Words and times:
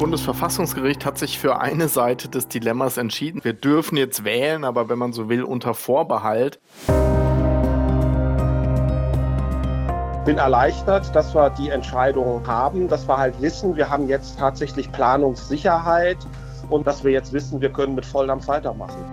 Bundesverfassungsgericht 0.00 1.04
hat 1.04 1.18
sich 1.18 1.38
für 1.38 1.60
eine 1.60 1.86
Seite 1.88 2.30
des 2.30 2.48
Dilemmas 2.48 2.96
entschieden. 2.96 3.44
Wir 3.44 3.52
dürfen 3.52 3.98
jetzt 3.98 4.24
wählen, 4.24 4.64
aber 4.64 4.88
wenn 4.88 4.98
man 4.98 5.12
so 5.12 5.28
will, 5.28 5.42
unter 5.42 5.74
Vorbehalt. 5.74 6.58
bin 10.24 10.38
erleichtert, 10.38 11.14
dass 11.14 11.34
wir 11.34 11.50
die 11.50 11.68
Entscheidung 11.68 12.46
haben, 12.46 12.88
dass 12.88 13.06
wir 13.08 13.18
halt 13.18 13.42
wissen, 13.42 13.76
wir 13.76 13.90
haben 13.90 14.08
jetzt 14.08 14.38
tatsächlich 14.38 14.90
Planungssicherheit 14.90 16.18
und 16.70 16.86
dass 16.86 17.04
wir 17.04 17.10
jetzt 17.10 17.34
wissen, 17.34 17.60
wir 17.60 17.70
können 17.70 17.94
mit 17.94 18.06
Volldampf 18.06 18.48
weitermachen. 18.48 19.04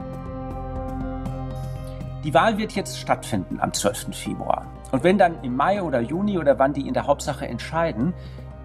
Die 2.23 2.33
Wahl 2.33 2.57
wird 2.57 2.73
jetzt 2.73 2.97
stattfinden 2.97 3.59
am 3.59 3.73
12. 3.73 4.15
Februar. 4.15 4.65
Und 4.91 5.03
wenn 5.03 5.17
dann 5.17 5.43
im 5.43 5.55
Mai 5.55 5.81
oder 5.81 5.99
Juni 5.99 6.37
oder 6.37 6.59
wann 6.59 6.71
die 6.71 6.87
in 6.87 6.93
der 6.93 7.07
Hauptsache 7.07 7.45
entscheiden, 7.45 8.13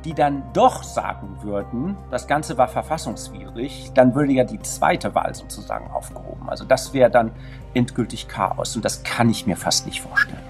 die 0.04 0.14
dann 0.14 0.42
doch 0.52 0.82
sagen 0.82 1.38
würden, 1.42 1.96
das 2.10 2.26
Ganze 2.26 2.58
war 2.58 2.68
verfassungswidrig, 2.68 3.92
dann 3.94 4.14
würde 4.14 4.32
ja 4.32 4.44
die 4.44 4.60
zweite 4.60 5.14
Wahl 5.14 5.34
sozusagen 5.34 5.90
aufgehoben. 5.90 6.48
Also 6.48 6.64
das 6.64 6.92
wäre 6.92 7.10
dann 7.10 7.30
endgültig 7.74 8.28
Chaos 8.28 8.74
und 8.76 8.84
das 8.84 9.02
kann 9.02 9.30
ich 9.30 9.46
mir 9.46 9.56
fast 9.56 9.86
nicht 9.86 10.02
vorstellen. 10.02 10.42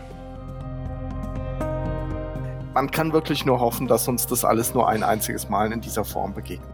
Man 2.75 2.91
kann 2.91 3.13
wirklich 3.13 3.45
nur 3.45 3.61
hoffen, 3.61 3.87
dass 3.87 4.09
uns 4.09 4.27
das 4.27 4.45
alles 4.45 4.73
nur 4.73 4.89
ein 4.89 5.03
einziges 5.03 5.51
Mal 5.51 5.73
in 5.73 5.83
dieser 5.83 6.05
Form 6.05 6.33
begegnet. 6.33 6.71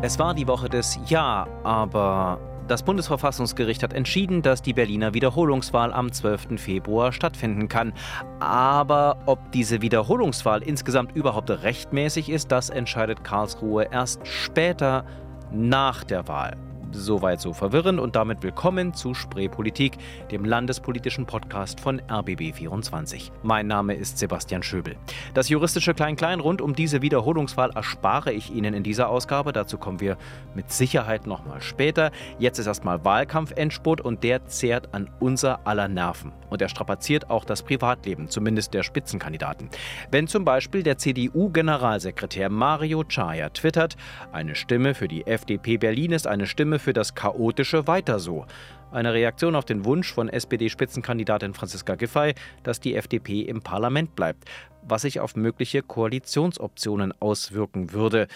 Es 0.00 0.18
war 0.18 0.34
die 0.34 0.48
Woche 0.48 0.68
des 0.68 0.98
Ja, 1.06 1.46
aber 1.62 2.38
das 2.68 2.82
Bundesverfassungsgericht 2.82 3.82
hat 3.82 3.92
entschieden, 3.92 4.42
dass 4.42 4.62
die 4.62 4.72
Berliner 4.72 5.14
Wiederholungswahl 5.14 5.92
am 5.92 6.12
12. 6.12 6.60
Februar 6.60 7.12
stattfinden 7.12 7.68
kann. 7.68 7.92
Aber 8.40 9.18
ob 9.26 9.52
diese 9.52 9.82
Wiederholungswahl 9.82 10.62
insgesamt 10.62 11.14
überhaupt 11.14 11.50
rechtmäßig 11.50 12.28
ist, 12.28 12.52
das 12.52 12.70
entscheidet 12.70 13.24
Karlsruhe 13.24 13.88
erst 13.90 14.26
später 14.26 15.04
nach 15.50 16.04
der 16.04 16.28
Wahl. 16.28 16.56
Soweit 16.94 17.40
so 17.40 17.54
verwirrend 17.54 17.98
und 17.98 18.16
damit 18.16 18.42
willkommen 18.42 18.92
zu 18.92 19.14
Spreepolitik, 19.14 19.96
dem 20.30 20.44
landespolitischen 20.44 21.24
Podcast 21.24 21.80
von 21.80 22.02
RBB24. 22.02 23.30
Mein 23.42 23.66
Name 23.66 23.94
ist 23.94 24.18
Sebastian 24.18 24.62
Schöbel. 24.62 24.96
Das 25.32 25.48
juristische 25.48 25.94
Klein-Klein 25.94 26.40
rund 26.40 26.60
um 26.60 26.74
diese 26.74 27.00
Wiederholungswahl 27.00 27.70
erspare 27.70 28.32
ich 28.32 28.52
Ihnen 28.52 28.74
in 28.74 28.82
dieser 28.82 29.08
Ausgabe. 29.08 29.54
Dazu 29.54 29.78
kommen 29.78 30.00
wir 30.00 30.18
mit 30.54 30.70
Sicherheit 30.70 31.26
nochmal 31.26 31.62
später. 31.62 32.10
Jetzt 32.38 32.58
ist 32.58 32.66
erstmal 32.66 33.02
Wahlkampf-Endspurt 33.04 34.02
und 34.02 34.22
der 34.22 34.44
zehrt 34.46 34.92
an 34.92 35.08
unser 35.18 35.66
aller 35.66 35.88
Nerven. 35.88 36.32
Und 36.50 36.60
er 36.60 36.68
strapaziert 36.68 37.30
auch 37.30 37.46
das 37.46 37.62
Privatleben, 37.62 38.28
zumindest 38.28 38.74
der 38.74 38.82
Spitzenkandidaten. 38.82 39.70
Wenn 40.10 40.28
zum 40.28 40.44
Beispiel 40.44 40.82
der 40.82 40.98
CDU-Generalsekretär 40.98 42.50
Mario 42.50 43.04
Chaya 43.04 43.48
twittert, 43.48 43.96
eine 44.32 44.54
Stimme 44.54 44.92
für 44.92 45.08
die 45.08 45.26
FDP 45.26 45.78
Berlin 45.78 46.12
ist 46.12 46.26
eine 46.26 46.46
Stimme 46.46 46.78
für 46.82 46.92
das 46.92 47.14
chaotische 47.14 47.86
Weiter 47.86 48.18
so. 48.18 48.46
Eine 48.90 49.14
Reaktion 49.14 49.56
auf 49.56 49.64
den 49.64 49.86
Wunsch 49.86 50.12
von 50.12 50.28
SPD-Spitzenkandidatin 50.28 51.54
Franziska 51.54 51.94
Giffey, 51.94 52.34
dass 52.62 52.80
die 52.80 52.94
FDP 52.94 53.40
im 53.40 53.62
Parlament 53.62 54.14
bleibt, 54.14 54.44
was 54.82 55.02
sich 55.02 55.20
auf 55.20 55.34
mögliche 55.34 55.82
Koalitionsoptionen 55.82 57.12
auswirken 57.20 57.92
würde. 57.92 58.26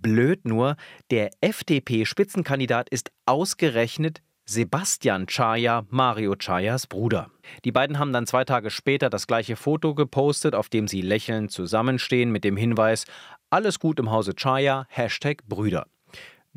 Blöd 0.00 0.44
nur, 0.44 0.76
der 1.10 1.30
FDP-Spitzenkandidat 1.40 2.88
ist 2.90 3.10
ausgerechnet 3.26 4.22
Sebastian 4.44 5.26
Chaya, 5.26 5.84
Mario 5.90 6.34
Chayas 6.34 6.86
Bruder. 6.86 7.30
Die 7.64 7.72
beiden 7.72 7.98
haben 7.98 8.14
dann 8.14 8.26
zwei 8.26 8.44
Tage 8.44 8.70
später 8.70 9.10
das 9.10 9.26
gleiche 9.26 9.56
Foto 9.56 9.94
gepostet, 9.94 10.54
auf 10.54 10.68
dem 10.68 10.88
sie 10.88 11.02
lächelnd 11.02 11.50
zusammenstehen 11.50 12.30
mit 12.30 12.44
dem 12.44 12.56
Hinweis 12.56 13.04
Alles 13.50 13.78
gut 13.78 13.98
im 13.98 14.10
Hause 14.10 14.34
Chaya, 14.34 14.86
Hashtag 14.88 15.42
Brüder. 15.48 15.86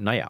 Naja, 0.01 0.29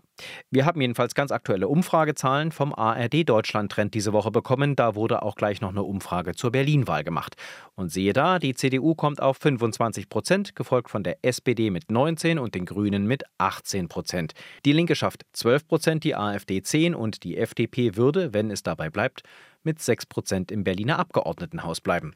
wir 0.49 0.65
haben 0.65 0.81
jedenfalls 0.81 1.15
ganz 1.15 1.31
aktuelle 1.31 1.69
Umfragezahlen 1.69 2.51
vom 2.51 2.73
ARD 2.73 3.27
Deutschland 3.27 3.71
Trend 3.71 3.93
diese 3.93 4.11
Woche 4.11 4.29
bekommen. 4.29 4.75
Da 4.75 4.95
wurde 4.95 5.23
auch 5.23 5.35
gleich 5.35 5.61
noch 5.61 5.69
eine 5.69 5.83
Umfrage 5.83 6.35
zur 6.35 6.51
Berlin-Wahl 6.51 7.05
gemacht. 7.05 7.35
Und 7.75 7.89
siehe 7.89 8.11
da, 8.11 8.37
die 8.37 8.53
CDU 8.53 8.95
kommt 8.95 9.21
auf 9.21 9.37
25 9.37 10.09
Prozent, 10.09 10.55
gefolgt 10.55 10.89
von 10.89 11.03
der 11.03 11.19
SPD 11.21 11.69
mit 11.69 11.89
19 11.89 12.37
und 12.37 12.53
den 12.53 12.65
Grünen 12.65 13.07
mit 13.07 13.23
18 13.37 13.87
Prozent. 13.87 14.33
Die 14.65 14.73
Linke 14.73 14.95
schafft 14.95 15.25
12 15.31 15.67
Prozent, 15.67 16.03
die 16.03 16.15
AfD 16.15 16.61
10 16.61 16.93
und 16.93 17.23
die 17.23 17.37
FDP 17.37 17.95
würde, 17.95 18.33
wenn 18.33 18.51
es 18.51 18.63
dabei 18.63 18.89
bleibt, 18.89 19.23
mit 19.63 19.81
6 19.81 20.07
Prozent 20.07 20.51
im 20.51 20.63
Berliner 20.63 20.99
Abgeordnetenhaus 20.99 21.81
bleiben. 21.81 22.13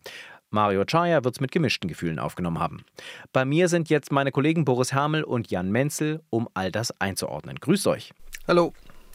Mario 0.50 0.86
Chaya 0.86 1.24
wird 1.24 1.36
es 1.36 1.42
mit 1.42 1.52
gemischten 1.52 1.88
Gefühlen 1.88 2.20
aufgenommen 2.20 2.60
haben. 2.60 2.86
Bei 3.34 3.46
mir 3.46 3.68
sind 3.68 3.90
jetzt 3.90 4.12
meine 4.12 4.32
Kollegen 4.32 4.66
Boris 4.66 4.94
Hermel 4.94 5.24
und 5.24 5.52
Jan 5.52 5.72
Menzel, 5.72 6.22
um 6.30 6.48
all 6.54 6.72
das 6.72 7.00
einzuordnen. 7.02 7.58
Grüßt 7.60 7.88
euch. 7.88 8.14
Hallo. 8.48 8.74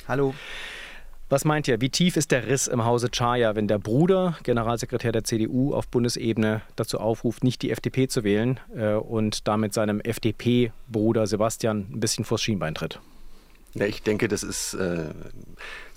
Hallo. 0.08 0.34
Was 1.30 1.44
meint 1.44 1.68
ihr, 1.68 1.80
wie 1.80 1.91
tief 1.91 2.16
ist 2.16 2.32
der 2.32 2.48
Riss 2.48 2.66
im 2.66 2.84
Hause 2.84 3.08
Chaya, 3.08 3.54
wenn 3.54 3.68
der 3.68 3.78
Bruder, 3.78 4.36
Generalsekretär 4.42 5.12
der 5.12 5.22
CDU 5.22 5.72
auf 5.72 5.86
Bundesebene, 5.86 6.62
dazu 6.74 6.98
aufruft, 6.98 7.44
nicht 7.44 7.62
die 7.62 7.70
FDP 7.70 8.08
zu 8.08 8.24
wählen 8.24 8.58
äh, 8.74 8.94
und 8.94 9.47
damit 9.47 9.72
seinem 9.72 10.00
FDP-Bruder 10.00 11.28
Sebastian 11.28 11.86
ein 11.92 12.00
bisschen 12.00 12.24
vors 12.24 12.42
Schienbein 12.42 12.74
tritt? 12.74 12.98
Ja, 13.74 13.86
ich 13.86 14.02
denke, 14.02 14.26
das 14.26 14.42
ist 14.42 14.74
äh, 14.74 15.10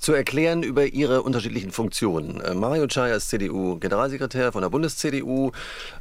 zu 0.03 0.11
erklären 0.11 0.63
über 0.63 0.85
ihre 0.85 1.21
unterschiedlichen 1.21 1.71
Funktionen. 1.71 2.41
Äh, 2.41 2.53
Mario 2.53 2.87
Chaya 2.87 3.15
ist 3.15 3.29
CDU-Generalsekretär 3.29 4.51
von 4.51 4.61
der 4.61 4.69
Bundes-CDU. 4.69 5.51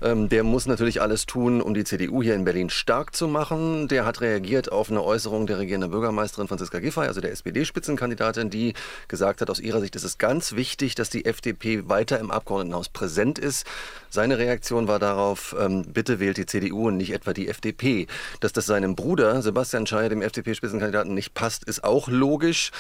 Ähm, 0.03 0.29
der 0.29 0.43
muss 0.43 0.67
natürlich 0.67 1.01
alles 1.01 1.25
tun, 1.25 1.63
um 1.63 1.73
die 1.73 1.85
CDU 1.85 2.21
hier 2.21 2.35
in 2.35 2.45
Berlin 2.45 2.69
stark 2.69 3.15
zu 3.15 3.29
machen. 3.29 3.87
Der 3.87 4.05
hat 4.05 4.21
reagiert 4.21 4.73
auf 4.73 4.91
eine 4.91 5.05
Äußerung 5.05 5.47
der 5.47 5.59
regierenden 5.59 5.93
Bürgermeisterin 5.93 6.49
Franziska 6.49 6.81
Giffey, 6.81 7.07
also 7.07 7.21
der 7.21 7.31
SPD-Spitzenkandidatin, 7.31 8.51
die 8.51 8.75
gesagt 9.07 9.41
hat, 9.41 9.49
aus 9.49 9.61
ihrer 9.61 9.81
Sicht 9.81 9.95
ist 9.95 10.03
es 10.03 10.19
ganz 10.19 10.57
wichtig, 10.57 10.97
dass 10.97 11.09
die 11.09 11.25
FDP 11.25 11.89
weiter 11.89 12.19
im 12.19 12.33
Abgeordnetenhaus 12.33 12.89
präsent 12.89 13.39
ist. 13.39 13.69
Seine 14.11 14.37
Reaktion 14.37 14.89
war 14.89 14.99
darauf, 14.99 15.55
ähm, 15.61 15.85
bitte 15.85 16.19
wählt 16.19 16.39
die 16.39 16.47
CDU 16.47 16.89
und 16.89 16.97
nicht 16.97 17.13
etwa 17.13 17.33
die 17.33 17.47
FDP. 17.47 18.09
Dass 18.41 18.53
das 18.53 18.67
seinem 18.67 18.97
Bruder 18.97 19.43
Sebastian 19.43 19.85
Chaya, 19.85 20.09
dem 20.09 20.23
FDP-Spitzenkandidaten, 20.23 21.15
nicht 21.15 21.35
passt, 21.35 21.63
ist 21.63 21.85
auch 21.85 22.09
logisch. 22.09 22.73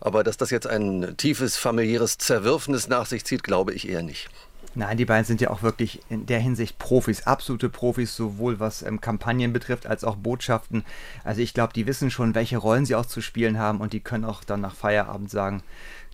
Aber 0.00 0.24
dass 0.24 0.38
das 0.38 0.48
jetzt 0.48 0.69
ein 0.70 1.16
tiefes 1.16 1.56
familiäres 1.56 2.18
Zerwürfnis 2.18 2.88
nach 2.88 3.06
sich 3.06 3.24
zieht, 3.24 3.44
glaube 3.44 3.72
ich 3.74 3.88
eher 3.88 4.02
nicht. 4.02 4.28
Nein, 4.76 4.96
die 4.96 5.04
beiden 5.04 5.24
sind 5.24 5.40
ja 5.40 5.50
auch 5.50 5.62
wirklich 5.62 6.00
in 6.08 6.26
der 6.26 6.38
Hinsicht 6.38 6.78
Profis, 6.78 7.26
absolute 7.26 7.68
Profis, 7.68 8.14
sowohl 8.14 8.60
was 8.60 8.82
ähm, 8.82 9.00
Kampagnen 9.00 9.52
betrifft 9.52 9.86
als 9.86 10.04
auch 10.04 10.14
Botschaften. 10.14 10.84
Also 11.24 11.40
ich 11.40 11.54
glaube, 11.54 11.72
die 11.72 11.88
wissen 11.88 12.10
schon, 12.10 12.36
welche 12.36 12.56
Rollen 12.56 12.86
sie 12.86 12.94
auch 12.94 13.06
zu 13.06 13.20
spielen 13.20 13.58
haben 13.58 13.80
und 13.80 13.92
die 13.92 14.00
können 14.00 14.24
auch 14.24 14.44
dann 14.44 14.60
nach 14.60 14.76
Feierabend 14.76 15.28
sagen, 15.28 15.64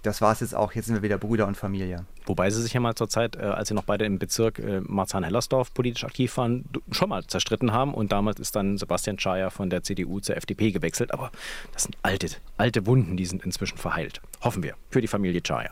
das 0.02 0.22
war 0.22 0.32
es 0.32 0.40
jetzt 0.40 0.54
auch, 0.54 0.72
jetzt 0.72 0.86
sind 0.86 0.94
wir 0.94 1.02
wieder 1.02 1.18
Brüder 1.18 1.46
und 1.46 1.56
Familie. 1.56 2.06
Wobei 2.26 2.50
sie 2.50 2.60
sich 2.60 2.72
ja 2.72 2.80
mal 2.80 2.94
zur 2.94 3.08
Zeit, 3.08 3.36
äh, 3.36 3.42
als 3.42 3.68
sie 3.68 3.74
noch 3.74 3.84
beide 3.84 4.04
im 4.04 4.18
Bezirk 4.18 4.58
äh, 4.58 4.80
Marzahn-Hellersdorf 4.80 5.72
politisch 5.72 6.04
aktiv 6.04 6.36
waren, 6.36 6.64
schon 6.90 7.08
mal 7.08 7.24
zerstritten 7.24 7.72
haben. 7.72 7.94
Und 7.94 8.12
damals 8.12 8.40
ist 8.40 8.56
dann 8.56 8.76
Sebastian 8.78 9.18
Schaja 9.18 9.50
von 9.50 9.70
der 9.70 9.82
CDU 9.84 10.18
zur 10.20 10.36
FDP 10.36 10.72
gewechselt. 10.72 11.12
Aber 11.12 11.30
das 11.72 11.84
sind 11.84 11.96
alte, 12.02 12.28
alte 12.56 12.86
Wunden, 12.86 13.16
die 13.16 13.24
sind 13.24 13.44
inzwischen 13.44 13.78
verheilt. 13.78 14.20
Hoffen 14.42 14.62
wir, 14.62 14.74
für 14.90 15.00
die 15.00 15.06
Familie 15.06 15.40
Schaja. 15.46 15.70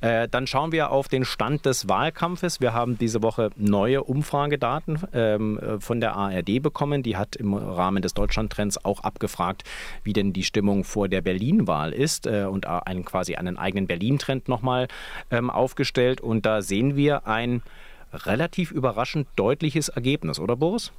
Äh, 0.00 0.28
dann 0.28 0.46
schauen 0.46 0.72
wir 0.72 0.90
auf 0.90 1.08
den 1.08 1.24
Stand 1.24 1.66
des 1.66 1.88
Wahlkampfes. 1.88 2.60
Wir 2.60 2.72
haben 2.72 2.96
diese 2.96 3.22
Woche 3.22 3.50
neue 3.56 4.02
Umfragedaten 4.02 4.98
ähm, 5.12 5.58
äh, 5.58 5.78
von 5.78 6.00
der 6.00 6.16
ARD 6.16 6.62
bekommen. 6.62 7.02
Die 7.02 7.16
hat 7.18 7.36
im 7.36 7.52
Rahmen 7.52 8.02
des 8.02 8.14
Deutschlandtrends 8.14 8.82
auch 8.82 9.00
abgefragt, 9.00 9.64
wie 10.04 10.14
denn 10.14 10.32
die 10.32 10.42
Stimmung 10.42 10.84
vor 10.84 11.08
der 11.08 11.20
Berlin-Wahl 11.20 11.92
ist 11.92 12.26
äh, 12.26 12.44
und 12.44 12.66
einen, 12.66 13.04
quasi 13.04 13.34
einen 13.34 13.58
eigenen 13.58 13.86
Berlin-Trend 13.86 14.48
nochmal 14.48 14.88
ähm, 15.30 15.50
aufgestellt 15.50 15.81
aufgestellt 15.82 16.20
und 16.20 16.46
da 16.46 16.62
sehen 16.62 16.96
wir 16.96 17.26
ein 17.26 17.62
relativ 18.12 18.70
überraschend 18.70 19.26
deutliches 19.36 19.88
Ergebnis, 19.88 20.38
oder 20.38 20.56
Boris? 20.56 20.92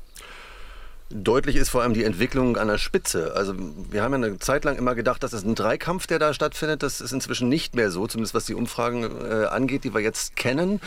Deutlich 1.10 1.57
ist 1.57 1.69
vor 1.69 1.84
allem 1.84 1.94
die 1.94 2.04
Entwicklung 2.04 2.57
an 2.57 2.68
der 2.68 2.80
Spitze. 2.80 3.34
Also 3.36 3.54
wir 3.92 4.02
haben 4.02 4.13
ja 4.13 4.28
eine 4.28 4.40
Zeit 4.40 4.66
lang 4.66 4.78
immer 4.78 4.96
gedacht, 4.96 5.22
das 5.22 5.31
ist 5.31 5.46
ein 5.46 5.54
Dreikampf, 5.54 6.07
der 6.07 6.18
da 6.18 6.34
stattfindet. 6.34 6.81
Das 6.81 7.02
ist 7.02 7.12
inzwischen 7.12 7.50
nicht 7.50 7.75
mehr 7.75 7.92
so, 7.92 8.07
zumindest 8.07 8.34
was 8.34 8.46
die 8.46 8.56
Umfragen 8.56 9.04
äh, 9.04 9.46
angeht, 9.46 9.84
die 9.84 9.94
wir 9.94 10.02
jetzt 10.02 10.36
kennen. 10.36 10.81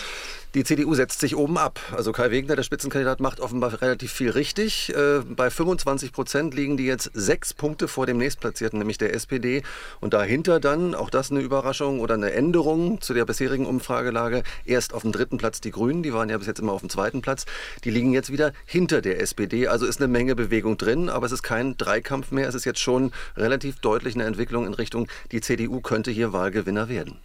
Die 0.56 0.64
CDU 0.64 0.94
setzt 0.94 1.20
sich 1.20 1.36
oben 1.36 1.58
ab. 1.58 1.78
Also 1.94 2.12
Kai 2.12 2.30
Wegner, 2.30 2.56
der 2.56 2.62
Spitzenkandidat, 2.62 3.20
macht 3.20 3.40
offenbar 3.40 3.82
relativ 3.82 4.10
viel 4.10 4.30
richtig. 4.30 4.90
Äh, 4.96 5.20
bei 5.20 5.50
25 5.50 6.12
Prozent 6.12 6.54
liegen 6.54 6.78
die 6.78 6.86
jetzt 6.86 7.10
sechs 7.12 7.52
Punkte 7.52 7.88
vor 7.88 8.06
dem 8.06 8.16
nächstplatzierten, 8.16 8.78
nämlich 8.78 8.96
der 8.96 9.12
SPD. 9.12 9.62
Und 10.00 10.14
dahinter 10.14 10.58
dann, 10.58 10.94
auch 10.94 11.10
das 11.10 11.30
eine 11.30 11.40
Überraschung 11.40 12.00
oder 12.00 12.14
eine 12.14 12.32
Änderung 12.32 13.02
zu 13.02 13.12
der 13.12 13.26
bisherigen 13.26 13.66
Umfragelage, 13.66 14.44
erst 14.64 14.94
auf 14.94 15.02
dem 15.02 15.12
dritten 15.12 15.36
Platz 15.36 15.60
die 15.60 15.72
Grünen, 15.72 16.02
die 16.02 16.14
waren 16.14 16.30
ja 16.30 16.38
bis 16.38 16.46
jetzt 16.46 16.60
immer 16.60 16.72
auf 16.72 16.80
dem 16.80 16.88
zweiten 16.88 17.20
Platz. 17.20 17.44
Die 17.84 17.90
liegen 17.90 18.14
jetzt 18.14 18.32
wieder 18.32 18.54
hinter 18.64 19.02
der 19.02 19.20
SPD. 19.20 19.68
Also 19.68 19.84
ist 19.84 20.00
eine 20.00 20.08
Menge 20.08 20.34
Bewegung 20.34 20.78
drin, 20.78 21.10
aber 21.10 21.26
es 21.26 21.32
ist 21.32 21.42
kein 21.42 21.76
Dreikampf 21.76 22.30
mehr. 22.30 22.48
Es 22.48 22.54
ist 22.54 22.64
jetzt 22.64 22.80
schon 22.80 23.12
relativ 23.36 23.80
deutlich 23.80 24.14
eine 24.14 24.24
Entwicklung 24.24 24.66
in 24.66 24.72
Richtung, 24.72 25.06
die 25.32 25.42
CDU 25.42 25.82
könnte 25.82 26.10
hier 26.10 26.32
Wahlgewinner 26.32 26.88
werden. 26.88 27.18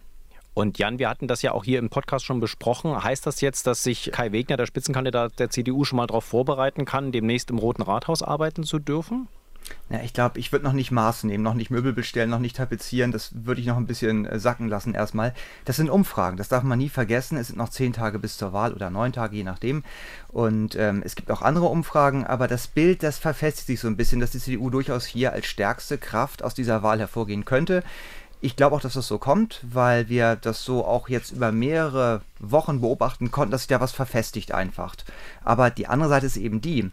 Und 0.54 0.78
Jan, 0.78 0.98
wir 0.98 1.08
hatten 1.08 1.28
das 1.28 1.42
ja 1.42 1.52
auch 1.52 1.64
hier 1.64 1.78
im 1.78 1.88
Podcast 1.88 2.24
schon 2.24 2.40
besprochen. 2.40 3.02
Heißt 3.02 3.26
das 3.26 3.40
jetzt, 3.40 3.66
dass 3.66 3.82
sich 3.82 4.10
Kai 4.12 4.32
Wegner, 4.32 4.56
der 4.56 4.66
Spitzenkandidat 4.66 5.38
der 5.38 5.50
CDU, 5.50 5.84
schon 5.84 5.96
mal 5.96 6.06
darauf 6.06 6.24
vorbereiten 6.24 6.84
kann, 6.84 7.12
demnächst 7.12 7.50
im 7.50 7.58
Roten 7.58 7.82
Rathaus 7.82 8.22
arbeiten 8.22 8.64
zu 8.64 8.78
dürfen? 8.78 9.28
Ja, 9.90 10.00
ich 10.02 10.12
glaube, 10.12 10.38
ich 10.38 10.52
würde 10.52 10.64
noch 10.64 10.72
nicht 10.72 10.90
Maß 10.90 11.24
nehmen, 11.24 11.44
noch 11.44 11.54
nicht 11.54 11.70
Möbel 11.70 11.92
bestellen, 11.92 12.30
noch 12.30 12.38
nicht 12.38 12.56
tapezieren. 12.56 13.12
Das 13.12 13.30
würde 13.44 13.60
ich 13.60 13.66
noch 13.66 13.76
ein 13.76 13.86
bisschen 13.86 14.26
äh, 14.26 14.38
sacken 14.38 14.68
lassen 14.68 14.94
erstmal. 14.94 15.34
Das 15.64 15.76
sind 15.76 15.90
Umfragen, 15.90 16.36
das 16.36 16.48
darf 16.48 16.62
man 16.62 16.78
nie 16.78 16.88
vergessen. 16.88 17.36
Es 17.36 17.48
sind 17.48 17.58
noch 17.58 17.68
zehn 17.68 17.92
Tage 17.92 18.18
bis 18.18 18.36
zur 18.36 18.52
Wahl 18.52 18.72
oder 18.72 18.90
neun 18.90 19.12
Tage, 19.12 19.36
je 19.36 19.44
nachdem. 19.44 19.84
Und 20.28 20.74
ähm, 20.76 21.02
es 21.04 21.14
gibt 21.14 21.30
auch 21.30 21.42
andere 21.42 21.66
Umfragen, 21.66 22.26
aber 22.26 22.48
das 22.48 22.66
Bild, 22.66 23.02
das 23.02 23.18
verfestigt 23.18 23.66
sich 23.66 23.80
so 23.80 23.88
ein 23.88 23.96
bisschen, 23.96 24.20
dass 24.20 24.30
die 24.30 24.38
CDU 24.38 24.70
durchaus 24.70 25.04
hier 25.06 25.32
als 25.32 25.46
stärkste 25.46 25.98
Kraft 25.98 26.42
aus 26.42 26.54
dieser 26.54 26.82
Wahl 26.82 26.98
hervorgehen 26.98 27.44
könnte. 27.44 27.82
Ich 28.44 28.56
glaube 28.56 28.74
auch, 28.74 28.80
dass 28.80 28.94
das 28.94 29.06
so 29.06 29.18
kommt, 29.18 29.60
weil 29.62 30.08
wir 30.08 30.34
das 30.34 30.64
so 30.64 30.84
auch 30.84 31.08
jetzt 31.08 31.30
über 31.30 31.52
mehrere 31.52 32.22
Wochen 32.40 32.80
beobachten 32.80 33.30
konnten, 33.30 33.52
dass 33.52 33.62
sich 33.62 33.68
da 33.68 33.80
was 33.80 33.92
verfestigt 33.92 34.50
einfach. 34.50 34.96
Aber 35.44 35.70
die 35.70 35.86
andere 35.86 36.08
Seite 36.08 36.26
ist 36.26 36.36
eben 36.36 36.60
die, 36.60 36.90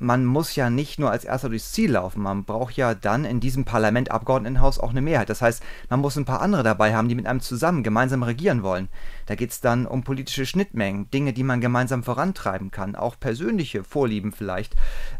man 0.00 0.24
muss 0.24 0.56
ja 0.56 0.70
nicht 0.70 0.98
nur 0.98 1.10
als 1.10 1.24
erster 1.24 1.50
durchs 1.50 1.72
Ziel 1.72 1.92
laufen, 1.92 2.22
man 2.22 2.44
braucht 2.44 2.76
ja 2.76 2.94
dann 2.94 3.24
in 3.24 3.38
diesem 3.38 3.64
Parlament, 3.64 4.10
Abgeordnetenhaus 4.10 4.78
auch 4.78 4.90
eine 4.90 5.02
Mehrheit. 5.02 5.28
Das 5.28 5.42
heißt, 5.42 5.62
man 5.90 6.00
muss 6.00 6.16
ein 6.16 6.24
paar 6.24 6.40
andere 6.40 6.62
dabei 6.62 6.94
haben, 6.94 7.08
die 7.08 7.14
mit 7.14 7.26
einem 7.26 7.40
zusammen 7.40 7.82
gemeinsam 7.82 8.22
regieren 8.22 8.62
wollen. 8.62 8.88
Da 9.26 9.34
geht 9.34 9.50
es 9.50 9.60
dann 9.60 9.86
um 9.86 10.02
politische 10.02 10.46
Schnittmengen, 10.46 11.10
Dinge, 11.10 11.32
die 11.32 11.44
man 11.44 11.60
gemeinsam 11.60 12.02
vorantreiben 12.02 12.70
kann, 12.70 12.96
auch 12.96 13.20
persönliche 13.20 13.84
Vorlieben 13.84 14.32
vielleicht. 14.32 14.74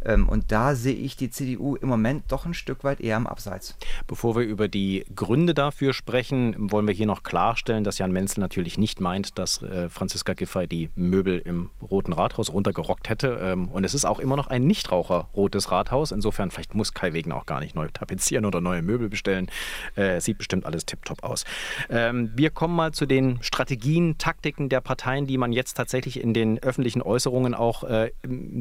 Ähm, 0.04 0.28
und 0.28 0.50
da 0.50 0.74
sehe 0.74 0.94
ich 0.94 1.16
die 1.16 1.30
CDU 1.30 1.76
im 1.76 1.88
Moment 1.88 2.24
doch 2.28 2.46
ein 2.46 2.54
Stück 2.54 2.82
weit 2.82 3.00
eher 3.00 3.16
am 3.16 3.26
Abseits. 3.26 3.76
Bevor 4.06 4.34
wir 4.34 4.42
über 4.42 4.66
die 4.66 5.04
Gründe 5.14 5.52
dafür 5.52 5.92
sprechen, 5.92 6.56
wollen 6.72 6.86
wir 6.86 6.94
hier 6.94 7.06
noch 7.06 7.22
klarstellen, 7.22 7.84
dass 7.84 7.98
Jan 7.98 8.12
Menzel 8.12 8.40
natürlich 8.40 8.78
nicht 8.78 9.00
meint, 9.00 9.38
dass 9.38 9.62
äh, 9.62 9.90
Franziska 9.90 10.32
Giffey 10.32 10.66
die 10.66 10.90
Möbel 10.94 11.38
im 11.38 11.70
Roten 11.82 12.14
Rathaus 12.14 12.50
runtergerockt 12.50 13.10
hätte. 13.10 13.38
Ähm, 13.42 13.68
und 13.68 13.84
es 13.84 13.92
ist 13.94 14.06
auch 14.06 14.18
immer 14.18 14.36
noch 14.36 14.46
ein 14.46 14.69
Nichtraucher 14.70 15.28
Rotes 15.34 15.72
Rathaus. 15.72 16.12
Insofern, 16.12 16.52
vielleicht 16.52 16.76
muss 16.76 16.94
Kai 16.94 17.12
Wegner 17.12 17.34
auch 17.34 17.46
gar 17.46 17.58
nicht 17.58 17.75
neu 17.75 17.88
tapezieren 17.93 18.44
oder 18.44 18.61
neue 18.61 18.82
Möbel 18.82 19.08
bestellen. 19.08 19.50
Äh, 19.96 20.20
sieht 20.20 20.38
bestimmt 20.38 20.64
alles 20.64 20.87
tiptop 20.87 21.25
aus. 21.25 21.44
Ähm, 21.88 22.31
wir 22.37 22.50
kommen 22.50 22.76
mal 22.76 22.93
zu 22.93 23.05
den 23.05 23.43
Strategien 23.43 24.17
Taktiken 24.17 24.69
der 24.69 24.81
Parteien, 24.81 25.26
die 25.26 25.38
man 25.38 25.52
jetzt 25.52 25.75
tatsächlich 25.75 26.20
in 26.20 26.34
den 26.34 26.62
öffentlichen 26.62 27.02
Äußerungen 27.02 27.52
auch 27.52 27.82
äh, 27.82 28.12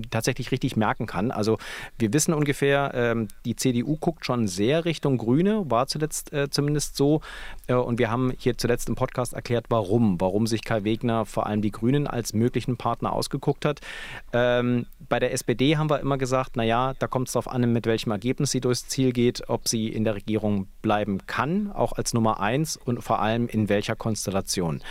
tatsächlich 0.09 0.51
richtig 0.51 0.75
merken 0.75 1.05
kann. 1.05 1.29
Also 1.29 1.59
wir 1.99 2.11
wissen 2.11 2.33
ungefähr, 2.33 2.91
äh, 2.95 3.27
die 3.45 3.55
CDU 3.55 3.95
guckt 3.95 4.25
schon 4.25 4.47
sehr 4.47 4.85
Richtung 4.85 5.19
Grüne, 5.19 5.69
war 5.69 5.85
zuletzt 5.85 6.33
äh, 6.33 6.49
zumindest 6.49 6.95
so. 6.95 7.21
Äh, 7.67 7.75
und 7.75 7.99
wir 7.99 8.09
haben 8.09 8.33
hier 8.39 8.57
zuletzt 8.57 8.89
im 8.89 8.95
Podcast 8.95 9.33
erklärt, 9.33 9.65
warum. 9.69 10.19
Warum 10.19 10.47
sich 10.47 10.63
Kai 10.63 10.83
Wegner 10.83 11.27
vor 11.27 11.45
allem 11.45 11.61
die 11.61 11.71
Grünen 11.71 12.07
als 12.07 12.33
möglichen 12.33 12.77
Partner 12.77 13.13
ausgeguckt 13.13 13.63
hat. 13.63 13.81
Ähm, 14.33 14.87
bei 15.07 15.19
der 15.19 15.33
SPD 15.33 15.77
haben 15.77 15.91
wir 15.91 15.98
immer 15.99 16.17
gesagt, 16.17 16.55
naja, 16.55 16.93
da 16.99 17.07
kommt 17.07 17.27
es 17.27 17.33
darauf 17.33 17.47
an, 17.47 17.71
mit 17.71 17.85
welchem 17.85 18.11
Ergebnis 18.11 18.51
sie 18.51 18.61
durchs 18.61 18.87
Ziel 18.87 19.11
geht, 19.11 19.49
ob 19.49 19.67
sie 19.67 19.89
in 19.89 20.03
der 20.03 20.15
Regierung 20.15 20.67
bleiben 20.81 21.25
kann, 21.27 21.71
auch 21.71 21.93
als 21.93 22.13
Nummer 22.13 22.39
eins 22.39 22.77
und 22.77 23.03
vor 23.03 23.19
allem 23.19 23.47
in 23.47 23.69
welcher 23.69 23.95
Konstellation. 23.95 24.81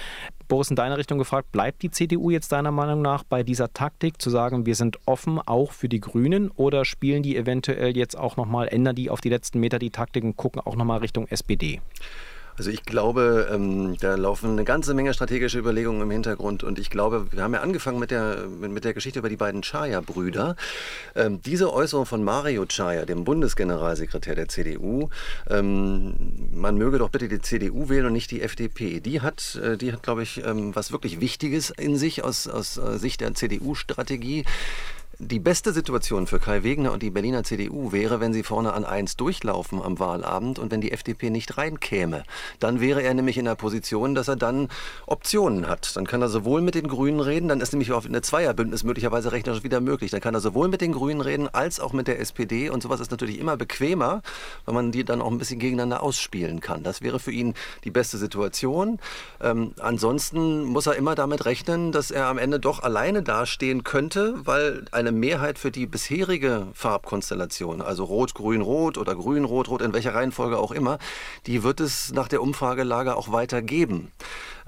Boris, 0.48 0.70
in 0.70 0.76
deine 0.76 0.96
Richtung 0.96 1.18
gefragt, 1.18 1.52
bleibt 1.52 1.82
die 1.82 1.90
CDU 1.90 2.30
jetzt 2.30 2.52
deiner 2.52 2.70
Meinung 2.70 3.02
nach 3.02 3.22
bei 3.22 3.42
dieser 3.42 3.72
Taktik 3.72 4.20
zu 4.20 4.30
sagen, 4.30 4.64
wir 4.64 4.74
sind 4.74 4.98
offen 5.04 5.40
auch 5.40 5.72
für 5.72 5.90
die 5.90 6.00
Grünen 6.00 6.50
oder 6.50 6.86
spielen 6.86 7.22
die 7.22 7.36
eventuell 7.36 7.96
jetzt 7.96 8.16
auch 8.16 8.36
nochmal, 8.36 8.68
ändern 8.68 8.96
die 8.96 9.10
auf 9.10 9.20
die 9.20 9.28
letzten 9.28 9.60
Meter 9.60 9.78
die 9.78 9.90
Taktik 9.90 10.24
und 10.24 10.36
gucken 10.36 10.62
auch 10.64 10.74
nochmal 10.74 11.00
Richtung 11.00 11.28
SPD? 11.28 11.80
Also 12.58 12.70
ich 12.70 12.84
glaube, 12.84 13.48
ähm, 13.52 13.96
da 14.00 14.16
laufen 14.16 14.50
eine 14.50 14.64
ganze 14.64 14.92
Menge 14.92 15.14
strategische 15.14 15.60
Überlegungen 15.60 16.02
im 16.02 16.10
Hintergrund 16.10 16.64
und 16.64 16.80
ich 16.80 16.90
glaube, 16.90 17.28
wir 17.30 17.44
haben 17.44 17.54
ja 17.54 17.60
angefangen 17.60 18.00
mit 18.00 18.10
der, 18.10 18.48
mit 18.48 18.84
der 18.84 18.94
Geschichte 18.94 19.20
über 19.20 19.28
die 19.28 19.36
beiden 19.36 19.62
Chaya-Brüder. 19.62 20.56
Ähm, 21.14 21.40
diese 21.40 21.72
Äußerung 21.72 22.04
von 22.04 22.24
Mario 22.24 22.66
Chaya, 22.66 23.04
dem 23.04 23.22
Bundesgeneralsekretär 23.22 24.34
der 24.34 24.48
CDU, 24.48 25.08
ähm, 25.48 26.48
man 26.52 26.76
möge 26.76 26.98
doch 26.98 27.10
bitte 27.10 27.28
die 27.28 27.40
CDU 27.40 27.88
wählen 27.88 28.06
und 28.06 28.12
nicht 28.12 28.32
die 28.32 28.42
FDP. 28.42 28.98
Die 28.98 29.20
hat, 29.20 29.54
äh, 29.62 29.76
die 29.76 29.92
hat 29.92 30.02
glaube 30.02 30.24
ich, 30.24 30.44
ähm, 30.44 30.74
was 30.74 30.90
wirklich 30.90 31.20
Wichtiges 31.20 31.70
in 31.70 31.96
sich 31.96 32.24
aus, 32.24 32.48
aus 32.48 32.76
äh, 32.76 32.98
Sicht 32.98 33.20
der 33.20 33.34
CDU-Strategie. 33.34 34.44
Die 35.20 35.40
beste 35.40 35.72
Situation 35.72 36.28
für 36.28 36.38
Kai 36.38 36.62
Wegner 36.62 36.92
und 36.92 37.02
die 37.02 37.10
Berliner 37.10 37.42
CDU 37.42 37.90
wäre, 37.90 38.20
wenn 38.20 38.32
sie 38.32 38.44
vorne 38.44 38.72
an 38.72 38.84
eins 38.84 39.16
durchlaufen 39.16 39.82
am 39.82 39.98
Wahlabend 39.98 40.60
und 40.60 40.70
wenn 40.70 40.80
die 40.80 40.92
FDP 40.92 41.30
nicht 41.30 41.58
reinkäme. 41.58 42.22
Dann 42.60 42.80
wäre 42.80 43.02
er 43.02 43.14
nämlich 43.14 43.36
in 43.36 43.44
der 43.44 43.56
Position, 43.56 44.14
dass 44.14 44.28
er 44.28 44.36
dann 44.36 44.68
Optionen 45.06 45.68
hat. 45.68 45.96
Dann 45.96 46.06
kann 46.06 46.22
er 46.22 46.28
sowohl 46.28 46.60
mit 46.60 46.76
den 46.76 46.86
Grünen 46.86 47.18
reden, 47.18 47.48
dann 47.48 47.60
ist 47.60 47.72
nämlich 47.72 47.90
auch 47.90 48.04
eine 48.04 48.22
Zweierbündnis 48.22 48.84
möglicherweise 48.84 49.32
rechnerisch 49.32 49.64
wieder 49.64 49.80
möglich. 49.80 50.12
Dann 50.12 50.20
kann 50.20 50.34
er 50.34 50.40
sowohl 50.40 50.68
mit 50.68 50.82
den 50.82 50.92
Grünen 50.92 51.20
reden 51.20 51.48
als 51.48 51.80
auch 51.80 51.92
mit 51.92 52.06
der 52.06 52.20
SPD 52.20 52.70
und 52.70 52.84
sowas 52.84 53.00
ist 53.00 53.10
natürlich 53.10 53.40
immer 53.40 53.56
bequemer, 53.56 54.22
weil 54.66 54.74
man 54.76 54.92
die 54.92 55.02
dann 55.02 55.20
auch 55.20 55.32
ein 55.32 55.38
bisschen 55.38 55.58
gegeneinander 55.58 56.00
ausspielen 56.00 56.60
kann. 56.60 56.84
Das 56.84 57.02
wäre 57.02 57.18
für 57.18 57.32
ihn 57.32 57.54
die 57.82 57.90
beste 57.90 58.18
Situation. 58.18 59.00
Ähm, 59.40 59.72
ansonsten 59.80 60.62
muss 60.62 60.86
er 60.86 60.94
immer 60.94 61.16
damit 61.16 61.44
rechnen, 61.44 61.90
dass 61.90 62.12
er 62.12 62.26
am 62.26 62.38
Ende 62.38 62.60
doch 62.60 62.84
alleine 62.84 63.24
dastehen 63.24 63.82
könnte, 63.82 64.34
weil 64.44 64.84
eine 64.92 65.07
eine 65.08 65.16
Mehrheit 65.16 65.58
für 65.58 65.70
die 65.70 65.86
bisherige 65.86 66.68
Farbkonstellation, 66.74 67.80
also 67.80 68.04
Rot, 68.04 68.34
Grün, 68.34 68.60
Rot 68.60 68.98
oder 68.98 69.14
Grün, 69.14 69.44
Rot, 69.44 69.68
Rot, 69.68 69.82
in 69.82 69.92
welcher 69.92 70.14
Reihenfolge 70.14 70.58
auch 70.58 70.72
immer, 70.72 70.98
die 71.46 71.62
wird 71.62 71.80
es 71.80 72.12
nach 72.12 72.28
der 72.28 72.42
Umfragelage 72.42 73.16
auch 73.16 73.32
weiter 73.32 73.62
geben. 73.62 74.12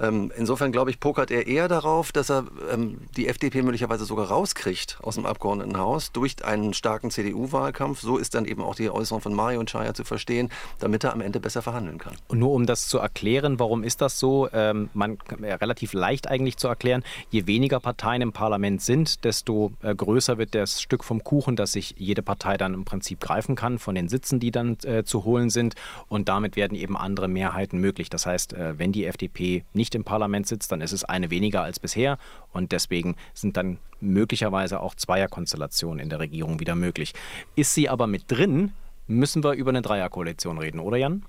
Ähm, 0.00 0.32
insofern 0.34 0.72
glaube 0.72 0.90
ich, 0.90 0.98
pokert 0.98 1.30
er 1.30 1.46
eher 1.46 1.68
darauf, 1.68 2.10
dass 2.10 2.30
er 2.30 2.44
ähm, 2.72 2.98
die 3.16 3.28
FDP 3.28 3.62
möglicherweise 3.62 4.04
sogar 4.06 4.28
rauskriegt 4.28 4.98
aus 5.02 5.16
dem 5.16 5.26
Abgeordnetenhaus 5.26 6.12
durch 6.12 6.42
einen 6.44 6.72
starken 6.72 7.10
CDU-Wahlkampf. 7.10 8.00
So 8.00 8.16
ist 8.16 8.34
dann 8.34 8.46
eben 8.46 8.62
auch 8.62 8.74
die 8.74 8.88
Äußerung 8.88 9.20
von 9.20 9.34
Mario 9.34 9.62
Chaya 9.64 9.92
zu 9.92 10.04
verstehen, 10.04 10.48
damit 10.78 11.04
er 11.04 11.12
am 11.12 11.20
Ende 11.20 11.38
besser 11.38 11.60
verhandeln 11.60 11.98
kann. 11.98 12.14
Und 12.28 12.38
nur 12.38 12.52
um 12.52 12.64
das 12.64 12.88
zu 12.88 12.98
erklären, 12.98 13.58
warum 13.58 13.84
ist 13.84 14.00
das 14.00 14.18
so? 14.18 14.48
Ähm, 14.52 14.88
man 14.94 15.18
ja, 15.42 15.56
relativ 15.56 15.92
leicht 15.92 16.28
eigentlich 16.28 16.56
zu 16.56 16.68
erklären. 16.68 17.04
Je 17.28 17.46
weniger 17.46 17.78
Parteien 17.78 18.22
im 18.22 18.32
Parlament 18.32 18.80
sind, 18.80 19.24
desto 19.24 19.72
äh, 19.82 19.94
größer 19.94 20.29
wird 20.38 20.54
das 20.54 20.80
Stück 20.80 21.04
vom 21.04 21.22
Kuchen, 21.24 21.56
das 21.56 21.72
sich 21.72 21.94
jede 21.98 22.22
Partei 22.22 22.56
dann 22.56 22.74
im 22.74 22.84
Prinzip 22.84 23.20
greifen 23.20 23.56
kann 23.56 23.78
von 23.78 23.94
den 23.94 24.08
Sitzen, 24.08 24.40
die 24.40 24.50
dann 24.50 24.76
äh, 24.84 25.04
zu 25.04 25.24
holen 25.24 25.50
sind. 25.50 25.74
Und 26.08 26.28
damit 26.28 26.56
werden 26.56 26.76
eben 26.76 26.96
andere 26.96 27.28
Mehrheiten 27.28 27.78
möglich. 27.80 28.10
Das 28.10 28.26
heißt, 28.26 28.52
äh, 28.52 28.78
wenn 28.78 28.92
die 28.92 29.06
FDP 29.06 29.64
nicht 29.72 29.94
im 29.94 30.04
Parlament 30.04 30.46
sitzt, 30.46 30.72
dann 30.72 30.80
ist 30.80 30.92
es 30.92 31.04
eine 31.04 31.30
weniger 31.30 31.62
als 31.62 31.78
bisher 31.78 32.18
und 32.52 32.72
deswegen 32.72 33.16
sind 33.34 33.56
dann 33.56 33.78
möglicherweise 34.00 34.80
auch 34.80 34.94
Zweierkonstellationen 34.94 36.00
in 36.00 36.08
der 36.08 36.20
Regierung 36.20 36.60
wieder 36.60 36.74
möglich. 36.74 37.12
Ist 37.56 37.74
sie 37.74 37.88
aber 37.88 38.06
mit 38.06 38.30
drin, 38.30 38.72
müssen 39.06 39.44
wir 39.44 39.52
über 39.52 39.70
eine 39.70 39.82
Dreierkoalition 39.82 40.58
reden, 40.58 40.80
oder 40.80 40.96
Jan? 40.96 41.24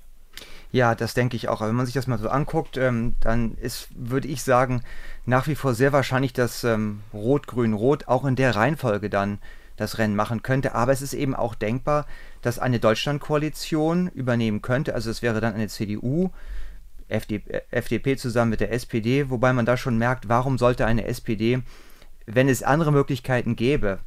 Ja, 0.72 0.96
das 0.96 1.14
denke 1.14 1.36
ich 1.36 1.50
auch. 1.50 1.62
Aber 1.62 1.70
wenn 1.70 1.76
man 1.76 1.86
sich 1.86 1.96
das 1.96 2.08
mal 2.08 2.18
so 2.18 2.30
anguckt, 2.30 2.78
ähm, 2.78 3.16
dann 3.20 3.56
ist, 3.56 3.90
würde 3.94 4.28
ich 4.28 4.42
sagen, 4.44 4.84
nach 5.26 5.48
wie 5.48 5.56
vor 5.56 5.74
sehr 5.74 5.92
wahrscheinlich, 5.92 6.34
dass 6.34 6.64
ähm, 6.64 7.02
Rot-Grün-Rot 7.14 8.08
auch 8.08 8.26
in 8.26 8.36
der 8.36 8.56
Reihenfolge 8.56 9.10
dann 9.10 9.40
das 9.76 9.98
Rennen 9.98 10.16
machen 10.16 10.44
könnte. 10.44 10.74
Aber 10.74 10.94
es 10.94 11.02
ist 11.02 11.14
eben 11.14 11.36
auch 11.36 11.56
denkbar, 11.56 12.06
dass 12.42 12.60
eine 12.60 12.80
Deutschlandkoalition 12.80 14.08
übernehmen 14.08 14.62
könnte. 14.62 14.94
Also 14.94 15.10
es 15.10 15.22
wäre 15.22 15.42
dann 15.42 15.54
eine 15.54 15.68
CDU, 15.68 16.30
FDP 17.10 18.16
zusammen 18.16 18.52
mit 18.52 18.62
der 18.62 18.72
SPD, 18.72 19.30
wobei 19.30 19.52
man 19.52 19.66
da 19.66 19.76
schon 19.76 19.98
merkt, 19.98 20.30
warum 20.30 20.58
sollte 20.58 20.86
eine 20.86 21.06
SPD, 21.06 21.62
wenn 22.26 22.48
es 22.48 22.64
andere 22.64 22.94
Möglichkeiten 22.94 23.58
gäbe, 23.58 24.00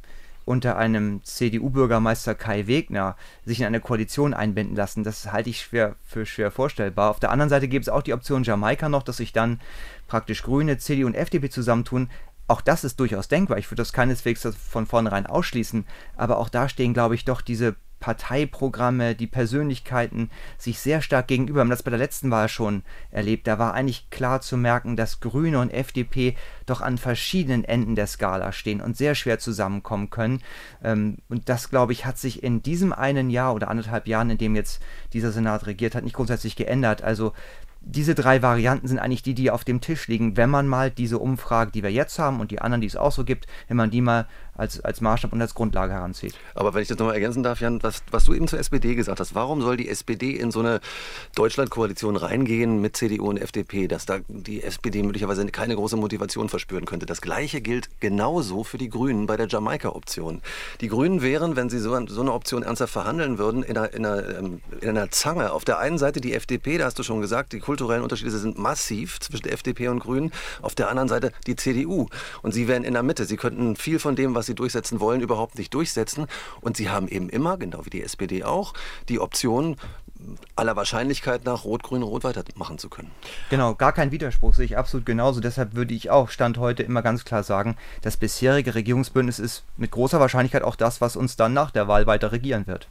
unter 0.45 0.77
einem 0.77 1.23
CDU-Bürgermeister 1.23 2.35
Kai 2.35 2.67
Wegner 2.67 3.17
sich 3.43 3.59
in 3.59 3.65
eine 3.65 3.81
Koalition 3.81 4.33
einbinden 4.33 4.75
lassen. 4.75 5.03
Das 5.03 5.31
halte 5.31 5.49
ich 5.49 5.61
schwer 5.61 5.95
für 6.03 6.25
schwer 6.25 6.51
vorstellbar. 6.51 7.09
Auf 7.09 7.19
der 7.19 7.31
anderen 7.31 7.49
Seite 7.49 7.67
gibt 7.67 7.85
es 7.85 7.89
auch 7.89 8.03
die 8.03 8.13
Option 8.13 8.43
Jamaika 8.43 8.87
noch, 8.87 9.03
dass 9.03 9.17
sich 9.17 9.33
dann 9.33 9.59
praktisch 10.07 10.43
Grüne, 10.43 10.77
CDU 10.77 11.07
und 11.07 11.15
FDP 11.15 11.49
zusammentun. 11.49 12.09
Auch 12.47 12.61
das 12.61 12.83
ist 12.83 12.99
durchaus 12.99 13.27
denkbar. 13.27 13.57
Ich 13.57 13.71
würde 13.71 13.81
das 13.81 13.91
keineswegs 13.91 14.47
von 14.69 14.85
vornherein 14.85 15.25
ausschließen. 15.25 15.85
Aber 16.15 16.37
auch 16.37 16.49
da 16.49 16.69
stehen, 16.69 16.93
glaube 16.93 17.15
ich, 17.15 17.25
doch 17.25 17.41
diese 17.41 17.75
Parteiprogramme, 18.05 19.15
die 19.15 19.25
Persönlichkeiten 19.25 20.29
sich 20.59 20.79
sehr 20.79 21.01
stark 21.01 21.27
gegenüber. 21.27 21.57
Wir 21.57 21.61
haben 21.61 21.71
das 21.71 21.81
bei 21.81 21.89
der 21.89 21.97
letzten 21.97 22.29
Wahl 22.29 22.49
schon 22.49 22.83
erlebt. 23.09 23.47
Da 23.47 23.57
war 23.57 23.73
eigentlich 23.73 24.11
klar 24.11 24.41
zu 24.41 24.57
merken, 24.57 24.95
dass 24.95 25.21
Grüne 25.21 25.59
und 25.59 25.71
FDP 25.71 26.35
doch 26.67 26.81
an 26.81 26.99
verschiedenen 26.99 27.63
Enden 27.63 27.95
der 27.95 28.05
Skala 28.05 28.51
stehen 28.51 28.79
und 28.79 28.95
sehr 28.95 29.15
schwer 29.15 29.39
zusammenkommen 29.39 30.11
können. 30.11 30.43
Ähm, 30.83 31.17
und 31.29 31.49
das, 31.49 31.71
glaube 31.71 31.93
ich, 31.93 32.05
hat 32.05 32.19
sich 32.19 32.43
in 32.43 32.61
diesem 32.61 32.93
einen 32.93 33.31
Jahr 33.31 33.55
oder 33.55 33.69
anderthalb 33.69 34.07
Jahren, 34.07 34.29
in 34.29 34.37
dem 34.37 34.55
jetzt 34.55 34.83
dieser 35.13 35.31
Senat 35.31 35.65
regiert 35.65 35.95
hat, 35.95 36.03
nicht 36.03 36.15
grundsätzlich 36.15 36.55
geändert. 36.55 37.01
Also 37.01 37.33
diese 37.81 38.15
drei 38.15 38.41
Varianten 38.41 38.87
sind 38.87 38.99
eigentlich 38.99 39.23
die, 39.23 39.33
die 39.33 39.51
auf 39.51 39.63
dem 39.63 39.79
Tisch 39.81 40.07
liegen. 40.07 40.37
Wenn 40.37 40.49
man 40.49 40.67
mal 40.67 40.91
diese 40.91 41.19
Umfrage, 41.19 41.71
die 41.71 41.83
wir 41.83 41.91
jetzt 41.91 42.17
haben 42.19 42.39
und 42.39 42.51
die 42.51 42.59
anderen, 42.59 42.81
die 42.81 42.87
es 42.87 42.95
auch 42.95 43.11
so 43.11 43.23
gibt, 43.23 43.47
wenn 43.67 43.77
man 43.77 43.91
die 43.91 44.01
mal 44.01 44.27
als, 44.55 44.79
als 44.81 45.01
Maßstab 45.01 45.33
und 45.33 45.41
als 45.41 45.53
Grundlage 45.53 45.93
heranzieht. 45.93 46.35
Aber 46.53 46.73
wenn 46.73 46.81
ich 46.81 46.87
das 46.87 46.97
nochmal 46.97 47.15
ergänzen 47.15 47.43
darf, 47.43 47.59
Jan, 47.61 47.81
was, 47.83 48.03
was 48.11 48.25
du 48.25 48.33
eben 48.33 48.47
zur 48.47 48.59
SPD 48.59 48.95
gesagt 48.95 49.19
hast, 49.19 49.35
warum 49.35 49.61
soll 49.61 49.77
die 49.77 49.89
SPD 49.89 50.31
in 50.31 50.51
so 50.51 50.59
eine 50.59 50.79
Deutschlandkoalition 51.35 52.15
reingehen 52.15 52.81
mit 52.81 52.95
CDU 52.95 53.29
und 53.29 53.37
FDP, 53.37 53.87
dass 53.87 54.05
da 54.05 54.19
die 54.27 54.63
SPD 54.63 55.03
möglicherweise 55.03 55.45
keine 55.47 55.75
große 55.75 55.97
Motivation 55.97 56.49
verspüren 56.49 56.85
könnte? 56.85 57.05
Das 57.05 57.21
Gleiche 57.21 57.61
gilt 57.61 57.89
genauso 57.99 58.63
für 58.63 58.77
die 58.77 58.89
Grünen 58.89 59.27
bei 59.27 59.37
der 59.37 59.47
Jamaika-Option. 59.47 60.41
Die 60.81 60.87
Grünen 60.87 61.21
wären, 61.21 61.55
wenn 61.55 61.69
sie 61.69 61.79
so, 61.79 62.05
so 62.07 62.21
eine 62.21 62.33
Option 62.33 62.63
ernsthaft 62.63 62.93
verhandeln 62.93 63.37
würden, 63.37 63.63
in 63.63 63.77
einer, 63.77 63.93
in, 63.93 64.05
einer, 64.05 64.37
ähm, 64.37 64.61
in 64.81 64.89
einer 64.89 65.11
Zange. 65.11 65.51
Auf 65.51 65.65
der 65.65 65.79
einen 65.79 65.97
Seite 65.97 66.21
die 66.21 66.33
FDP, 66.33 66.77
da 66.77 66.85
hast 66.85 66.97
du 66.97 67.03
schon 67.03 67.21
gesagt, 67.21 67.53
die 67.53 67.59
kulturellen 67.59 68.03
Unterschiede 68.03 68.31
sind 68.31 68.57
massiv 68.57 69.19
zwischen 69.19 69.47
FDP 69.47 69.89
und 69.89 69.99
Grünen. 69.99 70.31
Auf 70.61 70.75
der 70.75 70.89
anderen 70.89 71.09
Seite 71.09 71.31
die 71.47 71.55
CDU. 71.55 72.07
Und 72.41 72.53
sie 72.53 72.67
wären 72.67 72.83
in 72.83 72.93
der 72.93 73.03
Mitte. 73.03 73.25
Sie 73.25 73.37
könnten 73.37 73.75
viel 73.75 73.99
von 73.99 74.15
dem, 74.15 74.35
was 74.35 74.44
sie 74.45 74.55
durchsetzen 74.55 74.99
wollen, 74.99 75.21
überhaupt 75.21 75.57
nicht 75.57 75.73
durchsetzen. 75.73 76.27
Und 76.61 76.77
sie 76.77 76.89
haben 76.89 77.07
eben 77.07 77.29
immer, 77.29 77.57
genau 77.57 77.85
wie 77.85 77.89
die 77.89 78.03
SPD 78.03 78.43
auch, 78.43 78.73
die 79.09 79.19
Option, 79.19 79.77
aller 80.55 80.75
Wahrscheinlichkeit 80.75 81.45
nach 81.45 81.65
Rot-Grün-Rot 81.65 82.23
weitermachen 82.23 82.77
zu 82.77 82.89
können. 82.89 83.11
Genau, 83.49 83.75
gar 83.75 83.91
kein 83.91 84.11
Widerspruch, 84.11 84.53
sehe 84.53 84.65
ich 84.65 84.77
absolut 84.77 85.05
genauso. 85.05 85.41
Deshalb 85.41 85.75
würde 85.75 85.93
ich 85.93 86.09
auch 86.09 86.29
Stand 86.29 86.57
heute 86.57 86.83
immer 86.83 87.01
ganz 87.01 87.25
klar 87.25 87.43
sagen, 87.43 87.75
das 88.01 88.17
bisherige 88.17 88.75
Regierungsbündnis 88.75 89.39
ist 89.39 89.63
mit 89.77 89.91
großer 89.91 90.19
Wahrscheinlichkeit 90.19 90.63
auch 90.63 90.75
das, 90.75 91.01
was 91.01 91.15
uns 91.15 91.35
dann 91.35 91.53
nach 91.53 91.71
der 91.71 91.87
Wahl 91.87 92.07
weiter 92.07 92.31
regieren 92.31 92.65
wird. 92.67 92.87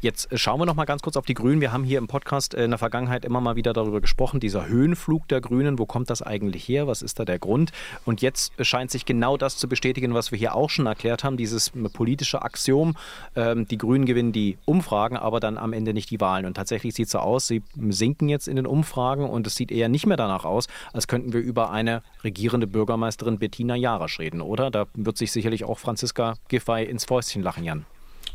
Jetzt 0.00 0.30
äh, 0.32 0.38
schauen 0.38 0.60
wir 0.60 0.66
noch 0.66 0.74
mal 0.74 0.84
ganz 0.84 1.02
kurz 1.02 1.16
auf 1.16 1.26
die 1.26 1.34
Grünen. 1.34 1.60
Wir 1.60 1.72
haben 1.72 1.84
hier 1.84 1.98
im 1.98 2.06
Podcast 2.06 2.54
äh, 2.54 2.64
in 2.64 2.70
der 2.70 2.78
Vergangenheit 2.78 3.24
immer 3.24 3.40
mal 3.40 3.56
wieder 3.56 3.72
darüber 3.72 4.00
gesprochen, 4.00 4.40
dieser 4.40 4.66
Höhenflug 4.66 5.28
der 5.28 5.40
Grünen, 5.40 5.78
wo 5.78 5.86
kommt 5.86 6.10
das 6.10 6.22
eigentlich 6.22 6.68
her? 6.68 6.86
Was 6.86 7.02
ist 7.02 7.18
da 7.18 7.24
der 7.24 7.38
Grund? 7.38 7.72
Und 8.04 8.22
jetzt 8.22 8.52
scheint 8.60 8.90
sich 8.90 9.06
genau 9.06 9.36
das 9.36 9.56
zu 9.56 9.68
bestätigen, 9.68 10.14
was 10.14 10.30
wir 10.30 10.38
hier 10.38 10.54
auch 10.54 10.70
schon 10.70 10.86
erklärt 10.86 11.24
haben, 11.24 11.36
dieses 11.36 11.70
politische 11.92 12.42
Axiom, 12.42 12.96
ähm, 13.36 13.66
die 13.66 13.78
Grünen 13.78 14.06
gewinnen 14.06 14.32
die 14.32 14.58
Umfragen, 14.64 15.16
aber 15.16 15.40
dann 15.40 15.58
am 15.58 15.72
Ende 15.72 15.94
nicht 15.94 16.10
die 16.10 16.20
Wahlen. 16.20 16.46
Und 16.46 16.54
tatsächlich 16.54 16.94
sieht 16.94 17.06
es 17.06 17.12
so 17.12 17.18
aus, 17.18 17.46
sie 17.46 17.62
sinken 17.88 18.28
jetzt 18.28 18.48
in 18.48 18.56
den 18.56 18.66
Umfragen 18.66 19.28
und 19.28 19.46
es 19.46 19.54
sieht 19.54 19.70
eher 19.70 19.88
nicht 19.88 20.06
mehr 20.06 20.16
danach 20.16 20.44
aus, 20.44 20.66
als 20.92 21.08
könnten 21.08 21.32
wir 21.32 21.40
über 21.40 21.70
eine 21.70 22.02
regierende 22.22 22.66
Bürgermeisterin 22.66 23.38
Bettina 23.38 23.76
Jarasch 23.76 24.18
reden, 24.18 24.40
oder? 24.40 24.70
Da 24.70 24.86
wird 24.94 25.18
sich 25.18 25.32
sicherlich 25.32 25.64
auch 25.64 25.78
Franziska 25.78 26.34
Giffey 26.48 26.84
ins 26.84 27.04
Fäustchen 27.04 27.42
lachen, 27.42 27.64
Jan. 27.64 27.86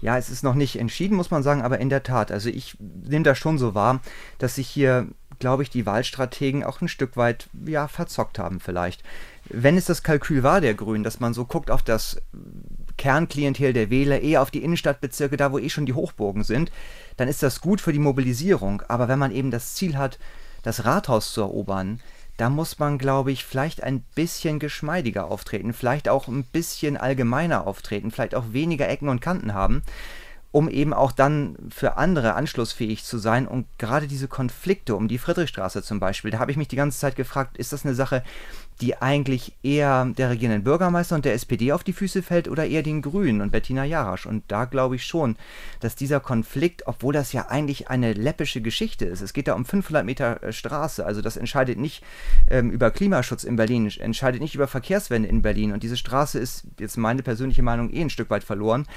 Ja, 0.01 0.17
es 0.17 0.29
ist 0.29 0.43
noch 0.43 0.55
nicht 0.55 0.77
entschieden, 0.77 1.17
muss 1.17 1.31
man 1.31 1.43
sagen, 1.43 1.61
aber 1.61 1.79
in 1.79 1.89
der 1.89 2.03
Tat. 2.03 2.31
Also 2.31 2.49
ich 2.49 2.77
nehme 2.79 3.23
das 3.23 3.37
schon 3.37 3.57
so 3.57 3.75
wahr, 3.75 4.01
dass 4.37 4.55
sich 4.55 4.67
hier, 4.67 5.07
glaube 5.39 5.63
ich, 5.63 5.69
die 5.69 5.85
Wahlstrategen 5.85 6.63
auch 6.63 6.81
ein 6.81 6.87
Stück 6.87 7.17
weit 7.17 7.49
ja, 7.65 7.87
verzockt 7.87 8.39
haben 8.39 8.59
vielleicht. 8.59 9.03
Wenn 9.49 9.77
es 9.77 9.85
das 9.85 10.03
Kalkül 10.03 10.43
war 10.43 10.61
der 10.61 10.73
Grünen, 10.73 11.03
dass 11.03 11.19
man 11.19 11.33
so 11.33 11.45
guckt 11.45 11.71
auf 11.71 11.83
das 11.83 12.21
Kernklientel 12.97 13.73
der 13.73 13.89
Wähler, 13.89 14.21
eher 14.21 14.41
auf 14.41 14.51
die 14.51 14.63
Innenstadtbezirke, 14.63 15.37
da 15.37 15.51
wo 15.51 15.59
eh 15.59 15.69
schon 15.69 15.85
die 15.85 15.93
Hochburgen 15.93 16.43
sind, 16.43 16.71
dann 17.17 17.27
ist 17.27 17.43
das 17.43 17.61
gut 17.61 17.81
für 17.81 17.93
die 17.93 17.99
Mobilisierung. 17.99 18.83
Aber 18.87 19.07
wenn 19.07 19.19
man 19.19 19.31
eben 19.31 19.51
das 19.51 19.73
Ziel 19.75 19.97
hat, 19.97 20.19
das 20.63 20.85
Rathaus 20.85 21.33
zu 21.33 21.41
erobern, 21.41 22.01
da 22.39 22.49
muss 22.49 22.79
man, 22.79 22.97
glaube 22.97 23.33
ich, 23.33 23.43
vielleicht 23.43 23.83
ein 23.83 24.01
bisschen 24.15 24.59
geschmeidiger 24.59 25.25
auftreten, 25.25 25.73
vielleicht 25.73 26.07
auch 26.07 26.29
ein 26.29 26.45
bisschen 26.45 26.95
allgemeiner 26.95 27.67
auftreten, 27.67 28.11
vielleicht 28.11 28.33
auch 28.33 28.53
weniger 28.53 28.87
Ecken 28.87 29.09
und 29.09 29.19
Kanten 29.19 29.53
haben, 29.53 29.83
um 30.51 30.69
eben 30.69 30.93
auch 30.93 31.11
dann 31.11 31.57
für 31.69 31.97
andere 31.97 32.35
anschlussfähig 32.35 33.03
zu 33.03 33.17
sein. 33.17 33.45
Und 33.45 33.67
gerade 33.77 34.07
diese 34.07 34.29
Konflikte 34.29 34.95
um 34.95 35.09
die 35.09 35.17
Friedrichstraße 35.17 35.83
zum 35.83 35.99
Beispiel, 35.99 36.31
da 36.31 36.39
habe 36.39 36.51
ich 36.51 36.57
mich 36.57 36.69
die 36.69 36.77
ganze 36.77 36.97
Zeit 36.97 37.17
gefragt, 37.17 37.57
ist 37.57 37.73
das 37.73 37.85
eine 37.85 37.93
Sache, 37.93 38.23
die 38.81 39.01
eigentlich 39.01 39.55
eher 39.61 40.05
der 40.05 40.29
regierenden 40.29 40.63
Bürgermeister 40.63 41.15
und 41.15 41.25
der 41.25 41.33
SPD 41.33 41.73
auf 41.73 41.83
die 41.83 41.91
Füße 41.91 42.23
fällt 42.23 42.47
oder 42.47 42.65
eher 42.65 42.81
den 42.81 43.01
Grünen 43.01 43.41
und 43.41 43.51
Bettina 43.51 43.83
Jarasch. 43.83 44.25
Und 44.25 44.43
da 44.47 44.65
glaube 44.65 44.95
ich 44.95 45.05
schon, 45.05 45.35
dass 45.81 45.95
dieser 45.95 46.21
Konflikt, 46.21 46.87
obwohl 46.87 47.13
das 47.13 47.33
ja 47.33 47.47
eigentlich 47.49 47.89
eine 47.89 48.13
läppische 48.13 48.61
Geschichte 48.61 49.05
ist, 49.05 49.21
es 49.21 49.33
geht 49.33 49.49
da 49.49 49.53
um 49.53 49.65
500 49.65 50.05
Meter 50.05 50.41
äh, 50.43 50.53
Straße, 50.53 51.05
also 51.05 51.21
das 51.21 51.35
entscheidet 51.35 51.77
nicht 51.77 52.03
ähm, 52.49 52.71
über 52.71 52.89
Klimaschutz 52.91 53.43
in 53.43 53.57
Berlin, 53.57 53.91
entscheidet 53.99 54.41
nicht 54.41 54.55
über 54.55 54.67
Verkehrswende 54.67 55.27
in 55.27 55.41
Berlin. 55.41 55.73
Und 55.73 55.83
diese 55.83 55.97
Straße 55.97 56.39
ist 56.39 56.63
jetzt 56.79 56.97
meine 56.97 57.21
persönliche 57.21 57.63
Meinung 57.63 57.91
eh 57.91 58.01
ein 58.01 58.09
Stück 58.09 58.29
weit 58.29 58.45
verloren. 58.45 58.87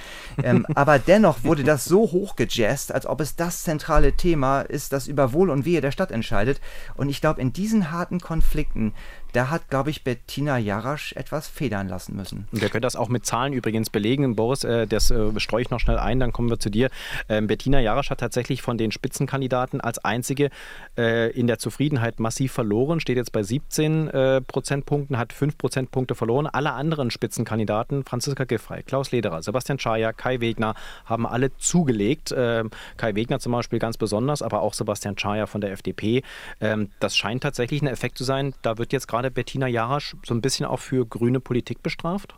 Ähm, 0.43 0.65
aber 0.77 1.01
dennoch 1.01 1.43
wurde 1.43 1.65
das 1.65 1.85
so 1.85 2.03
hochgejazzt, 2.13 2.93
als 2.93 3.07
ob 3.07 3.21
es 3.21 3.35
das 3.35 3.65
zentrale 3.65 4.13
Thema 4.13 4.61
ist, 4.61 4.93
das 4.93 5.09
über 5.09 5.33
Wohl 5.33 5.51
und 5.51 5.65
Wehe 5.65 5.81
der 5.81 5.91
Stadt 5.91 6.13
entscheidet. 6.13 6.61
Und 6.95 7.09
ich 7.09 7.21
glaube, 7.21 7.41
in 7.41 7.53
diesen 7.53 7.91
harten 7.91 8.21
Konflikten 8.21 8.95
da 9.33 9.51
hat, 9.51 9.69
glaube 9.69 9.91
ich, 9.91 10.05
Bettina 10.05 10.59
Jarasch 10.59 11.13
etwas 11.15 11.49
federn 11.49 11.89
lassen 11.89 12.17
müssen. 12.17 12.49
Und 12.53 12.61
wir 12.61 12.69
können 12.69 12.83
das 12.83 12.97
auch 12.97 13.09
mit 13.09 13.25
Zahlen 13.27 13.53
übrigens 13.53 13.91
belegen. 13.91 14.37
Boris, 14.37 14.65
äh, 14.65 14.87
das 14.87 15.11
äh, 15.11 15.39
streue 15.41 15.63
ich 15.63 15.71
noch 15.71 15.81
schnell 15.81 15.99
ein, 15.99 16.21
dann 16.21 16.33
kommen 16.33 16.51
wir 16.51 16.59
zu 16.59 16.71
dir. 16.71 16.91
Ähm, 17.29 17.47
Bettina 17.47 17.81
Jarasch 17.81 18.11
hat 18.11 18.21
tatsächlich 18.21 18.63
von 18.63 18.79
den 18.79 18.93
Spitzenkandidaten 18.93 19.81
als 19.81 19.99
einzige 20.05 20.51
äh, 20.99 21.31
in 21.31 21.47
der 21.47 21.59
Zufriedenheit 21.59 22.21
massiv 22.21 22.53
verloren, 22.53 23.01
steht 23.01 23.17
jetzt 23.17 23.33
bei 23.33 23.43
17 23.43 24.09
äh, 24.09 24.41
Prozentpunkten, 24.41 25.19
hat 25.19 25.33
5 25.33 25.57
Prozentpunkte 25.57 26.15
verloren. 26.15 26.47
Alle 26.47 26.73
anderen 26.73 27.11
Spitzenkandidaten, 27.11 28.05
Franziska 28.05 28.45
Giffey, 28.45 28.83
Klaus 28.83 29.13
Lederer, 29.13 29.43
Sebastian 29.43 29.79
Schaja, 29.79 30.13
Kai 30.13 30.41
Wegner, 30.41 30.75
haben 31.05 31.27
alle 31.27 31.57
zugelegt. 31.57 32.35
Ähm, 32.37 32.71
Kai 32.97 33.15
Wegner 33.15 33.39
zum 33.39 33.53
Beispiel 33.53 33.79
ganz 33.79 33.97
besonders, 33.97 34.43
aber 34.43 34.61
auch 34.63 34.75
Sebastian 34.75 35.19
Schaja 35.19 35.47
von 35.47 35.61
der 35.61 35.73
FDP. 35.73 36.23
Ähm, 36.61 36.91
das 37.01 37.17
scheint 37.17 37.43
tatsächlich 37.43 37.83
ein 37.83 37.87
Effekt 37.87 38.19
zu 38.19 38.25
sein. 38.25 38.55
Da 38.63 38.79
wird 38.79 38.93
jetzt 38.93 39.09
gerade 39.09 39.22
gerade 39.23 39.31
Bettina 39.31 39.69
Jarasch 39.69 40.17
so 40.25 40.35
ein 40.35 40.41
bisschen 40.41 40.67
auch 40.67 40.81
für 40.81 41.07
grüne 41.07 41.39
Politik 41.39 41.83
bestraft? 41.83 42.35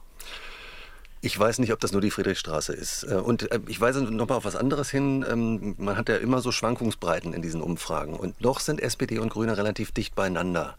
Ich 1.24 1.38
weiß 1.38 1.58
nicht, 1.60 1.72
ob 1.72 1.80
das 1.80 1.92
nur 1.92 2.02
die 2.02 2.10
Friedrichstraße 2.10 2.74
ist. 2.74 3.04
Äh, 3.04 3.14
und 3.14 3.50
äh, 3.50 3.58
ich 3.66 3.80
weise 3.80 4.02
noch 4.02 4.28
mal 4.28 4.34
auf 4.34 4.44
was 4.44 4.56
anderes 4.56 4.90
hin. 4.90 5.24
Ähm, 5.26 5.74
man 5.78 5.96
hat 5.96 6.10
ja 6.10 6.16
immer 6.16 6.42
so 6.42 6.52
Schwankungsbreiten 6.52 7.32
in 7.32 7.40
diesen 7.40 7.62
Umfragen. 7.62 8.12
Und 8.12 8.42
noch 8.42 8.60
sind 8.60 8.78
SPD 8.78 9.18
und 9.18 9.30
Grüne 9.30 9.56
relativ 9.56 9.90
dicht 9.90 10.14
beieinander. 10.14 10.76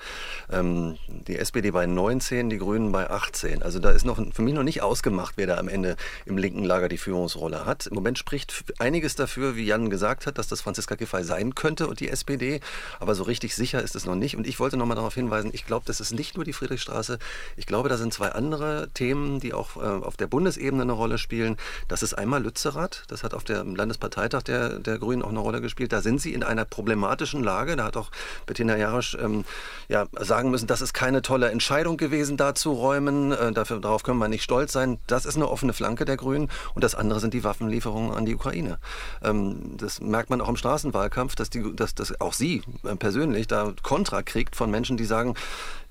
Ähm, 0.51 0.97
die 1.07 1.39
SPD 1.39 1.71
bei 1.71 1.87
19, 1.87 2.51
die 2.51 2.59
Grünen 2.59 2.91
bei 2.91 3.09
18. 3.09 3.63
Also 3.63 3.79
da 3.79 3.89
ist 3.89 4.05
noch 4.05 4.19
für 4.33 4.43
mich 4.43 4.53
noch 4.53 4.61
nicht 4.61 4.83
ausgemacht, 4.83 5.33
wer 5.35 5.47
da 5.47 5.57
am 5.57 5.67
Ende 5.67 5.95
im 6.27 6.37
linken 6.37 6.63
Lager 6.63 6.89
die 6.89 6.99
Führungsrolle 6.99 7.65
hat. 7.65 7.87
Im 7.87 7.95
Moment 7.95 8.19
spricht 8.19 8.65
einiges 8.77 9.15
dafür, 9.15 9.55
wie 9.55 9.65
Jan 9.65 9.89
gesagt 9.89 10.27
hat, 10.27 10.37
dass 10.37 10.47
das 10.47 10.61
Franziska 10.61 10.93
Giffey 10.93 11.23
sein 11.23 11.55
könnte 11.55 11.87
und 11.87 12.01
die 12.01 12.09
SPD. 12.09 12.59
Aber 12.99 13.15
so 13.15 13.23
richtig 13.23 13.55
sicher 13.55 13.81
ist 13.81 13.95
es 13.95 14.05
noch 14.05 14.13
nicht. 14.13 14.37
Und 14.37 14.45
ich 14.45 14.59
wollte 14.59 14.77
noch 14.77 14.85
mal 14.85 14.93
darauf 14.93 15.15
hinweisen, 15.15 15.49
ich 15.53 15.65
glaube, 15.65 15.85
das 15.87 15.99
ist 15.99 16.11
nicht 16.11 16.35
nur 16.35 16.45
die 16.45 16.53
Friedrichstraße. 16.53 17.17
Ich 17.57 17.65
glaube, 17.65 17.89
da 17.89 17.97
sind 17.97 18.13
zwei 18.13 18.29
andere 18.29 18.89
Themen, 18.93 19.39
die 19.39 19.51
auch 19.51 19.77
äh, 19.77 19.79
auf 19.79 20.17
der 20.17 20.34
Bundesebene 20.35 20.81
eine 20.81 20.91
Rolle 20.91 21.17
spielen. 21.17 21.55
Das 21.87 22.03
ist 22.03 22.13
einmal 22.13 22.43
Lützerath, 22.43 23.03
das 23.07 23.23
hat 23.23 23.33
auf 23.33 23.45
dem 23.45 23.73
Landesparteitag 23.73 24.43
der, 24.43 24.79
der 24.79 24.99
Grünen 24.99 25.21
auch 25.21 25.29
eine 25.29 25.39
Rolle 25.39 25.61
gespielt. 25.61 25.93
Da 25.93 26.01
sind 26.01 26.19
sie 26.19 26.33
in 26.33 26.43
einer 26.43 26.65
problematischen 26.65 27.41
Lage. 27.41 27.77
Da 27.77 27.85
hat 27.85 27.95
auch 27.95 28.11
Bettina 28.45 28.75
Jarasch 28.75 29.15
ähm, 29.17 29.45
ja, 29.87 30.07
sagen 30.19 30.51
müssen, 30.51 30.67
das 30.67 30.81
ist 30.81 30.93
keine 30.93 31.21
tolle 31.21 31.51
Entscheidung 31.51 31.95
gewesen, 31.95 32.35
da 32.35 32.53
zu 32.53 32.73
räumen. 32.73 33.31
Äh, 33.31 33.53
dafür, 33.53 33.79
darauf 33.79 34.03
können 34.03 34.19
wir 34.19 34.27
nicht 34.27 34.43
stolz 34.43 34.73
sein. 34.73 34.97
Das 35.07 35.25
ist 35.25 35.37
eine 35.37 35.47
offene 35.47 35.71
Flanke 35.71 36.03
der 36.03 36.17
Grünen. 36.17 36.49
Und 36.73 36.83
das 36.83 36.95
andere 36.95 37.21
sind 37.21 37.33
die 37.33 37.45
Waffenlieferungen 37.45 38.11
an 38.11 38.25
die 38.25 38.35
Ukraine. 38.35 38.77
Ähm, 39.23 39.77
das 39.77 40.01
merkt 40.01 40.29
man 40.29 40.41
auch 40.41 40.49
im 40.49 40.57
Straßenwahlkampf, 40.57 41.35
dass, 41.35 41.49
die, 41.49 41.73
dass, 41.73 41.95
dass 41.95 42.19
auch 42.19 42.33
sie 42.33 42.61
äh, 42.83 42.97
persönlich 42.97 43.47
da 43.47 43.71
Kontra 43.83 44.21
kriegt 44.21 44.57
von 44.57 44.69
Menschen, 44.69 44.97
die 44.97 45.05
sagen, 45.05 45.35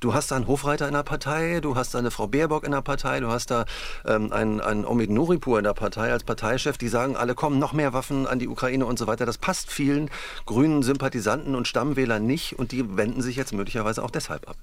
du 0.01 0.15
hast 0.15 0.31
da 0.31 0.37
einen 0.37 0.47
Hofreiter 0.47 0.87
in 0.87 0.95
der 0.95 1.03
Partei, 1.03 1.61
du 1.61 1.77
hast 1.77 1.95
da 1.95 1.99
eine 1.99 2.11
Frau 2.11 2.27
Baerbock 2.27 2.65
in 2.65 2.73
der 2.73 2.83
Partei, 2.83 3.21
du 3.21 3.29
hast 3.29 3.51
da 3.51 3.65
ähm, 4.07 4.33
einen, 4.33 4.61
einen 4.61 4.85
Omid 4.85 5.11
Nuripur 5.11 5.59
in 5.59 5.65
der 5.65 5.75
Partei 5.75 6.13
als 6.13 6.25
Parteichef, 6.25 6.79
die 6.79 6.89
sagen, 6.89 7.17
alle 7.17 7.35
kommen 7.35 7.59
noch 7.59 7.73
mehr 7.73 7.93
Waffen 7.93 8.27
an 8.27 8.39
die 8.39 8.49
Ukraine 8.49 8.87
und 8.87 8.99
so 8.99 9.07
weiter. 9.07 9.27
Das 9.27 9.39
passt 9.39 9.71
vielen 9.71 10.11
grünen 10.47 10.83
Sympathisanten 10.83 11.55
und 11.55 11.69
Stammwählern 11.69 12.27
nicht 12.27 12.59
und 12.59 12.73
die 12.73 12.97
wenden 12.97 13.23
sich 13.23 13.37
jetzt 13.37 13.53
möglicherweise 13.53 14.03
auch 14.03 14.11
deshalb 14.11 14.49
ab. 14.49 14.57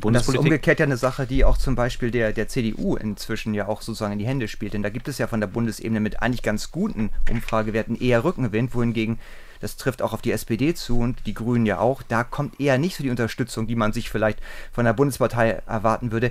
Die 0.00 0.06
und 0.06 0.12
das 0.12 0.28
ist 0.28 0.36
umgekehrt 0.36 0.78
ja 0.78 0.84
eine 0.84 0.96
Sache, 0.96 1.26
die 1.26 1.44
auch 1.44 1.56
zum 1.56 1.74
Beispiel 1.74 2.10
der, 2.10 2.32
der 2.32 2.48
CDU 2.48 2.96
inzwischen 2.96 3.54
ja 3.54 3.66
auch 3.66 3.80
sozusagen 3.80 4.12
in 4.12 4.18
die 4.18 4.26
Hände 4.26 4.46
spielt. 4.46 4.74
Denn 4.74 4.82
da 4.82 4.90
gibt 4.90 5.08
es 5.08 5.18
ja 5.18 5.26
von 5.26 5.40
der 5.40 5.46
Bundesebene 5.46 6.00
mit 6.00 6.22
eigentlich 6.22 6.42
ganz 6.42 6.70
guten 6.70 7.10
Umfragewerten 7.30 7.98
eher 7.98 8.24
Rückenwind, 8.24 8.74
wohingegen 8.74 9.18
das 9.60 9.76
trifft 9.76 10.02
auch 10.02 10.12
auf 10.12 10.20
die 10.20 10.32
SPD 10.32 10.74
zu 10.74 10.98
und 10.98 11.26
die 11.26 11.32
Grünen 11.32 11.64
ja 11.64 11.78
auch. 11.78 12.02
Da 12.02 12.24
kommt 12.24 12.60
eher 12.60 12.76
nicht 12.76 12.96
so 12.96 13.02
die 13.02 13.10
Unterstützung, 13.10 13.66
die 13.66 13.74
man 13.74 13.92
sich 13.92 14.10
vielleicht 14.10 14.38
von 14.70 14.84
der 14.84 14.92
Bundespartei 14.92 15.62
erwarten 15.66 16.12
würde. 16.12 16.30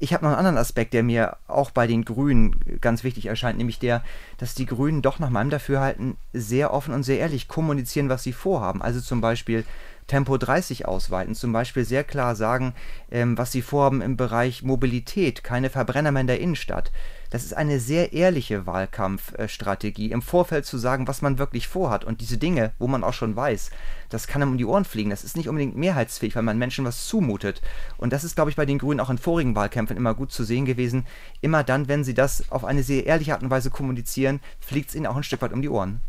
Ich 0.00 0.12
habe 0.12 0.24
noch 0.24 0.32
einen 0.32 0.38
anderen 0.38 0.58
Aspekt, 0.58 0.92
der 0.92 1.02
mir 1.02 1.36
auch 1.46 1.70
bei 1.70 1.86
den 1.86 2.04
Grünen 2.04 2.56
ganz 2.80 3.04
wichtig 3.04 3.26
erscheint, 3.26 3.58
nämlich 3.58 3.78
der, 3.78 4.02
dass 4.38 4.54
die 4.54 4.66
Grünen 4.66 5.02
doch 5.02 5.18
nach 5.18 5.30
meinem 5.30 5.50
Dafürhalten 5.50 6.16
sehr 6.32 6.74
offen 6.74 6.92
und 6.92 7.04
sehr 7.04 7.20
ehrlich 7.20 7.48
kommunizieren, 7.48 8.08
was 8.08 8.24
sie 8.24 8.32
vorhaben. 8.32 8.82
Also 8.82 9.00
zum 9.00 9.20
Beispiel 9.20 9.64
Tempo 10.06 10.36
30 10.36 10.86
ausweiten, 10.86 11.34
zum 11.34 11.52
Beispiel 11.52 11.84
sehr 11.84 12.04
klar 12.04 12.36
sagen, 12.36 12.74
ähm, 13.10 13.38
was 13.38 13.52
sie 13.52 13.62
vorhaben 13.62 14.02
im 14.02 14.16
Bereich 14.16 14.62
Mobilität, 14.62 15.44
keine 15.44 15.70
Verbrenner 15.70 16.12
mehr 16.12 16.20
in 16.20 16.26
der 16.26 16.40
Innenstadt 16.40 16.90
das 17.34 17.42
ist 17.42 17.56
eine 17.56 17.80
sehr 17.80 18.12
ehrliche 18.12 18.64
Wahlkampfstrategie, 18.64 20.12
im 20.12 20.22
Vorfeld 20.22 20.66
zu 20.66 20.78
sagen, 20.78 21.08
was 21.08 21.20
man 21.20 21.36
wirklich 21.36 21.66
vorhat. 21.66 22.04
Und 22.04 22.20
diese 22.20 22.38
Dinge, 22.38 22.70
wo 22.78 22.86
man 22.86 23.02
auch 23.02 23.12
schon 23.12 23.34
weiß, 23.34 23.72
das 24.08 24.28
kann 24.28 24.40
einem 24.40 24.52
um 24.52 24.56
die 24.56 24.64
Ohren 24.64 24.84
fliegen. 24.84 25.10
Das 25.10 25.24
ist 25.24 25.36
nicht 25.36 25.48
unbedingt 25.48 25.76
mehrheitsfähig, 25.76 26.36
weil 26.36 26.44
man 26.44 26.58
Menschen 26.58 26.84
was 26.84 27.08
zumutet. 27.08 27.60
Und 27.96 28.12
das 28.12 28.22
ist, 28.22 28.36
glaube 28.36 28.50
ich, 28.50 28.56
bei 28.56 28.66
den 28.66 28.78
Grünen 28.78 29.00
auch 29.00 29.10
in 29.10 29.18
vorigen 29.18 29.56
Wahlkämpfen 29.56 29.96
immer 29.96 30.14
gut 30.14 30.30
zu 30.30 30.44
sehen 30.44 30.64
gewesen. 30.64 31.06
Immer 31.40 31.64
dann, 31.64 31.88
wenn 31.88 32.04
sie 32.04 32.14
das 32.14 32.52
auf 32.52 32.64
eine 32.64 32.84
sehr 32.84 33.04
ehrliche 33.04 33.32
Art 33.32 33.42
und 33.42 33.50
Weise 33.50 33.70
kommunizieren, 33.70 34.38
fliegt 34.60 34.90
es 34.90 34.94
ihnen 34.94 35.08
auch 35.08 35.16
ein 35.16 35.24
Stück 35.24 35.42
weit 35.42 35.52
um 35.52 35.60
die 35.60 35.70
Ohren. 35.70 36.02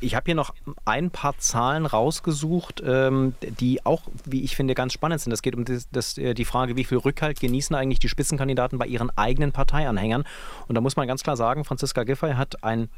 Ich 0.00 0.14
habe 0.14 0.26
hier 0.26 0.36
noch 0.36 0.54
ein 0.84 1.10
paar 1.10 1.36
Zahlen 1.38 1.84
rausgesucht, 1.84 2.82
ähm, 2.86 3.34
die 3.42 3.84
auch, 3.84 4.02
wie 4.24 4.42
ich 4.42 4.54
finde, 4.54 4.74
ganz 4.74 4.92
spannend 4.92 5.20
sind. 5.20 5.32
Es 5.32 5.42
geht 5.42 5.56
um 5.56 5.64
das, 5.64 5.88
das, 5.90 6.16
äh, 6.18 6.34
die 6.34 6.44
Frage, 6.44 6.76
wie 6.76 6.84
viel 6.84 6.98
Rückhalt 6.98 7.40
genießen 7.40 7.74
eigentlich 7.74 7.98
die 7.98 8.08
Spitzenkandidaten 8.08 8.78
bei 8.78 8.86
ihren 8.86 9.10
eigenen 9.16 9.50
Parteianhängern. 9.50 10.24
Und 10.68 10.74
da 10.76 10.80
muss 10.80 10.96
man 10.96 11.08
ganz 11.08 11.24
klar 11.24 11.36
sagen, 11.36 11.64
Franziska 11.64 12.04
Giffey 12.04 12.34
hat 12.34 12.62
ein, 12.62 12.88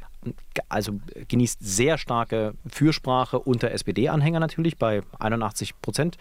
also 0.69 0.99
genießt 1.27 1.57
sehr 1.61 1.97
starke 1.97 2.53
Fürsprache 2.67 3.39
unter 3.39 3.71
SPD-Anhängern 3.71 4.41
natürlich 4.41 4.77
bei 4.77 5.01
81 5.17 5.81
Prozent. 5.81 6.17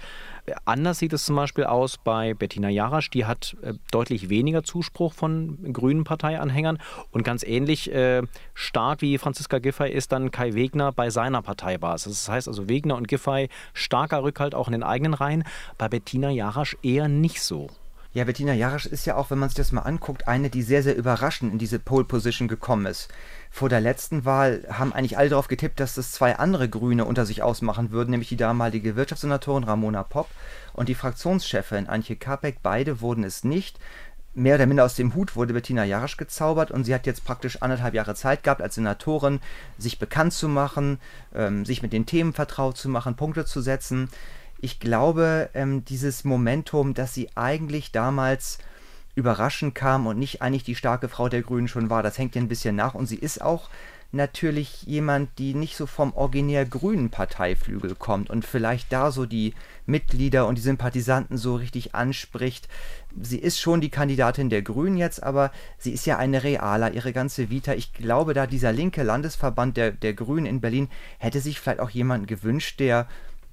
Anders 0.64 0.98
sieht 0.98 1.12
es 1.12 1.24
zum 1.24 1.36
Beispiel 1.36 1.64
aus 1.64 1.98
bei 1.98 2.34
Bettina 2.34 2.68
Jarasch. 2.70 3.10
Die 3.10 3.26
hat 3.26 3.56
äh, 3.62 3.74
deutlich 3.90 4.28
weniger 4.30 4.62
Zuspruch 4.62 5.12
von 5.12 5.72
grünen 5.72 6.04
Parteianhängern. 6.04 6.78
Und 7.10 7.22
ganz 7.22 7.42
ähnlich 7.42 7.92
äh, 7.92 8.22
stark 8.54 9.02
wie 9.02 9.18
Franziska 9.18 9.58
Giffey 9.58 9.90
ist 9.90 10.12
dann 10.12 10.30
Kai 10.30 10.54
Wegner 10.70 10.92
bei 10.92 11.10
seiner 11.10 11.42
Parteibasis. 11.42 12.24
Das 12.24 12.28
heißt 12.28 12.48
also 12.48 12.68
Wegner 12.68 12.96
und 12.96 13.08
Giffey 13.08 13.48
starker 13.74 14.22
Rückhalt 14.22 14.54
auch 14.54 14.68
in 14.68 14.72
den 14.72 14.82
eigenen 14.84 15.14
Reihen. 15.14 15.44
Bei 15.78 15.88
Bettina 15.88 16.30
Jarasch 16.30 16.76
eher 16.82 17.08
nicht 17.08 17.42
so. 17.42 17.68
Ja, 18.12 18.24
Bettina 18.24 18.54
Jarasch 18.54 18.86
ist 18.86 19.04
ja 19.04 19.16
auch, 19.16 19.30
wenn 19.30 19.38
man 19.38 19.48
sich 19.48 19.56
das 19.56 19.70
mal 19.70 19.82
anguckt, 19.82 20.26
eine, 20.26 20.50
die 20.50 20.62
sehr, 20.62 20.82
sehr 20.82 20.96
überraschend 20.96 21.52
in 21.52 21.58
diese 21.58 21.78
Pole 21.78 22.04
Position 22.04 22.48
gekommen 22.48 22.86
ist. 22.86 23.08
Vor 23.50 23.68
der 23.68 23.80
letzten 23.80 24.24
Wahl 24.24 24.64
haben 24.68 24.92
eigentlich 24.92 25.16
alle 25.16 25.28
darauf 25.28 25.46
getippt, 25.46 25.78
dass 25.78 25.94
das 25.94 26.10
zwei 26.10 26.36
andere 26.36 26.68
Grüne 26.68 27.04
unter 27.04 27.24
sich 27.24 27.42
ausmachen 27.42 27.92
würden, 27.92 28.10
nämlich 28.10 28.28
die 28.28 28.36
damalige 28.36 28.96
Wirtschaftssenatorin 28.96 29.62
Ramona 29.62 30.02
Popp 30.02 30.28
und 30.72 30.88
die 30.88 30.96
Fraktionschefin 30.96 31.88
Antje 31.88 32.16
Kapek. 32.16 32.58
Beide 32.64 33.00
wurden 33.00 33.22
es 33.22 33.44
nicht. 33.44 33.78
Mehr 34.32 34.54
oder 34.54 34.66
minder 34.66 34.84
aus 34.84 34.94
dem 34.94 35.14
Hut 35.14 35.34
wurde 35.34 35.52
Bettina 35.52 35.84
Jarasch 35.84 36.16
gezaubert 36.16 36.70
und 36.70 36.84
sie 36.84 36.94
hat 36.94 37.04
jetzt 37.04 37.24
praktisch 37.24 37.62
anderthalb 37.62 37.94
Jahre 37.94 38.14
Zeit 38.14 38.44
gehabt, 38.44 38.62
als 38.62 38.76
Senatorin 38.76 39.40
sich 39.76 39.98
bekannt 39.98 40.32
zu 40.32 40.48
machen, 40.48 41.00
ähm, 41.34 41.64
sich 41.64 41.82
mit 41.82 41.92
den 41.92 42.06
Themen 42.06 42.32
vertraut 42.32 42.76
zu 42.76 42.88
machen, 42.88 43.16
Punkte 43.16 43.44
zu 43.44 43.60
setzen. 43.60 44.08
Ich 44.60 44.78
glaube, 44.78 45.50
ähm, 45.54 45.84
dieses 45.84 46.22
Momentum, 46.22 46.94
dass 46.94 47.12
sie 47.12 47.28
eigentlich 47.34 47.90
damals 47.90 48.58
überraschend 49.16 49.74
kam 49.74 50.06
und 50.06 50.18
nicht 50.18 50.42
eigentlich 50.42 50.64
die 50.64 50.76
starke 50.76 51.08
Frau 51.08 51.28
der 51.28 51.42
Grünen 51.42 51.66
schon 51.66 51.90
war, 51.90 52.04
das 52.04 52.16
hängt 52.16 52.36
ihr 52.36 52.42
ein 52.42 52.48
bisschen 52.48 52.76
nach 52.76 52.94
und 52.94 53.06
sie 53.06 53.18
ist 53.18 53.42
auch 53.42 53.68
natürlich 54.12 54.82
jemand, 54.82 55.38
die 55.38 55.54
nicht 55.54 55.76
so 55.76 55.86
vom 55.86 56.12
originär 56.14 56.64
grünen 56.64 57.10
Parteiflügel 57.10 57.94
kommt 57.94 58.30
und 58.30 58.44
vielleicht 58.44 58.92
da 58.92 59.10
so 59.12 59.24
die 59.24 59.54
Mitglieder 59.86 60.46
und 60.46 60.58
die 60.58 60.62
Sympathisanten 60.62 61.36
so 61.36 61.54
richtig 61.56 61.94
anspricht. 61.94 62.68
Sie 63.20 63.38
ist 63.38 63.60
schon 63.60 63.80
die 63.80 63.90
Kandidatin 63.90 64.50
der 64.50 64.62
Grünen 64.62 64.96
jetzt, 64.96 65.22
aber 65.22 65.52
sie 65.78 65.92
ist 65.92 66.06
ja 66.06 66.18
eine 66.18 66.42
Realer, 66.42 66.92
ihre 66.92 67.12
ganze 67.12 67.50
Vita. 67.50 67.74
Ich 67.74 67.92
glaube, 67.92 68.34
da 68.34 68.46
dieser 68.46 68.72
linke 68.72 69.02
Landesverband 69.02 69.76
der, 69.76 69.92
der 69.92 70.14
Grünen 70.14 70.46
in 70.46 70.60
Berlin 70.60 70.88
hätte 71.18 71.40
sich 71.40 71.60
vielleicht 71.60 71.80
auch 71.80 71.90
jemanden 71.90 72.26
gewünscht, 72.26 72.80
der 72.80 73.06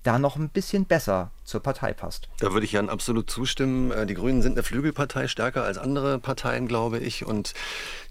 da 0.03 0.17
noch 0.19 0.37
ein 0.37 0.49
bisschen 0.49 0.85
besser 0.85 1.31
zur 1.47 1.61
Partei 1.61 1.93
passt. 1.93 2.27
Da 2.39 2.51
würde 2.51 2.65
ich 2.65 2.73
Jan 2.73 2.89
absolut 2.89 3.29
zustimmen. 3.29 3.91
Äh, 3.91 4.05
die 4.05 4.15
Grünen 4.15 4.41
sind 4.41 4.53
eine 4.53 4.63
Flügelpartei, 4.63 5.27
stärker 5.29 5.63
als 5.63 5.77
andere 5.77 6.19
Parteien, 6.19 6.67
glaube 6.67 6.99
ich. 6.99 7.25
Und 7.25 7.53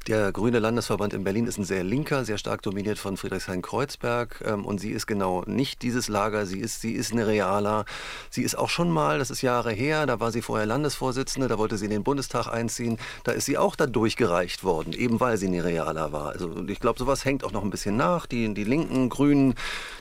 der 0.07 0.33
Grüne 0.33 0.59
Landesverband 0.59 1.13
in 1.13 1.23
Berlin 1.23 1.47
ist 1.47 1.59
ein 1.59 1.65
sehr 1.65 1.85
linker, 1.85 2.25
sehr 2.25 2.39
stark 2.39 2.63
dominiert 2.63 2.99
von 2.99 3.19
Friedrichshain-Kreuzberg. 3.19 4.43
Ähm, 4.47 4.65
und 4.65 4.79
sie 4.79 4.91
ist 4.91 5.07
genau 5.07 5.43
nicht 5.47 5.83
dieses 5.83 6.09
Lager. 6.09 6.47
Sie 6.47 6.59
ist, 6.59 6.81
sie 6.81 6.93
ist 6.93 7.13
eine 7.13 7.27
Realer. 7.27 7.85
Sie 8.31 8.43
ist 8.43 8.57
auch 8.57 8.71
schon 8.71 8.91
mal, 8.91 9.19
das 9.19 9.31
ist 9.31 9.43
Jahre 9.43 9.71
her, 9.71 10.07
da 10.07 10.19
war 10.19 10.33
sie 10.33 10.41
vorher 10.41 10.67
Landesvorsitzende, 10.67 11.47
da 11.47 11.59
wollte 11.59 11.77
sie 11.77 11.85
in 11.85 11.91
den 11.91 12.05
Bundestag 12.05 12.49
einziehen. 12.49 12.99
Da 13.25 13.33
ist 13.33 13.45
sie 13.45 13.59
auch 13.59 13.77
da 13.77 13.87
durchgereicht 13.87 14.65
worden, 14.65 14.95
eben 14.95 15.21
weil 15.21 15.37
sie 15.37 15.47
eine 15.47 15.63
Realer 15.63 16.11
war. 16.11 16.31
Also 16.31 16.67
ich 16.67 16.81
glaube, 16.81 16.99
sowas 16.99 17.27
hängt 17.27 17.45
auch 17.45 17.53
noch 17.53 17.63
ein 17.65 17.71
bisschen 17.71 17.99
nach. 17.99 18.25
Die, 18.25 18.55
die 18.55 18.65
linken 18.65 19.11
Grünen, 19.11 19.55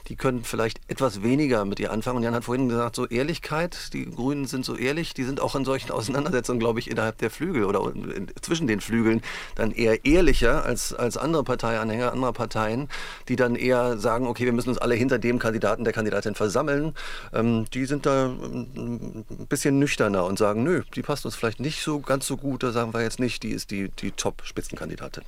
die 0.08 0.16
können 0.16 0.46
vielleicht 0.46 0.80
etwas 0.88 1.22
weniger 1.22 1.66
mit 1.66 1.82
ihr 1.82 1.92
anfangen. 1.92 2.18
Und 2.18 2.24
Jan 2.24 2.36
hat 2.36 2.46
vorhin 2.46 2.70
gesagt, 2.70 2.96
so 2.96 3.06
Ehrlichkeit, 3.26 3.92
die 3.94 4.06
Grünen 4.06 4.46
sind 4.46 4.66
so 4.66 4.76
ehrlich, 4.76 5.16
die 5.16 5.24
sind 5.24 5.42
auch 5.42 5.56
in 5.56 5.66
solchen 5.66 5.90
Auseinandersetzungen, 5.90 6.60
glaube 6.60 6.78
ich, 6.78 6.92
innerhalb 6.92 7.18
der 7.18 7.32
Flügel 7.32 7.66
oder 7.66 7.92
zwischen 8.40 8.68
den 8.68 8.82
Flügeln 8.82 9.24
dann 9.56 9.72
eher 9.72 10.06
ehrlicher 10.06 10.64
als, 10.64 10.94
als 10.94 11.18
andere 11.18 11.44
Parteianhänger 11.44 12.14
anderer 12.14 12.34
Parteien, 12.34 12.88
die 13.28 13.36
dann 13.36 13.56
eher 13.56 13.98
sagen, 13.98 14.28
okay, 14.28 14.46
wir 14.46 14.54
müssen 14.54 14.70
uns 14.70 14.78
alle 14.78 14.94
hinter 14.94 15.18
dem 15.18 15.40
Kandidaten, 15.40 15.84
der 15.84 15.94
Kandidatin 15.94 16.36
versammeln. 16.36 16.94
Ähm, 17.34 17.66
die 17.74 17.86
sind 17.86 18.06
da 18.06 18.26
ähm, 18.28 19.26
ein 19.28 19.48
bisschen 19.48 19.80
nüchterner 19.80 20.26
und 20.26 20.38
sagen, 20.38 20.62
nö, 20.62 20.84
die 20.94 21.02
passt 21.02 21.26
uns 21.26 21.36
vielleicht 21.36 21.60
nicht 21.60 21.82
so 21.82 22.02
ganz 22.02 22.28
so 22.28 22.38
gut, 22.38 22.62
da 22.62 22.72
sagen 22.72 22.94
wir 22.94 23.02
jetzt 23.02 23.20
nicht, 23.20 23.42
die 23.42 23.54
ist 23.54 23.72
die, 23.72 23.90
die 23.90 24.12
Top-Spitzenkandidatin. 24.12 25.24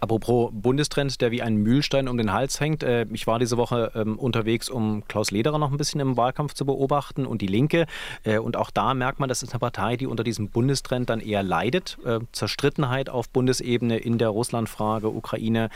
Apropos 0.00 0.50
Bundestrend, 0.52 1.20
der 1.20 1.30
wie 1.30 1.42
ein 1.42 1.56
Mühlstein 1.56 2.08
um 2.08 2.16
den 2.16 2.32
Hals 2.32 2.60
hängt. 2.60 2.82
Äh, 2.82 3.06
ich 3.12 3.26
war 3.26 3.38
diese 3.38 3.56
Woche 3.56 3.92
ähm, 3.94 4.18
unterwegs, 4.18 4.68
um 4.68 5.04
Klaus 5.08 5.30
Lederer 5.30 5.58
noch 5.58 5.70
ein 5.70 5.76
bisschen 5.76 6.00
im 6.00 6.16
Wahlkampf 6.16 6.54
zu 6.54 6.64
beobachten 6.64 7.26
und 7.26 7.42
die 7.42 7.46
Linke. 7.46 7.86
Äh, 8.24 8.38
und 8.38 8.56
auch 8.56 8.70
da 8.70 8.94
merkt 8.94 9.20
man, 9.20 9.28
das 9.28 9.42
ist 9.42 9.52
eine 9.52 9.60
Partei, 9.60 9.96
die 9.96 10.06
unter 10.06 10.24
diesem 10.24 10.48
Bundestrend 10.48 11.10
dann 11.10 11.20
eher 11.20 11.42
leidet. 11.42 11.98
Äh, 12.04 12.20
Zerstrittenheit 12.32 13.10
auf 13.10 13.28
Bundesebene 13.28 13.98
in 13.98 14.18
der 14.18 14.28
Russlandfrage, 14.28 15.08
Ukraine 15.08 15.70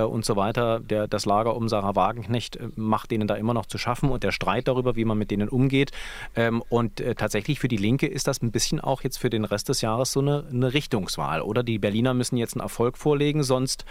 und 0.00 0.24
so 0.24 0.36
weiter. 0.36 0.80
Der, 0.80 1.08
das 1.08 1.26
Lager 1.26 1.56
um 1.56 1.68
Sarah 1.68 1.96
Wagenknecht 1.96 2.58
macht 2.76 3.10
denen 3.10 3.26
da 3.26 3.34
immer 3.34 3.54
noch 3.54 3.66
zu 3.66 3.78
schaffen 3.78 4.10
und 4.10 4.22
der 4.22 4.32
Streit 4.32 4.68
darüber, 4.68 4.96
wie 4.96 5.04
man 5.04 5.18
mit 5.18 5.30
denen 5.30 5.48
umgeht. 5.48 5.92
Ähm, 6.36 6.62
und 6.68 7.02
tatsächlich 7.16 7.60
für 7.60 7.68
die 7.68 7.76
Linke 7.76 8.06
ist 8.06 8.26
das 8.26 8.42
ein 8.42 8.52
bisschen 8.52 8.80
auch 8.80 9.02
jetzt 9.02 9.18
für 9.18 9.30
den 9.30 9.44
Rest 9.44 9.68
des 9.68 9.80
Jahres 9.80 10.12
so 10.12 10.20
eine, 10.20 10.44
eine 10.50 10.74
Richtungswahl, 10.74 11.40
oder? 11.42 11.62
Die 11.62 11.78
Berliner 11.78 12.14
müssen 12.14 12.36
jetzt 12.36 12.54
einen 12.54 12.62
Erfolg 12.62 12.98
vorlegen 12.98 13.12
vorlegen, 13.12 13.42
sonst 13.42 13.84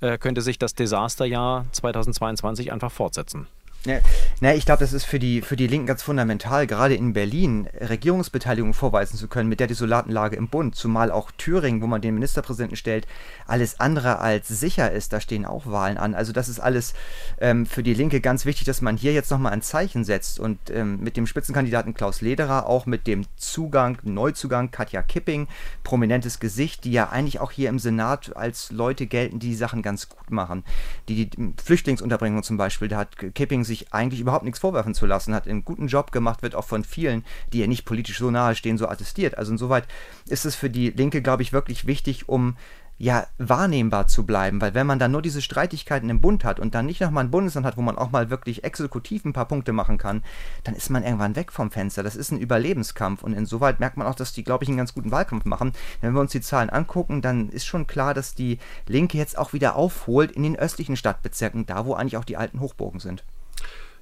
äh, 0.00 0.18
könnte 0.18 0.42
sich 0.42 0.58
das 0.58 0.74
Desasterjahr 0.74 1.66
2022 1.72 2.72
einfach 2.72 2.90
fortsetzen. 2.90 3.46
Ja, 3.86 4.00
na, 4.40 4.52
ich 4.52 4.66
glaube, 4.66 4.80
das 4.80 4.92
ist 4.92 5.04
für 5.04 5.20
die, 5.20 5.42
für 5.42 5.54
die 5.54 5.68
Linken 5.68 5.86
ganz 5.86 6.02
fundamental, 6.02 6.66
gerade 6.66 6.96
in 6.96 7.12
Berlin 7.12 7.68
Regierungsbeteiligung 7.80 8.74
vorweisen 8.74 9.16
zu 9.16 9.28
können 9.28 9.48
mit 9.48 9.60
der 9.60 9.68
desolaten 9.68 10.12
Lage 10.12 10.34
im 10.34 10.48
Bund, 10.48 10.74
zumal 10.74 11.12
auch 11.12 11.30
Thüringen, 11.30 11.80
wo 11.80 11.86
man 11.86 12.00
den 12.00 12.14
Ministerpräsidenten 12.14 12.76
stellt, 12.76 13.06
alles 13.46 13.78
andere 13.78 14.18
als 14.18 14.48
sicher 14.48 14.90
ist. 14.90 15.12
Da 15.12 15.20
stehen 15.20 15.44
auch 15.44 15.66
Wahlen 15.66 15.98
an. 15.98 16.16
Also 16.16 16.32
das 16.32 16.48
ist 16.48 16.58
alles 16.58 16.94
ähm, 17.40 17.64
für 17.64 17.84
die 17.84 17.94
Linke 17.94 18.20
ganz 18.20 18.44
wichtig, 18.44 18.64
dass 18.66 18.82
man 18.82 18.96
hier 18.96 19.12
jetzt 19.12 19.30
nochmal 19.30 19.52
ein 19.52 19.62
Zeichen 19.62 20.04
setzt 20.04 20.40
und 20.40 20.58
ähm, 20.70 20.98
mit 20.98 21.16
dem 21.16 21.28
Spitzenkandidaten 21.28 21.94
Klaus 21.94 22.20
Lederer, 22.20 22.66
auch 22.66 22.86
mit 22.86 23.06
dem 23.06 23.24
Zugang, 23.36 23.98
Neuzugang 24.02 24.72
Katja 24.72 25.02
Kipping, 25.02 25.46
prominentes 25.84 26.40
Gesicht, 26.40 26.82
die 26.82 26.92
ja 26.92 27.10
eigentlich 27.10 27.38
auch 27.38 27.52
hier 27.52 27.68
im 27.68 27.78
Senat 27.78 28.36
als 28.36 28.72
Leute 28.72 29.06
gelten, 29.06 29.38
die 29.38 29.50
die 29.50 29.54
Sachen 29.54 29.82
ganz 29.82 30.08
gut 30.08 30.32
machen. 30.32 30.64
Die, 31.08 31.30
die 31.30 31.54
Flüchtlingsunterbringung 31.62 32.42
zum 32.42 32.56
Beispiel, 32.56 32.88
da 32.88 32.98
hat 32.98 33.16
Kipping 33.16 33.62
sich 33.62 33.75
sich 33.78 33.92
eigentlich 33.92 34.20
überhaupt 34.20 34.44
nichts 34.44 34.60
vorwerfen 34.60 34.94
zu 34.94 35.06
lassen, 35.06 35.34
hat 35.34 35.48
einen 35.48 35.64
guten 35.64 35.88
Job 35.88 36.12
gemacht, 36.12 36.42
wird 36.42 36.54
auch 36.54 36.64
von 36.64 36.84
vielen, 36.84 37.24
die 37.52 37.58
ja 37.58 37.66
nicht 37.66 37.84
politisch 37.84 38.18
so 38.18 38.30
nahe 38.30 38.54
stehen, 38.54 38.78
so 38.78 38.88
attestiert. 38.88 39.38
Also 39.38 39.52
insoweit 39.52 39.86
ist 40.28 40.46
es 40.46 40.54
für 40.54 40.70
die 40.70 40.90
Linke, 40.90 41.22
glaube 41.22 41.42
ich, 41.42 41.52
wirklich 41.52 41.86
wichtig, 41.86 42.28
um 42.28 42.56
ja, 42.98 43.26
wahrnehmbar 43.36 44.06
zu 44.06 44.24
bleiben, 44.24 44.60
weil 44.62 44.72
wenn 44.72 44.86
man 44.86 44.98
dann 44.98 45.10
nur 45.12 45.20
diese 45.20 45.42
Streitigkeiten 45.42 46.08
im 46.08 46.22
Bund 46.22 46.44
hat 46.44 46.58
und 46.58 46.74
dann 46.74 46.86
nicht 46.86 47.02
nochmal 47.02 47.24
ein 47.24 47.30
Bundesland 47.30 47.66
hat, 47.66 47.76
wo 47.76 47.82
man 47.82 47.98
auch 47.98 48.10
mal 48.10 48.30
wirklich 48.30 48.64
exekutiv 48.64 49.26
ein 49.26 49.34
paar 49.34 49.48
Punkte 49.48 49.74
machen 49.74 49.98
kann, 49.98 50.22
dann 50.64 50.74
ist 50.74 50.88
man 50.88 51.02
irgendwann 51.02 51.36
weg 51.36 51.52
vom 51.52 51.70
Fenster. 51.70 52.02
Das 52.02 52.16
ist 52.16 52.30
ein 52.30 52.38
Überlebenskampf 52.38 53.22
und 53.22 53.34
insoweit 53.34 53.80
merkt 53.80 53.98
man 53.98 54.06
auch, 54.06 54.14
dass 54.14 54.32
die, 54.32 54.44
glaube 54.44 54.64
ich, 54.64 54.68
einen 54.68 54.78
ganz 54.78 54.94
guten 54.94 55.10
Wahlkampf 55.10 55.44
machen. 55.44 55.72
Wenn 56.00 56.14
wir 56.14 56.20
uns 56.20 56.32
die 56.32 56.40
Zahlen 56.40 56.70
angucken, 56.70 57.20
dann 57.20 57.50
ist 57.50 57.66
schon 57.66 57.86
klar, 57.86 58.14
dass 58.14 58.34
die 58.34 58.58
Linke 58.86 59.18
jetzt 59.18 59.36
auch 59.36 59.52
wieder 59.52 59.76
aufholt 59.76 60.32
in 60.32 60.42
den 60.42 60.56
östlichen 60.56 60.96
Stadtbezirken, 60.96 61.66
da 61.66 61.84
wo 61.84 61.92
eigentlich 61.92 62.16
auch 62.16 62.24
die 62.24 62.38
alten 62.38 62.60
Hochburgen 62.60 63.00
sind. 63.00 63.24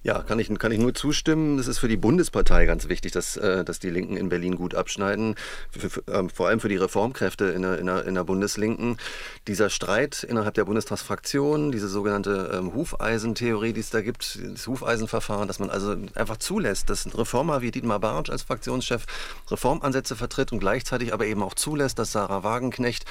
Ja, 0.05 0.23
kann 0.23 0.39
ich, 0.39 0.53
kann 0.59 0.71
ich 0.71 0.79
nur 0.79 0.93
zustimmen. 0.93 1.59
Es 1.59 1.67
ist 1.67 1.79
für 1.79 1.89
die 1.89 1.97
Bundespartei 1.97 2.67
ganz 2.67 2.91
wichtig, 2.91 3.13
dass, 3.13 3.39
äh, 3.39 3.65
dass 3.65 3.79
die 3.79 3.89
Linken 3.89 4.19
in 4.19 4.29
Berlin 4.29 4.55
gut 4.55 4.75
abschneiden. 4.75 5.35
Für, 5.71 5.89
für, 5.89 6.03
ähm, 6.09 6.29
vor 6.29 6.49
allem 6.49 6.61
für 6.61 6.69
die 6.69 6.77
Reformkräfte 6.77 7.47
in 7.47 7.63
der, 7.63 7.79
in, 7.79 7.87
der, 7.87 8.05
in 8.05 8.15
der 8.15 8.25
Bundeslinken. 8.25 8.99
Dieser 9.49 9.71
Streit 9.71 10.23
innerhalb 10.23 10.53
der 10.53 10.67
Bundestagsfraktion, 10.67 11.73
diese 11.73 11.89
sogenannte 11.89 12.51
ähm, 12.53 12.75
Hufeisentheorie, 12.75 13.73
die 13.73 13.81
es 13.81 13.89
da 13.89 14.03
gibt, 14.03 14.39
das 14.43 14.67
Hufeisenverfahren, 14.67 15.49
dass 15.49 15.59
man 15.59 15.71
also 15.71 15.97
einfach 16.15 16.37
zulässt, 16.37 16.91
dass 16.91 17.07
ein 17.07 17.13
Reformer 17.13 17.63
wie 17.63 17.71
Dietmar 17.71 17.99
Bartsch 17.99 18.29
als 18.29 18.43
Fraktionschef 18.43 19.07
Reformansätze 19.51 20.17
vertritt 20.17 20.53
und 20.53 20.59
gleichzeitig 20.59 21.15
aber 21.15 21.25
eben 21.25 21.43
auch 21.43 21.55
zulässt, 21.55 21.99
dass 21.99 22.13
Sarah 22.13 22.43
Wagenknecht 22.43 23.07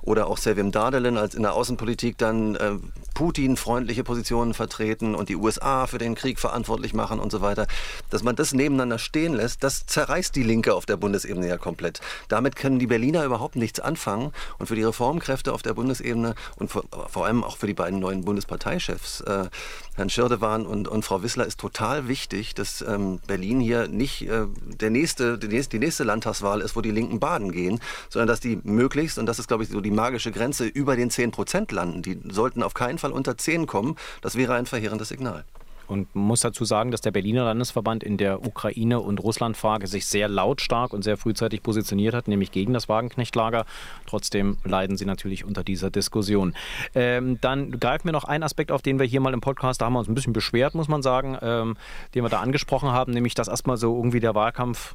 oder 0.00 0.26
auch 0.26 0.38
Sevim 0.38 0.72
Dardelen 0.72 1.18
als 1.18 1.34
in 1.34 1.42
der 1.42 1.52
Außenpolitik 1.52 2.16
dann 2.16 2.54
äh, 2.56 2.76
Putin-freundliche 3.12 4.02
Positionen 4.02 4.54
vertreten 4.54 5.14
und 5.14 5.28
die 5.28 5.36
USA 5.36 5.86
für 5.86 5.98
den 5.98 6.14
Krieg 6.14 6.37
verantwortlich 6.38 6.94
machen 6.94 7.20
und 7.20 7.30
so 7.30 7.40
weiter, 7.40 7.66
dass 8.10 8.22
man 8.22 8.36
das 8.36 8.52
nebeneinander 8.52 8.98
stehen 8.98 9.34
lässt, 9.34 9.62
das 9.62 9.86
zerreißt 9.86 10.34
die 10.34 10.42
Linke 10.42 10.74
auf 10.74 10.86
der 10.86 10.96
Bundesebene 10.96 11.48
ja 11.48 11.58
komplett. 11.58 12.00
Damit 12.28 12.56
können 12.56 12.78
die 12.78 12.86
Berliner 12.86 13.24
überhaupt 13.24 13.56
nichts 13.56 13.80
anfangen 13.80 14.32
und 14.58 14.66
für 14.66 14.74
die 14.74 14.84
Reformkräfte 14.84 15.52
auf 15.52 15.62
der 15.62 15.74
Bundesebene 15.74 16.34
und 16.56 16.70
vor, 16.70 16.84
vor 17.08 17.26
allem 17.26 17.44
auch 17.44 17.56
für 17.56 17.66
die 17.66 17.74
beiden 17.74 18.00
neuen 18.00 18.24
Bundesparteichefs, 18.24 19.20
äh, 19.22 19.46
Herrn 19.94 20.10
Schirdewan 20.10 20.64
und, 20.64 20.86
und 20.86 21.04
Frau 21.04 21.22
Wissler, 21.22 21.44
ist 21.46 21.58
total 21.58 22.06
wichtig, 22.06 22.54
dass 22.54 22.82
ähm, 22.82 23.18
Berlin 23.26 23.60
hier 23.60 23.88
nicht 23.88 24.22
äh, 24.22 24.46
der 24.66 24.90
nächste, 24.90 25.38
die 25.38 25.48
nächste, 25.48 25.70
die 25.70 25.84
nächste 25.84 26.04
Landtagswahl 26.04 26.60
ist, 26.60 26.76
wo 26.76 26.80
die 26.80 26.92
Linken 26.92 27.18
baden 27.18 27.50
gehen, 27.50 27.80
sondern 28.08 28.28
dass 28.28 28.40
die 28.40 28.60
möglichst, 28.62 29.18
und 29.18 29.26
das 29.26 29.38
ist, 29.38 29.48
glaube 29.48 29.64
ich, 29.64 29.70
so 29.70 29.80
die 29.80 29.90
magische 29.90 30.30
Grenze, 30.30 30.66
über 30.66 30.96
den 30.96 31.10
10 31.10 31.32
Prozent 31.32 31.72
landen. 31.72 32.02
Die 32.02 32.20
sollten 32.30 32.62
auf 32.62 32.74
keinen 32.74 32.98
Fall 32.98 33.12
unter 33.12 33.36
10 33.36 33.66
kommen. 33.66 33.96
Das 34.20 34.36
wäre 34.36 34.54
ein 34.54 34.66
verheerendes 34.66 35.08
Signal. 35.08 35.44
Und 35.88 36.14
man 36.14 36.24
muss 36.24 36.40
dazu 36.40 36.64
sagen, 36.64 36.90
dass 36.90 37.00
der 37.00 37.10
Berliner 37.10 37.44
Landesverband 37.44 38.04
in 38.04 38.16
der 38.16 38.46
Ukraine- 38.46 39.00
und 39.00 39.22
Russlandfrage 39.22 39.86
sich 39.86 40.06
sehr 40.06 40.28
lautstark 40.28 40.92
und 40.92 41.02
sehr 41.02 41.16
frühzeitig 41.16 41.62
positioniert 41.62 42.14
hat, 42.14 42.28
nämlich 42.28 42.52
gegen 42.52 42.72
das 42.72 42.88
Wagenknechtlager. 42.88 43.64
Trotzdem 44.06 44.58
leiden 44.64 44.96
sie 44.96 45.04
natürlich 45.04 45.44
unter 45.44 45.64
dieser 45.64 45.90
Diskussion. 45.90 46.54
Ähm, 46.94 47.40
dann 47.40 47.78
greifen 47.80 48.04
wir 48.06 48.12
noch 48.12 48.24
einen 48.24 48.44
Aspekt 48.44 48.70
auf, 48.70 48.82
den 48.82 48.98
wir 48.98 49.06
hier 49.06 49.20
mal 49.20 49.34
im 49.34 49.40
Podcast, 49.40 49.80
da 49.80 49.86
haben 49.86 49.94
wir 49.94 50.00
uns 50.00 50.08
ein 50.08 50.14
bisschen 50.14 50.32
beschwert, 50.32 50.74
muss 50.74 50.88
man 50.88 51.02
sagen, 51.02 51.36
ähm, 51.40 51.76
den 52.14 52.22
wir 52.22 52.28
da 52.28 52.40
angesprochen 52.40 52.90
haben, 52.90 53.12
nämlich 53.12 53.34
dass 53.34 53.48
erstmal 53.48 53.76
so 53.76 53.96
irgendwie 53.96 54.20
der 54.20 54.34
Wahlkampf 54.34 54.94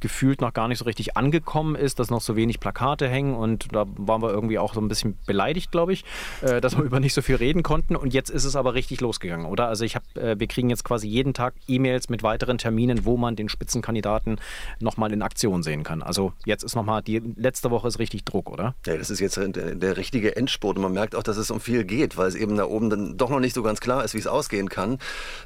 gefühlt 0.00 0.40
noch 0.40 0.52
gar 0.52 0.68
nicht 0.68 0.78
so 0.78 0.84
richtig 0.84 1.16
angekommen 1.16 1.74
ist, 1.74 1.98
dass 1.98 2.10
noch 2.10 2.20
so 2.20 2.36
wenig 2.36 2.60
Plakate 2.60 3.08
hängen 3.08 3.34
und 3.34 3.74
da 3.74 3.84
waren 3.96 4.22
wir 4.22 4.30
irgendwie 4.30 4.58
auch 4.58 4.74
so 4.74 4.80
ein 4.80 4.88
bisschen 4.88 5.18
beleidigt, 5.26 5.70
glaube 5.70 5.92
ich, 5.92 6.04
äh, 6.42 6.60
dass 6.60 6.76
wir 6.76 6.84
über 6.84 7.00
nicht 7.00 7.14
so 7.14 7.22
viel 7.22 7.36
reden 7.36 7.62
konnten 7.62 7.96
und 7.96 8.14
jetzt 8.14 8.30
ist 8.30 8.44
es 8.44 8.56
aber 8.56 8.74
richtig 8.74 9.00
losgegangen, 9.00 9.46
oder? 9.46 9.68
Also 9.68 9.84
ich 9.84 9.94
habe, 9.94 10.04
äh, 10.20 10.33
wir 10.40 10.46
kriegen 10.46 10.70
jetzt 10.70 10.84
quasi 10.84 11.08
jeden 11.08 11.34
Tag 11.34 11.54
E-Mails 11.68 12.08
mit 12.08 12.22
weiteren 12.22 12.58
Terminen, 12.58 13.04
wo 13.04 13.16
man 13.16 13.36
den 13.36 13.48
Spitzenkandidaten 13.48 14.40
nochmal 14.80 15.12
in 15.12 15.22
Aktion 15.22 15.62
sehen 15.62 15.82
kann. 15.84 16.02
Also 16.02 16.32
jetzt 16.44 16.64
ist 16.64 16.74
nochmal, 16.74 17.02
die 17.02 17.22
letzte 17.36 17.70
Woche 17.70 17.88
ist 17.88 17.98
richtig 17.98 18.24
Druck, 18.24 18.50
oder? 18.50 18.74
Ja, 18.86 18.96
das 18.96 19.10
ist 19.10 19.20
jetzt 19.20 19.36
der, 19.36 19.74
der 19.74 19.96
richtige 19.96 20.36
Endspurt 20.36 20.76
und 20.76 20.82
man 20.82 20.92
merkt 20.92 21.14
auch, 21.14 21.22
dass 21.22 21.36
es 21.36 21.50
um 21.50 21.60
viel 21.60 21.84
geht, 21.84 22.16
weil 22.16 22.28
es 22.28 22.34
eben 22.34 22.56
da 22.56 22.64
oben 22.64 22.90
dann 22.90 23.16
doch 23.16 23.30
noch 23.30 23.40
nicht 23.40 23.54
so 23.54 23.62
ganz 23.62 23.80
klar 23.80 24.04
ist, 24.04 24.14
wie 24.14 24.18
es 24.18 24.26
ausgehen 24.26 24.68
kann. 24.68 24.98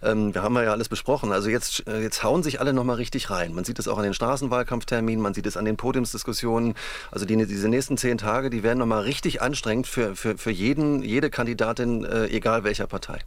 Ähm, 0.03 0.35
wir 0.35 0.43
haben 0.43 0.55
ja 0.57 0.73
alles 0.73 0.89
besprochen. 0.89 1.33
Also 1.33 1.49
jetzt, 1.49 1.87
äh, 1.87 2.01
jetzt 2.01 2.25
hauen 2.25 2.43
sich 2.43 2.61
alle 2.61 2.73
nochmal 2.73 2.97
richtig 2.97 3.31
rein. 3.31 3.55
Man 3.55 3.65
sieht 3.65 3.79
es 3.79 3.89
auch 3.89 3.99
an 3.99 4.05
den 4.05 4.15
Straßen 4.15 4.39
Straßenwahlkampftermin, 4.39 5.21
man 5.21 5.35
sieht 5.35 5.47
es 5.47 5.57
an 5.57 5.65
den 5.65 5.77
Podiumsdiskussionen. 5.77 6.75
Also 7.11 7.27
die, 7.27 7.37
diese 7.47 7.69
nächsten 7.69 7.97
zehn 7.97 8.19
Tage, 8.19 8.51
die 8.51 8.63
werden 8.63 8.79
nochmal 8.79 9.03
richtig 9.03 9.43
anstrengend 9.43 9.87
für, 9.87 10.17
für, 10.17 10.39
für 10.39 10.51
jeden, 10.51 11.03
jede 11.03 11.31
Kandidatin, 11.31 12.05
äh, 12.05 12.27
egal 12.27 12.65
welcher 12.65 12.87
Partei. 12.87 13.19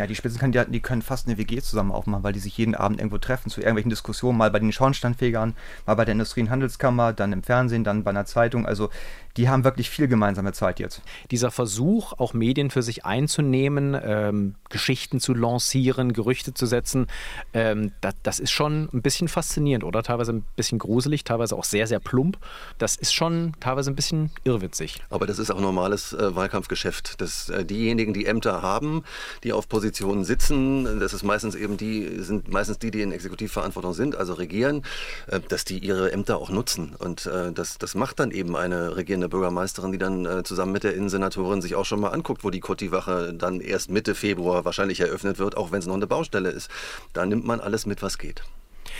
Ja, 0.00 0.06
die 0.06 0.14
Spitzenkandidaten, 0.14 0.72
die 0.72 0.80
können 0.80 1.02
fast 1.02 1.26
eine 1.26 1.36
WG 1.36 1.60
zusammen 1.60 1.92
aufmachen, 1.92 2.24
weil 2.24 2.32
die 2.32 2.38
sich 2.38 2.56
jeden 2.56 2.74
Abend 2.74 3.00
irgendwo 3.00 3.18
treffen 3.18 3.50
zu 3.50 3.60
irgendwelchen 3.60 3.90
Diskussionen, 3.90 4.38
mal 4.38 4.50
bei 4.50 4.58
den 4.58 4.72
Schornsteinfegern, 4.72 5.54
mal 5.84 5.94
bei 5.94 6.06
der 6.06 6.12
Industrie- 6.12 6.40
und 6.40 6.48
Handelskammer, 6.48 7.12
dann 7.12 7.34
im 7.34 7.42
Fernsehen, 7.42 7.84
dann 7.84 8.02
bei 8.02 8.08
einer 8.08 8.24
Zeitung. 8.24 8.64
Also 8.64 8.88
die 9.36 9.48
haben 9.48 9.64
wirklich 9.64 9.90
viel 9.90 10.08
gemeinsame 10.08 10.52
Zeit 10.52 10.80
jetzt. 10.80 11.02
Dieser 11.30 11.50
Versuch, 11.50 12.12
auch 12.18 12.32
Medien 12.32 12.70
für 12.70 12.82
sich 12.82 13.04
einzunehmen, 13.04 13.98
ähm, 14.02 14.54
Geschichten 14.68 15.20
zu 15.20 15.34
lancieren, 15.34 16.12
Gerüchte 16.12 16.54
zu 16.54 16.66
setzen, 16.66 17.06
ähm, 17.54 17.92
das, 18.00 18.14
das, 18.22 18.40
ist 18.40 18.50
schon 18.50 18.88
ein 18.92 19.02
bisschen 19.02 19.28
faszinierend, 19.28 19.84
oder? 19.84 20.02
Teilweise 20.02 20.32
ein 20.32 20.44
bisschen 20.56 20.78
gruselig, 20.78 21.24
teilweise 21.24 21.56
auch 21.56 21.64
sehr, 21.64 21.86
sehr 21.86 22.00
plump. 22.00 22.38
Das 22.78 22.96
ist 22.96 23.12
schon 23.12 23.52
teilweise 23.60 23.90
ein 23.90 23.96
bisschen 23.96 24.30
irrwitzig. 24.44 25.02
Aber 25.10 25.26
das 25.26 25.38
ist 25.38 25.50
auch 25.50 25.60
normales 25.60 26.12
äh, 26.12 26.34
Wahlkampfgeschäft. 26.34 27.20
Dass 27.20 27.48
äh, 27.48 27.64
diejenigen, 27.64 28.14
die 28.14 28.26
Ämter 28.26 28.62
haben, 28.62 29.04
die 29.44 29.52
auf 29.52 29.68
Positionen 29.68 30.24
sitzen, 30.24 31.00
das 31.00 31.12
ist 31.12 31.22
meistens 31.22 31.54
eben 31.54 31.76
die, 31.76 32.22
sind 32.22 32.52
meistens 32.52 32.78
die, 32.78 32.90
die 32.90 33.02
in 33.02 33.12
Exekutivverantwortung 33.12 33.94
sind, 33.94 34.16
also 34.16 34.34
regieren, 34.34 34.82
äh, 35.26 35.40
dass 35.40 35.64
die 35.64 35.78
ihre 35.78 36.12
Ämter 36.12 36.38
auch 36.38 36.50
nutzen. 36.50 36.94
Und 36.98 37.26
äh, 37.26 37.52
das, 37.52 37.78
das 37.78 37.94
macht 37.94 38.20
dann 38.20 38.30
eben 38.30 38.56
eine 38.56 38.96
regierende 39.20 39.28
Bürgermeisterin, 39.28 39.92
die 39.92 39.98
dann 39.98 40.24
äh, 40.24 40.42
zusammen 40.42 40.72
mit 40.72 40.84
der 40.84 40.94
Innensenatorin 40.94 41.60
sich 41.60 41.74
auch 41.74 41.84
schon 41.84 42.00
mal 42.00 42.08
anguckt, 42.08 42.44
wo 42.44 42.50
die 42.50 42.60
Kotti-Wache 42.60 43.34
dann 43.34 43.60
erst 43.60 43.90
Mitte 43.90 44.14
Februar 44.14 44.64
wahrscheinlich 44.64 45.00
eröffnet 45.00 45.38
wird, 45.38 45.56
auch 45.56 45.72
wenn 45.72 45.80
es 45.80 45.86
noch 45.86 45.94
eine 45.94 46.06
Baustelle 46.06 46.50
ist. 46.50 46.70
Da 47.12 47.26
nimmt 47.26 47.44
man 47.44 47.60
alles 47.60 47.86
mit, 47.86 48.02
was 48.02 48.18
geht. 48.18 48.42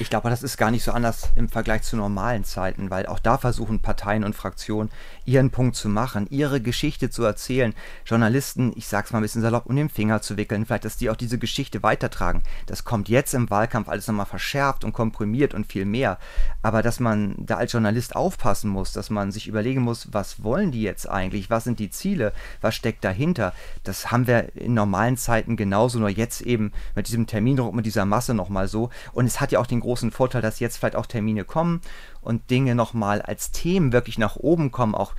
Ich 0.00 0.08
glaube, 0.08 0.30
das 0.30 0.42
ist 0.42 0.56
gar 0.56 0.70
nicht 0.70 0.82
so 0.82 0.92
anders 0.92 1.28
im 1.36 1.50
Vergleich 1.50 1.82
zu 1.82 1.94
normalen 1.94 2.42
Zeiten, 2.42 2.88
weil 2.88 3.04
auch 3.04 3.18
da 3.18 3.36
versuchen 3.36 3.80
Parteien 3.80 4.24
und 4.24 4.34
Fraktionen 4.34 4.90
ihren 5.26 5.50
Punkt 5.50 5.76
zu 5.76 5.90
machen, 5.90 6.26
ihre 6.30 6.62
Geschichte 6.62 7.10
zu 7.10 7.22
erzählen, 7.22 7.74
Journalisten, 8.06 8.72
ich 8.76 8.88
sag's 8.88 9.12
mal 9.12 9.18
ein 9.18 9.22
bisschen 9.22 9.42
salopp, 9.42 9.66
um 9.66 9.76
den 9.76 9.90
Finger 9.90 10.22
zu 10.22 10.38
wickeln, 10.38 10.64
vielleicht, 10.64 10.86
dass 10.86 10.96
die 10.96 11.10
auch 11.10 11.16
diese 11.16 11.36
Geschichte 11.36 11.82
weitertragen. 11.82 12.42
Das 12.64 12.84
kommt 12.84 13.10
jetzt 13.10 13.34
im 13.34 13.50
Wahlkampf 13.50 13.90
alles 13.90 14.06
nochmal 14.08 14.24
verschärft 14.24 14.84
und 14.84 14.94
komprimiert 14.94 15.52
und 15.52 15.70
viel 15.70 15.84
mehr. 15.84 16.18
Aber 16.62 16.80
dass 16.80 16.98
man 16.98 17.34
da 17.36 17.58
als 17.58 17.72
Journalist 17.72 18.16
aufpassen 18.16 18.70
muss, 18.70 18.94
dass 18.94 19.10
man 19.10 19.30
sich 19.32 19.48
überlegen 19.48 19.82
muss, 19.82 20.08
was 20.12 20.42
wollen 20.42 20.72
die 20.72 20.80
jetzt 20.80 21.10
eigentlich, 21.10 21.50
was 21.50 21.64
sind 21.64 21.78
die 21.78 21.90
Ziele, 21.90 22.32
was 22.62 22.74
steckt 22.74 23.04
dahinter, 23.04 23.52
das 23.84 24.10
haben 24.10 24.26
wir 24.26 24.56
in 24.56 24.72
normalen 24.72 25.18
Zeiten 25.18 25.58
genauso, 25.58 25.98
nur 25.98 26.08
jetzt 26.08 26.40
eben 26.40 26.72
mit 26.94 27.06
diesem 27.06 27.26
Termindruck, 27.26 27.74
mit 27.74 27.84
dieser 27.84 28.06
Masse 28.06 28.32
nochmal 28.32 28.66
so. 28.66 28.88
Und 29.12 29.26
es 29.26 29.42
hat 29.42 29.52
ja 29.52 29.58
auch 29.58 29.66
den 29.66 29.80
großen 29.80 29.89
Vorteil, 30.10 30.42
dass 30.42 30.60
jetzt 30.60 30.78
vielleicht 30.78 30.96
auch 30.96 31.06
Termine 31.06 31.44
kommen 31.44 31.80
und 32.20 32.50
Dinge 32.50 32.74
nochmal 32.74 33.22
als 33.22 33.50
Themen 33.50 33.92
wirklich 33.92 34.18
nach 34.18 34.36
oben 34.36 34.70
kommen, 34.70 34.94
auch 34.94 35.14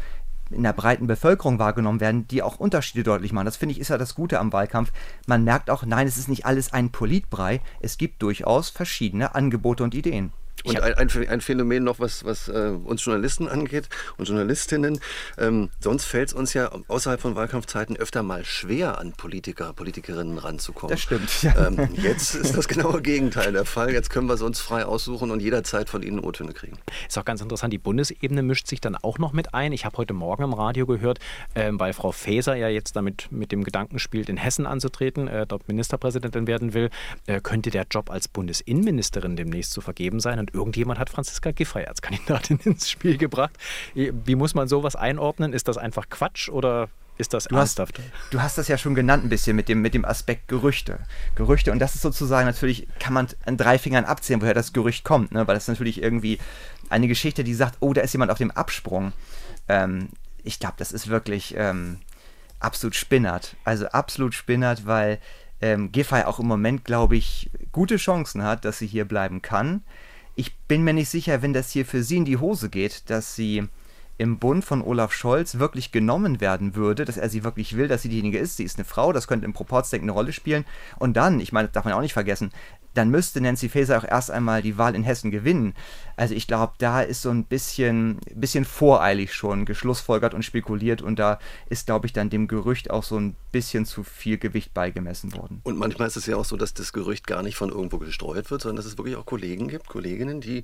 in 0.51 0.63
der 0.63 0.73
breiten 0.73 1.07
Bevölkerung 1.07 1.60
wahrgenommen 1.60 1.99
werden, 1.99 2.27
die 2.27 2.43
auch 2.43 2.60
Unterschiede 2.60 3.03
deutlich 3.03 3.31
machen. 3.31 3.45
Das 3.45 3.57
finde 3.57 3.73
ich 3.73 3.79
ist 3.79 3.89
ja 3.89 3.97
das 3.97 4.15
Gute 4.15 4.39
am 4.39 4.51
Wahlkampf. 4.53 4.91
Man 5.25 5.43
merkt 5.43 5.69
auch, 5.69 5.86
nein, 5.86 6.07
es 6.07 6.17
ist 6.17 6.27
nicht 6.27 6.45
alles 6.45 6.73
ein 6.73 6.91
Politbrei. 6.91 7.62
Es 7.79 7.97
gibt 7.97 8.21
durchaus 8.21 8.69
verschiedene 8.69 9.36
Angebote 9.36 9.84
und 9.84 9.95
Ideen. 9.95 10.34
Und 10.64 10.80
ein, 10.80 10.94
ein, 10.94 11.28
ein, 11.28 11.42
Phänomen 11.42 11.84
noch, 11.84 12.00
was, 12.00 12.24
was 12.24 12.48
äh, 12.48 12.72
uns 12.84 13.04
Journalisten 13.04 13.48
angeht 13.48 13.90
und 14.18 14.28
Journalistinnen. 14.28 15.00
Ähm, 15.38 15.70
sonst 15.80 16.06
fällt 16.06 16.30
es 16.30 16.34
uns 16.34 16.54
ja 16.54 16.72
außerhalb 16.88 17.20
von 17.20 17.36
Wahlkampfzeiten 17.36 17.98
öfter 17.98 18.22
mal 18.22 18.46
schwer, 18.46 19.00
an 19.00 19.14
Politiker, 19.14 19.74
Politikerinnen 19.74 20.38
ranzukommen. 20.38 20.92
Das 20.92 21.02
stimmt. 21.02 21.42
Ja. 21.42 21.68
Ähm, 21.68 21.90
jetzt 21.96 22.36
ist 22.36 22.56
das 22.56 22.68
genaue 22.68 23.02
Gegenteil 23.02 23.54
der 23.54 23.66
Fall. 23.66 23.92
Jetzt 23.92 24.10
können 24.10 24.28
wir 24.28 24.36
es 24.36 24.42
uns 24.42 24.60
frei 24.60 24.86
aussuchen 24.86 25.32
und 25.32 25.40
jederzeit 25.40 25.90
von 25.90 26.04
Ihnen 26.04 26.20
O-Töne 26.20 26.54
kriegen. 26.54 26.78
Ist 27.08 27.18
auch 27.18 27.26
ganz 27.26 27.42
interessant. 27.42 27.74
Die 27.74 27.80
Bundesebene 27.80 28.44
mischt 28.44 28.68
sich 28.68 28.82
dann 28.82 28.96
auch 28.96 29.18
noch 29.18 29.34
mit 29.34 29.54
ein. 29.54 29.72
Ich 29.72 29.86
habe 29.86 29.98
heute 29.98 30.14
Morgen 30.14 30.44
im 30.44 30.54
Radio 30.54 30.86
gehört, 30.86 31.20
ähm, 31.56 31.80
weil 31.80 31.94
Frau 31.94 32.12
Faeser 32.12 32.56
ja 32.56 32.68
jetzt 32.68 32.96
damit 32.96 33.28
mit 33.32 33.52
dem 33.52 33.64
Gedanken 33.64 33.98
spielt, 33.98 34.30
in 34.30 34.38
Hessen 34.38 34.66
anzutreten, 34.68 35.28
äh, 35.28 35.48
dort 35.48 35.68
Ministerpräsidentin 35.68 36.46
werden 36.46 36.74
will, 36.74 36.90
äh, 37.26 37.42
könnte 37.42 37.72
der 37.72 37.86
Job 37.90 38.12
als 38.12 38.28
Bundesinnenministerin 38.28 39.36
demnächst 39.36 39.72
zu 39.72 39.82
vergeben 39.82 40.20
sein. 40.20 40.38
Und 40.41 40.56
irgendjemand 40.56 40.99
hat 40.99 41.12
Franziska 41.12 41.51
Giffey 41.51 41.86
als 41.86 42.01
Kandidatin 42.01 42.60
ins 42.63 42.89
Spiel 42.89 43.17
gebracht. 43.17 43.51
Wie 43.93 44.36
muss 44.36 44.56
man 44.56 44.67
sowas 44.67 44.95
einordnen? 44.95 45.54
Ist 45.54 45.67
das 45.67 45.77
einfach 45.77 46.10
Quatsch 46.10 46.49
oder 46.49 46.89
ist 47.19 47.36
das 47.36 47.43
du 47.43 47.56
ernsthaft? 47.56 47.99
Hast, 47.99 48.34
du 48.34 48.41
hast 48.41 48.58
das 48.58 48.67
ja 48.67 48.80
schon 48.80 48.95
genannt 48.95 49.23
ein 49.23 49.30
bisschen 49.30 49.56
mit 49.56 49.69
dem, 49.69 49.84
mit 49.84 49.93
dem 49.93 50.04
Aspekt 50.04 50.47
Gerüchte. 50.47 50.97
Gerüchte 51.36 51.71
und 51.71 51.77
das 51.77 51.93
ist 51.93 52.01
sozusagen 52.01 52.47
natürlich, 52.47 52.88
kann 52.97 53.13
man 53.13 53.27
an 53.45 53.56
drei 53.56 53.77
Fingern 53.77 54.06
abzählen, 54.06 54.41
woher 54.41 54.56
das 54.56 54.73
Gerücht 54.73 55.04
kommt, 55.04 55.32
ne? 55.32 55.47
weil 55.47 55.54
das 55.54 55.65
ist 55.65 55.69
natürlich 55.69 56.01
irgendwie 56.01 56.39
eine 56.89 57.08
Geschichte, 57.08 57.43
die 57.43 57.54
sagt, 57.54 57.77
oh, 57.82 57.93
da 57.93 58.01
ist 58.01 58.13
jemand 58.13 58.32
auf 58.32 58.39
dem 58.39 58.49
Absprung. 58.49 59.13
Ähm, 59.67 60.10
ich 60.43 60.60
glaube, 60.60 60.75
das 60.77 60.91
ist 60.91 61.08
wirklich 61.08 61.54
ähm, 61.56 61.99
absolut 62.60 62.95
spinnert. 62.95 63.56
Also 63.63 63.86
absolut 63.89 64.34
spinnert, 64.34 64.88
weil 64.88 65.19
ähm, 65.62 65.91
Giffey 65.91 66.23
auch 66.23 66.39
im 66.39 66.47
Moment, 66.47 66.86
glaube 66.86 67.15
ich, 67.15 67.51
gute 67.71 67.97
Chancen 67.97 68.41
hat, 68.41 68.65
dass 68.65 68.80
sie 68.80 68.88
hier 68.88 69.06
bleiben 69.06 69.43
kann. 69.43 69.84
Ich 70.36 70.56
bin 70.67 70.84
mir 70.84 70.94
nicht 70.94 71.10
sicher, 71.10 71.41
wenn 71.41 71.54
das 71.54 71.72
hier 71.72 71.86
für 71.86 72.04
sie 72.04 72.17
in 72.17 72.26
die 72.26 72.38
Hose 72.38 72.70
geht, 72.70 73.10
dass 73.10 73.36
sie 73.36 73.67
im 74.17 74.38
Bund 74.38 74.63
von 74.63 74.84
Olaf 74.84 75.13
Scholz 75.13 75.58
wirklich 75.58 75.91
genommen 75.91 76.41
werden 76.41 76.76
würde, 76.76 77.06
dass 77.06 77.17
er 77.17 77.28
sie 77.30 77.44
wirklich 77.44 77.76
will, 77.76 77.88
dass 77.88 78.04
sie 78.04 78.10
diejenige 78.10 78.38
ist. 78.38 78.58
Sie 78.58 78.63
ist 78.63 78.78
eine 78.78 78.86
Frau, 78.86 79.13
das 79.13 79.28
könnte 79.28 79.46
im 79.46 79.54
Proporzdenken 79.54 80.08
eine 80.08 80.15
Rolle 80.15 80.32
spielen. 80.32 80.63
Und 81.00 81.17
dann, 81.17 81.39
ich 81.39 81.52
meine, 81.52 81.67
das 81.67 81.74
darf 81.74 81.86
man 81.86 81.94
auch 81.94 82.02
nicht 82.02 82.13
vergessen, 82.13 82.52
dann 82.93 83.10
müsste 83.10 83.41
Nancy 83.41 83.69
Faeser 83.69 83.97
auch 83.97 84.04
erst 84.04 84.32
einmal 84.32 84.62
die 84.62 84.77
Wahl 84.77 84.95
in 84.95 85.04
Hessen 85.04 85.32
gewinnen. 85.32 85.73
Also 86.17 86.36
ich 86.36 86.47
glaube, 86.47 86.73
da 86.77 87.01
ist 87.01 87.21
so 87.21 87.30
ein 87.30 87.45
bisschen, 87.45 88.19
bisschen 88.36 88.65
voreilig 88.65 89.34
schon 89.34 89.65
geschlussfolgert 89.65 90.34
und 90.34 90.43
spekuliert 90.43 91.01
und 91.01 91.17
da 91.17 91.39
ist, 91.69 91.86
glaube 91.86 92.06
ich, 92.06 92.13
dann 92.13 92.30
dem 92.30 92.47
Gerücht 92.47 92.91
auch 92.91 93.04
so 93.04 93.17
ein 93.17 93.36
bisschen 93.51 93.86
zu 93.86 94.04
viel 94.04 94.38
Gewicht 94.38 94.73
beigemessen 94.73 95.34
worden. 95.34 95.62
Und 95.63 95.77
manchmal 95.77 96.08
ist 96.08 96.17
es 96.17 96.25
ja 96.25 96.36
auch 96.36 96.45
so, 96.45 96.58
dass 96.58 96.73
das 96.73 96.93
Gerücht 96.93 97.27
gar 97.27 97.43
nicht 97.43 97.56
von 97.56 97.69
irgendwo 97.69 97.97
gestreut 97.97 98.51
wird, 98.51 98.62
sondern 98.62 98.77
dass 98.77 98.86
es 98.86 98.97
wirklich 98.97 99.15
auch 99.15 99.25
Kollegen 99.25 99.67
gibt, 99.67 99.88
Kolleginnen, 99.88 100.41
die 100.41 100.63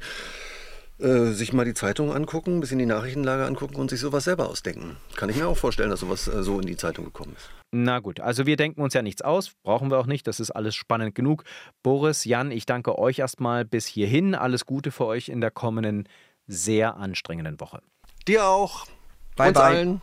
äh, 1.00 1.32
sich 1.32 1.54
mal 1.54 1.66
die 1.66 1.74
Zeitung 1.74 2.12
angucken, 2.12 2.58
ein 2.58 2.60
bisschen 2.60 2.80
die 2.80 2.86
Nachrichtenlage 2.86 3.46
angucken 3.46 3.76
und 3.76 3.90
sich 3.90 4.00
sowas 4.00 4.24
selber 4.24 4.50
ausdenken. 4.50 4.98
Kann 5.16 5.30
ich 5.30 5.38
mir 5.38 5.48
auch 5.48 5.58
vorstellen, 5.58 5.92
dass 5.92 6.00
sowas 6.00 6.28
äh, 6.28 6.44
so 6.44 6.60
in 6.60 6.66
die 6.66 6.78
Zeitung 6.78 7.06
gekommen 7.06 7.34
ist. 7.36 7.50
Na 7.72 8.00
gut, 8.00 8.22
also 8.22 8.46
wir 8.46 8.56
denken 8.56 8.82
uns 8.82 8.94
ja 8.94 9.02
nichts 9.02 9.22
aus, 9.22 9.52
brauchen 9.64 9.92
wir 9.92 10.00
auch 10.00 10.06
nicht, 10.06 10.26
das 10.28 10.40
ist 10.40 10.52
alles 10.52 10.76
spannend 10.76 11.16
genug. 11.16 11.44
Boris, 11.84 12.24
Jan, 12.24 12.50
ich 12.50 12.66
danke 12.66 12.98
euch 12.98 13.20
erstmal 13.20 13.66
bis 13.66 13.86
hierhin. 13.86 14.36
Alles 14.36 14.66
Gute 14.66 14.92
für 14.92 15.06
euch 15.06 15.28
in 15.28 15.42
der 15.42 15.52
kommenden 15.52 16.08
sehr 16.48 16.96
anstrengenden 16.96 17.60
Woche. 17.60 17.82
Dir 18.26 18.46
auch. 18.46 18.88
Bye, 19.36 19.50
Uns 19.50 19.58
bye. 19.58 19.66
Allen. 19.66 20.02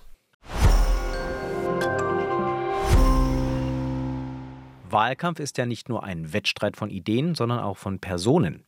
Wahlkampf 4.91 5.41
ist 5.41 5.59
ja 5.59 5.67
nicht 5.67 5.89
nur 5.89 6.05
ein 6.05 6.33
Wettstreit 6.33 6.77
von 6.77 6.91
Ideen, 6.91 7.35
sondern 7.35 7.61
auch 7.61 7.79
von 7.79 7.99
Personen. 7.99 8.65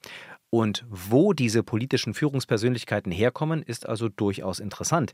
Und 0.51 0.85
wo 0.89 1.33
diese 1.33 1.63
politischen 1.63 2.15
Führungspersönlichkeiten 2.15 3.13
herkommen, 3.13 3.63
ist 3.63 3.89
also 3.89 4.09
durchaus 4.09 4.61
interessant. 4.61 5.13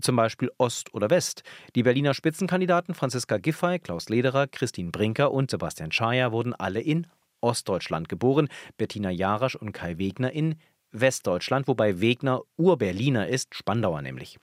Zum 0.00 0.16
Beispiel 0.16 0.50
Ost 0.58 0.94
oder 0.94 1.10
West. 1.10 1.42
Die 1.74 1.82
Berliner 1.82 2.14
Spitzenkandidaten 2.14 2.94
Franziska 2.94 3.36
Giffey, 3.38 3.78
Klaus 3.78 4.08
Lederer, 4.08 4.46
Christine 4.46 4.90
Brinker 4.90 5.32
und 5.32 5.50
Sebastian 5.50 5.92
Schaja 5.92 6.32
wurden 6.32 6.54
alle 6.54 6.80
in 6.80 7.06
Ostdeutschland 7.40 8.08
geboren, 8.08 8.48
Bettina 8.76 9.10
Jarasch 9.10 9.54
und 9.54 9.72
Kai 9.72 9.98
Wegner 9.98 10.32
in 10.32 10.56
Westdeutschland, 10.92 11.68
wobei 11.68 12.00
Wegner 12.00 12.42
Urberliner 12.56 13.28
ist, 13.28 13.54
Spandauer 13.54 14.02
nämlich. 14.02 14.38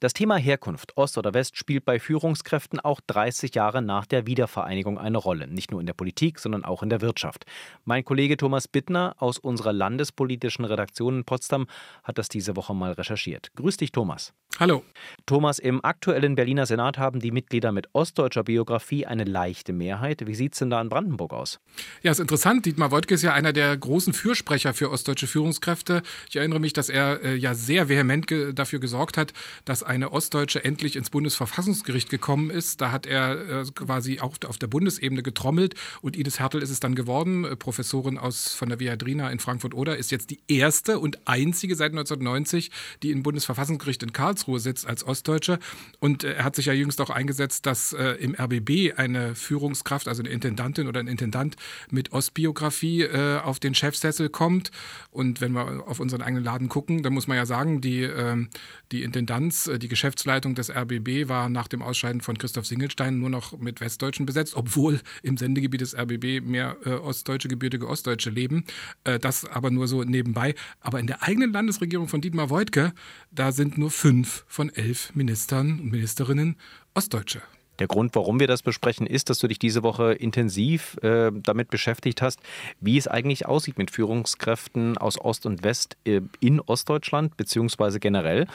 Das 0.00 0.12
Thema 0.12 0.36
Herkunft, 0.36 0.96
Ost 0.96 1.18
oder 1.18 1.34
West, 1.34 1.56
spielt 1.56 1.84
bei 1.84 1.98
Führungskräften 1.98 2.78
auch 2.78 3.00
30 3.08 3.52
Jahre 3.56 3.82
nach 3.82 4.06
der 4.06 4.28
Wiedervereinigung 4.28 4.96
eine 4.96 5.18
Rolle. 5.18 5.48
Nicht 5.48 5.72
nur 5.72 5.80
in 5.80 5.86
der 5.86 5.92
Politik, 5.92 6.38
sondern 6.38 6.64
auch 6.64 6.84
in 6.84 6.88
der 6.88 7.00
Wirtschaft. 7.00 7.46
Mein 7.84 8.04
Kollege 8.04 8.36
Thomas 8.36 8.68
Bittner 8.68 9.16
aus 9.18 9.38
unserer 9.38 9.72
landespolitischen 9.72 10.64
Redaktion 10.64 11.16
in 11.16 11.24
Potsdam 11.24 11.66
hat 12.04 12.16
das 12.16 12.28
diese 12.28 12.54
Woche 12.54 12.76
mal 12.76 12.92
recherchiert. 12.92 13.50
Grüß 13.56 13.76
dich, 13.76 13.90
Thomas. 13.90 14.34
Hallo. 14.60 14.82
Thomas, 15.26 15.60
im 15.60 15.84
aktuellen 15.84 16.34
Berliner 16.34 16.66
Senat 16.66 16.98
haben 16.98 17.20
die 17.20 17.30
Mitglieder 17.30 17.70
mit 17.70 17.88
ostdeutscher 17.92 18.42
Biografie 18.42 19.06
eine 19.06 19.22
leichte 19.22 19.72
Mehrheit. 19.72 20.26
Wie 20.26 20.34
sieht 20.34 20.54
es 20.54 20.58
denn 20.58 20.70
da 20.70 20.80
in 20.80 20.88
Brandenburg 20.88 21.32
aus? 21.32 21.60
Ja, 22.02 22.10
ist 22.10 22.18
interessant. 22.18 22.66
Dietmar 22.66 22.90
Woidke 22.90 23.14
ist 23.14 23.22
ja 23.22 23.34
einer 23.34 23.52
der 23.52 23.76
großen 23.76 24.12
Fürsprecher 24.12 24.74
für 24.74 24.90
ostdeutsche 24.90 25.28
Führungskräfte. 25.28 26.02
Ich 26.28 26.36
erinnere 26.36 26.58
mich, 26.58 26.72
dass 26.72 26.88
er 26.88 27.22
äh, 27.22 27.36
ja 27.36 27.54
sehr 27.54 27.88
vehement 27.88 28.26
ge 28.26 28.52
dafür 28.52 28.80
gesorgt 28.80 29.16
hat, 29.16 29.32
dass 29.64 29.84
eine 29.88 30.12
Ostdeutsche 30.12 30.64
endlich 30.64 30.96
ins 30.96 31.10
Bundesverfassungsgericht 31.10 32.10
gekommen 32.10 32.50
ist. 32.50 32.80
Da 32.80 32.92
hat 32.92 33.06
er 33.06 33.62
äh, 33.62 33.64
quasi 33.74 34.20
auch 34.20 34.36
auf 34.46 34.58
der 34.58 34.66
Bundesebene 34.66 35.22
getrommelt 35.22 35.74
und 36.02 36.16
Ines 36.16 36.38
Hertel 36.38 36.62
ist 36.62 36.70
es 36.70 36.78
dann 36.78 36.94
geworden. 36.94 37.44
Äh, 37.44 37.56
Professorin 37.56 38.18
aus, 38.18 38.52
von 38.52 38.68
der 38.68 38.80
Viadrina 38.80 39.30
in 39.30 39.38
Frankfurt-Oder 39.38 39.96
ist 39.96 40.10
jetzt 40.10 40.30
die 40.30 40.40
erste 40.46 40.98
und 40.98 41.26
einzige 41.26 41.74
seit 41.74 41.92
1990, 41.92 42.70
die 43.02 43.10
im 43.10 43.22
Bundesverfassungsgericht 43.22 44.02
in 44.02 44.12
Karlsruhe 44.12 44.60
sitzt 44.60 44.86
als 44.86 45.04
Ostdeutsche. 45.04 45.58
Und 46.00 46.22
äh, 46.22 46.34
er 46.34 46.44
hat 46.44 46.54
sich 46.54 46.66
ja 46.66 46.74
jüngst 46.74 47.00
auch 47.00 47.10
eingesetzt, 47.10 47.64
dass 47.66 47.92
äh, 47.94 48.12
im 48.14 48.34
RBB 48.34 48.98
eine 48.98 49.34
Führungskraft, 49.34 50.06
also 50.06 50.22
eine 50.22 50.30
Intendantin 50.30 50.86
oder 50.86 51.00
ein 51.00 51.08
Intendant 51.08 51.56
mit 51.90 52.12
Ostbiografie 52.12 53.02
äh, 53.02 53.38
auf 53.38 53.58
den 53.58 53.74
Chefsessel 53.74 54.28
kommt. 54.28 54.70
Und 55.10 55.40
wenn 55.40 55.52
wir 55.52 55.88
auf 55.88 55.98
unseren 55.98 56.20
eigenen 56.20 56.44
Laden 56.44 56.68
gucken, 56.68 57.02
dann 57.02 57.14
muss 57.14 57.26
man 57.26 57.38
ja 57.38 57.46
sagen, 57.46 57.80
die, 57.80 58.02
ähm, 58.02 58.48
die 58.92 59.02
Intendanz, 59.02 59.66
äh, 59.66 59.77
die 59.78 59.88
Geschäftsleitung 59.88 60.54
des 60.54 60.70
RBB 60.70 61.28
war 61.28 61.48
nach 61.48 61.68
dem 61.68 61.82
Ausscheiden 61.82 62.20
von 62.20 62.36
Christoph 62.38 62.66
Singelstein 62.66 63.18
nur 63.18 63.30
noch 63.30 63.58
mit 63.58 63.80
Westdeutschen 63.80 64.26
besetzt, 64.26 64.54
obwohl 64.54 65.00
im 65.22 65.36
Sendegebiet 65.36 65.80
des 65.80 65.96
RBB 65.96 66.40
mehr 66.44 66.76
äh, 66.84 66.90
ostdeutsche, 66.90 67.48
gebürtige 67.48 67.88
Ostdeutsche 67.88 68.30
leben. 68.30 68.64
Äh, 69.04 69.18
das 69.18 69.44
aber 69.44 69.70
nur 69.70 69.88
so 69.88 70.04
nebenbei. 70.04 70.54
Aber 70.80 71.00
in 71.00 71.06
der 71.06 71.22
eigenen 71.22 71.52
Landesregierung 71.52 72.08
von 72.08 72.20
Dietmar 72.20 72.50
Woidke, 72.50 72.92
da 73.30 73.52
sind 73.52 73.78
nur 73.78 73.90
fünf 73.90 74.44
von 74.46 74.70
elf 74.70 75.14
Ministern 75.14 75.80
und 75.80 75.90
Ministerinnen 75.90 76.56
Ostdeutsche. 76.94 77.42
Der 77.78 77.86
Grund, 77.86 78.14
warum 78.14 78.40
wir 78.40 78.46
das 78.46 78.62
besprechen, 78.62 79.06
ist, 79.06 79.30
dass 79.30 79.38
du 79.38 79.46
dich 79.46 79.58
diese 79.58 79.82
Woche 79.82 80.12
intensiv 80.12 80.96
äh, 81.02 81.30
damit 81.32 81.70
beschäftigt 81.70 82.22
hast, 82.22 82.40
wie 82.80 82.96
es 82.96 83.06
eigentlich 83.06 83.46
aussieht 83.46 83.78
mit 83.78 83.90
Führungskräften 83.90 84.98
aus 84.98 85.20
Ost 85.20 85.46
und 85.46 85.62
West 85.62 85.96
äh, 86.04 86.20
in 86.40 86.60
Ostdeutschland, 86.60 87.36
beziehungsweise 87.36 88.00
generell. 88.00 88.46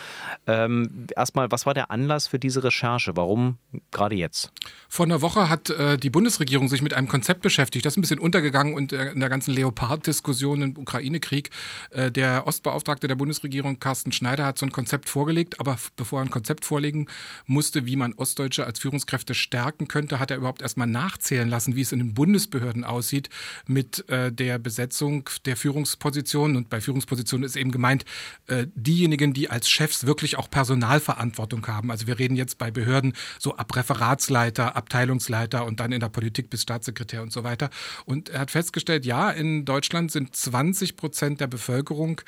Ähm, 0.46 1.08
erstmal, 1.16 1.52
was 1.52 1.66
war 1.66 1.74
der 1.74 1.90
Anlass 1.90 2.28
für 2.28 2.40
diese 2.40 2.64
Recherche? 2.64 3.16
Warum 3.16 3.58
gerade 3.92 4.16
jetzt? 4.16 4.52
Vor 4.90 5.06
einer 5.06 5.22
Woche 5.22 5.50
hat 5.50 5.70
äh, 5.70 5.98
die 5.98 6.10
Bundesregierung 6.10 6.68
sich 6.68 6.82
mit 6.82 6.94
einem 6.94 7.08
Konzept 7.08 7.42
beschäftigt. 7.42 7.86
Das 7.86 7.94
ist 7.94 7.98
ein 7.98 8.02
bisschen 8.02 8.20
untergegangen 8.20 8.74
und 8.74 8.92
äh, 8.92 9.12
in 9.12 9.22
der 9.22 9.30
ganzen 9.30 9.54
Leopard-Diskussion 9.54 10.62
im 10.62 10.78
Ukraine-Krieg. 10.78 11.50
Äh, 11.92 12.12
der 12.12 12.46
Ostbeauftragte 12.46 13.08
der 13.08 13.16
Bundesregierung, 13.16 13.80
Carsten 13.80 14.12
Schneider, 14.12 14.46
hat 14.46 14.58
so 14.58 14.66
ein 14.66 14.72
Konzept 14.72 15.08
vorgelegt, 15.08 15.60
aber 15.60 15.78
bevor 15.96 16.20
er 16.20 16.26
ein 16.26 16.30
Konzept 16.30 16.66
vorlegen 16.66 17.08
musste, 17.46 17.86
wie 17.86 17.96
man 17.96 18.14
Ostdeutsche 18.14 18.66
als 18.66 18.80
Führungskräfte 18.80 19.13
Führungskräfte 19.14 19.34
stärken 19.36 19.88
könnte, 19.88 20.20
hat 20.20 20.32
er 20.32 20.38
überhaupt 20.38 20.62
erstmal 20.62 20.88
nachzählen 20.88 21.48
lassen, 21.48 21.76
wie 21.76 21.82
es 21.82 21.92
in 21.92 22.00
den 22.00 22.14
Bundesbehörden 22.14 22.84
aussieht 22.84 23.30
mit 23.68 24.08
äh, 24.10 24.32
der 24.32 24.58
Besetzung 24.58 25.30
der 25.46 25.56
Führungspositionen. 25.56 26.58
Und 26.58 26.70
bei 26.70 26.82
Führungspositionen 26.82 27.46
ist 27.46 27.56
eben 27.56 27.72
gemeint, 27.72 28.06
äh, 28.48 28.66
diejenigen, 28.74 29.34
die 29.34 29.50
als 29.50 29.70
Chefs 29.70 30.06
wirklich 30.06 30.38
auch 30.38 30.50
Personalverantwortung 30.50 31.66
haben. 31.68 31.92
Also 31.92 32.08
wir 32.08 32.18
reden 32.18 32.36
jetzt 32.36 32.58
bei 32.58 32.72
Behörden 32.72 33.14
so 33.38 33.56
ab 33.56 33.76
Referatsleiter, 33.76 34.76
Abteilungsleiter 34.76 35.66
und 35.66 35.80
dann 35.80 35.92
in 35.92 36.00
der 36.00 36.10
Politik 36.10 36.50
bis 36.50 36.64
Staatssekretär 36.64 37.22
und 37.22 37.32
so 37.32 37.44
weiter. 37.44 37.70
Und 38.06 38.30
er 38.30 38.42
hat 38.42 38.52
festgestellt, 38.52 39.06
ja, 39.06 39.30
in 39.30 39.66
Deutschland 39.66 40.12
sind 40.12 40.36
20 40.36 40.96
Prozent 40.96 41.40
der 41.40 41.48
Bevölkerung 41.48 42.22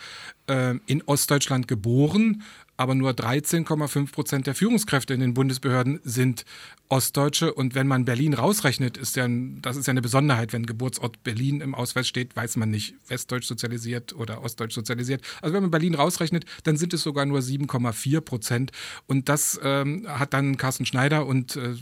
äh, 0.47 0.75
in 0.85 1.01
Ostdeutschland 1.03 1.67
geboren 1.67 2.43
aber 2.77 2.95
nur 2.95 3.11
13,5 3.11 4.11
Prozent 4.11 4.47
der 4.47 4.55
Führungskräfte 4.55 5.13
in 5.13 5.19
den 5.19 5.33
Bundesbehörden 5.33 5.99
sind 6.03 6.45
Ostdeutsche. 6.87 7.53
Und 7.53 7.73
wenn 7.73 7.87
man 7.87 8.05
Berlin 8.05 8.33
rausrechnet, 8.33 8.97
ist 8.97 9.15
ja, 9.15 9.27
das 9.29 9.77
ist 9.77 9.87
ja 9.87 9.91
eine 9.91 10.01
Besonderheit. 10.01 10.53
Wenn 10.53 10.65
Geburtsort 10.65 11.23
Berlin 11.23 11.61
im 11.61 11.73
Ausweis 11.73 12.07
steht, 12.07 12.35
weiß 12.35 12.57
man 12.57 12.69
nicht, 12.69 12.95
westdeutsch 13.07 13.45
sozialisiert 13.45 14.13
oder 14.13 14.43
ostdeutsch 14.43 14.73
sozialisiert. 14.73 15.21
Also 15.41 15.53
wenn 15.53 15.63
man 15.63 15.71
Berlin 15.71 15.95
rausrechnet, 15.95 16.45
dann 16.63 16.77
sind 16.77 16.93
es 16.93 17.01
sogar 17.01 17.25
nur 17.25 17.39
7,4 17.39 18.21
Prozent. 18.21 18.71
Und 19.07 19.29
das 19.29 19.59
ähm, 19.63 20.05
hat 20.07 20.33
dann 20.33 20.57
Carsten 20.57 20.85
Schneider 20.85 21.25
und 21.25 21.55
äh, 21.55 21.75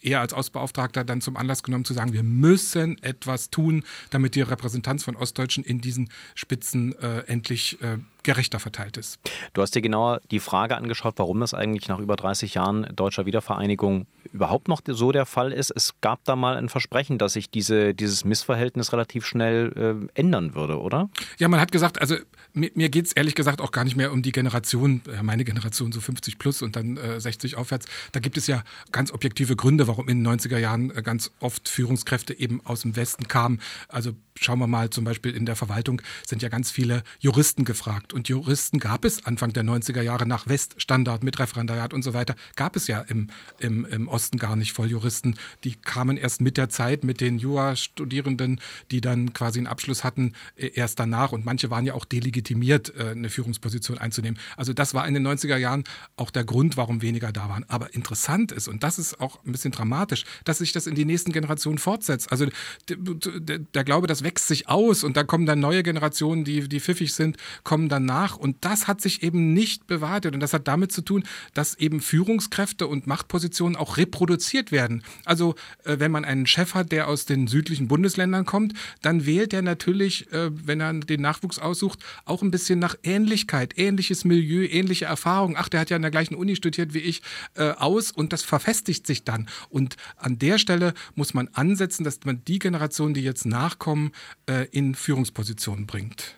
er 0.00 0.20
als 0.20 0.32
Ostbeauftragter 0.32 1.04
dann 1.04 1.20
zum 1.20 1.36
Anlass 1.36 1.62
genommen 1.62 1.84
zu 1.84 1.92
sagen, 1.92 2.12
wir 2.12 2.22
müssen 2.22 3.02
etwas 3.02 3.50
tun, 3.50 3.84
damit 4.10 4.34
die 4.34 4.42
Repräsentanz 4.42 5.04
von 5.04 5.16
Ostdeutschen 5.16 5.64
in 5.64 5.80
diesen 5.80 6.08
Spitzen 6.34 6.94
äh, 6.98 7.24
endlich 7.26 7.80
äh, 7.82 7.98
gerechter 8.26 8.60
verteilt 8.60 8.98
ist. 8.98 9.18
Du 9.54 9.62
hast 9.62 9.74
dir 9.74 9.80
genauer 9.80 10.20
die 10.30 10.40
Frage 10.40 10.76
angeschaut, 10.76 11.14
warum 11.16 11.40
das 11.40 11.54
eigentlich 11.54 11.88
nach 11.88 11.98
über 11.98 12.16
30 12.16 12.54
Jahren 12.54 12.86
deutscher 12.94 13.24
Wiedervereinigung 13.24 14.06
überhaupt 14.32 14.68
noch 14.68 14.80
so 14.86 15.12
der 15.12 15.26
Fall 15.26 15.52
ist. 15.52 15.70
Es 15.70 15.94
gab 16.00 16.24
da 16.24 16.36
mal 16.36 16.56
ein 16.56 16.68
Versprechen, 16.68 17.18
dass 17.18 17.34
sich 17.34 17.50
diese, 17.50 17.94
dieses 17.94 18.24
Missverhältnis 18.24 18.92
relativ 18.92 19.26
schnell 19.26 20.08
äh, 20.14 20.20
ändern 20.20 20.54
würde, 20.54 20.80
oder? 20.80 21.08
Ja, 21.38 21.48
man 21.48 21.60
hat 21.60 21.72
gesagt, 21.72 22.00
also 22.00 22.16
mir, 22.52 22.70
mir 22.74 22.88
geht 22.88 23.06
es 23.06 23.12
ehrlich 23.12 23.34
gesagt 23.34 23.60
auch 23.60 23.70
gar 23.70 23.84
nicht 23.84 23.96
mehr 23.96 24.12
um 24.12 24.22
die 24.22 24.32
Generation, 24.32 25.02
äh, 25.12 25.22
meine 25.22 25.44
Generation 25.44 25.92
so 25.92 26.00
50 26.00 26.38
plus 26.38 26.62
und 26.62 26.76
dann 26.76 26.96
äh, 26.96 27.20
60 27.20 27.56
aufwärts. 27.56 27.86
Da 28.12 28.20
gibt 28.20 28.36
es 28.36 28.46
ja 28.46 28.62
ganz 28.92 29.12
objektive 29.12 29.56
Gründe, 29.56 29.86
warum 29.88 30.08
in 30.08 30.22
den 30.22 30.40
90er 30.40 30.58
Jahren 30.58 30.90
äh, 30.90 31.02
ganz 31.02 31.30
oft 31.40 31.68
Führungskräfte 31.68 32.38
eben 32.38 32.64
aus 32.64 32.82
dem 32.82 32.96
Westen 32.96 33.28
kamen. 33.28 33.60
Also 33.88 34.12
schauen 34.38 34.58
wir 34.58 34.66
mal 34.66 34.90
zum 34.90 35.04
Beispiel 35.04 35.34
in 35.34 35.46
der 35.46 35.56
Verwaltung 35.56 36.02
sind 36.26 36.42
ja 36.42 36.48
ganz 36.48 36.70
viele 36.70 37.02
Juristen 37.20 37.64
gefragt. 37.64 38.12
Und 38.12 38.28
Juristen 38.28 38.78
gab 38.78 39.04
es 39.04 39.24
Anfang 39.26 39.52
der 39.52 39.64
90er 39.64 40.02
Jahre 40.02 40.26
nach 40.26 40.46
Weststandard 40.46 41.22
mit 41.24 41.38
Referendariat 41.38 41.94
und 41.94 42.02
so 42.02 42.14
weiter, 42.14 42.34
gab 42.54 42.76
es 42.76 42.86
ja 42.86 43.00
im, 43.00 43.28
im, 43.58 43.84
im 43.86 44.08
Osten 44.16 44.38
gar 44.38 44.56
nicht 44.56 44.72
Volljuristen. 44.72 45.36
Die 45.64 45.74
kamen 45.74 46.16
erst 46.16 46.40
mit 46.40 46.56
der 46.56 46.70
Zeit 46.70 47.04
mit 47.04 47.20
den 47.20 47.38
Jura-Studierenden, 47.38 48.60
die 48.90 49.02
dann 49.02 49.34
quasi 49.34 49.58
einen 49.58 49.66
Abschluss 49.66 50.04
hatten, 50.04 50.32
äh, 50.56 50.70
erst 50.74 50.98
danach. 50.98 51.32
Und 51.32 51.44
manche 51.44 51.70
waren 51.70 51.84
ja 51.84 51.92
auch 51.92 52.06
delegitimiert, 52.06 52.94
äh, 52.96 53.10
eine 53.10 53.28
Führungsposition 53.28 53.98
einzunehmen. 53.98 54.38
Also 54.56 54.72
das 54.72 54.94
war 54.94 55.06
in 55.06 55.12
den 55.12 55.26
90er 55.26 55.58
Jahren 55.58 55.84
auch 56.16 56.30
der 56.30 56.44
Grund, 56.44 56.78
warum 56.78 57.02
weniger 57.02 57.30
da 57.30 57.50
waren. 57.50 57.64
Aber 57.68 57.94
interessant 57.94 58.52
ist, 58.52 58.68
und 58.68 58.82
das 58.82 58.98
ist 58.98 59.20
auch 59.20 59.44
ein 59.44 59.52
bisschen 59.52 59.72
dramatisch, 59.72 60.24
dass 60.44 60.58
sich 60.58 60.72
das 60.72 60.86
in 60.86 60.94
die 60.94 61.04
nächsten 61.04 61.32
Generationen 61.32 61.76
fortsetzt. 61.76 62.32
Also 62.32 62.46
der, 62.88 63.84
Glaube, 63.84 64.06
dass 64.06 64.22
wächst 64.24 64.48
sich 64.48 64.68
aus 64.68 65.04
und 65.04 65.16
da 65.16 65.24
kommen 65.24 65.46
dann 65.46 65.60
neue 65.60 65.82
Generationen, 65.82 66.44
die, 66.44 66.68
die 66.68 66.80
pfiffig 66.80 67.12
sind, 67.14 67.36
kommen 67.64 67.88
dann 67.90 68.06
nach. 68.06 68.36
Und 68.36 68.64
das 68.64 68.88
hat 68.88 69.00
sich 69.00 69.22
eben 69.22 69.52
nicht 69.52 69.86
bewahrheitet. 69.86 70.34
Und 70.34 70.40
das 70.40 70.54
hat 70.54 70.66
damit 70.66 70.90
zu 70.90 71.02
tun, 71.02 71.24
dass 71.54 71.74
eben 71.76 72.00
Führungskräfte 72.00 72.86
und 72.86 73.06
Machtpositionen 73.06 73.76
auch 73.76 73.98
reproduziert 74.06 74.72
werden. 74.72 75.02
Also 75.24 75.54
äh, 75.84 75.98
wenn 75.98 76.10
man 76.10 76.24
einen 76.24 76.46
Chef 76.46 76.74
hat, 76.74 76.92
der 76.92 77.08
aus 77.08 77.26
den 77.26 77.46
südlichen 77.46 77.88
Bundesländern 77.88 78.46
kommt, 78.46 78.74
dann 79.02 79.26
wählt 79.26 79.52
er 79.52 79.62
natürlich, 79.62 80.32
äh, 80.32 80.50
wenn 80.52 80.80
er 80.80 80.94
den 80.94 81.20
Nachwuchs 81.20 81.58
aussucht, 81.58 81.98
auch 82.24 82.42
ein 82.42 82.50
bisschen 82.50 82.78
nach 82.78 82.96
Ähnlichkeit, 83.02 83.76
ähnliches 83.76 84.24
Milieu, 84.24 84.64
ähnliche 84.64 85.06
Erfahrungen. 85.06 85.56
Ach, 85.58 85.68
der 85.68 85.80
hat 85.80 85.90
ja 85.90 85.96
an 85.96 86.02
der 86.02 86.10
gleichen 86.10 86.34
Uni 86.34 86.56
studiert 86.56 86.94
wie 86.94 87.00
ich, 87.00 87.22
äh, 87.54 87.70
aus 87.70 88.12
und 88.12 88.32
das 88.32 88.42
verfestigt 88.42 89.06
sich 89.06 89.24
dann. 89.24 89.48
Und 89.68 89.96
an 90.16 90.38
der 90.38 90.58
Stelle 90.58 90.94
muss 91.14 91.34
man 91.34 91.48
ansetzen, 91.52 92.04
dass 92.04 92.20
man 92.24 92.42
die 92.46 92.58
Generation, 92.58 93.14
die 93.14 93.22
jetzt 93.22 93.46
nachkommen, 93.46 94.12
äh, 94.48 94.66
in 94.70 94.94
Führungspositionen 94.94 95.86
bringt. 95.86 96.36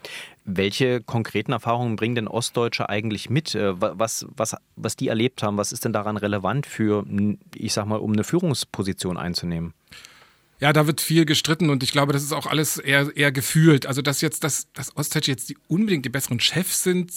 Welche 0.50 1.02
konkreten 1.02 1.52
Erfahrungen 1.52 1.96
bringen 1.96 2.14
denn 2.14 2.26
Ostdeutsche 2.26 2.88
eigentlich 2.88 3.28
mit? 3.28 3.54
Äh, 3.54 3.78
was, 3.80 4.26
was, 4.34 4.56
was 4.76 4.96
die 4.96 5.08
erlebt 5.08 5.42
haben, 5.42 5.58
was 5.58 5.72
ist 5.72 5.84
denn 5.84 5.92
daran 5.92 6.16
relevant 6.16 6.64
für, 6.64 7.04
ich 7.54 7.74
sag 7.74 7.84
mal, 7.84 7.96
um 7.96 8.12
eine 8.12 8.24
Führungsposition 8.24 9.18
einzunehmen? 9.18 9.74
Ja, 10.58 10.72
da 10.72 10.86
wird 10.86 11.02
viel 11.02 11.26
gestritten 11.26 11.68
und 11.68 11.82
ich 11.82 11.92
glaube, 11.92 12.14
das 12.14 12.22
ist 12.22 12.32
auch 12.32 12.46
alles 12.46 12.78
eher, 12.78 13.14
eher 13.14 13.30
gefühlt. 13.30 13.86
Also, 13.86 14.00
dass 14.00 14.22
jetzt, 14.22 14.42
dass, 14.42 14.72
dass 14.72 14.96
Ostdeutsche 14.96 15.30
jetzt 15.30 15.50
die 15.50 15.58
unbedingt 15.68 16.06
die 16.06 16.10
besseren 16.10 16.40
Chefs 16.40 16.82
sind, 16.82 17.12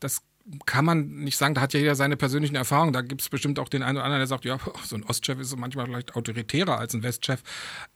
das 0.00 0.22
kann 0.66 0.84
man 0.84 1.08
nicht 1.08 1.38
sagen, 1.38 1.54
da 1.54 1.62
hat 1.62 1.72
ja 1.72 1.80
jeder 1.80 1.94
seine 1.94 2.16
persönlichen 2.16 2.54
Erfahrungen. 2.54 2.92
Da 2.92 3.00
gibt 3.00 3.22
es 3.22 3.30
bestimmt 3.30 3.58
auch 3.58 3.68
den 3.68 3.82
einen 3.82 3.96
oder 3.96 4.04
anderen, 4.04 4.20
der 4.20 4.26
sagt, 4.26 4.44
ja, 4.44 4.58
so 4.84 4.96
ein 4.96 5.02
Ostchef 5.04 5.38
ist 5.40 5.56
manchmal 5.56 5.86
vielleicht 5.86 6.14
autoritärer 6.16 6.78
als 6.78 6.94
ein 6.94 7.02
Westchef. 7.02 7.42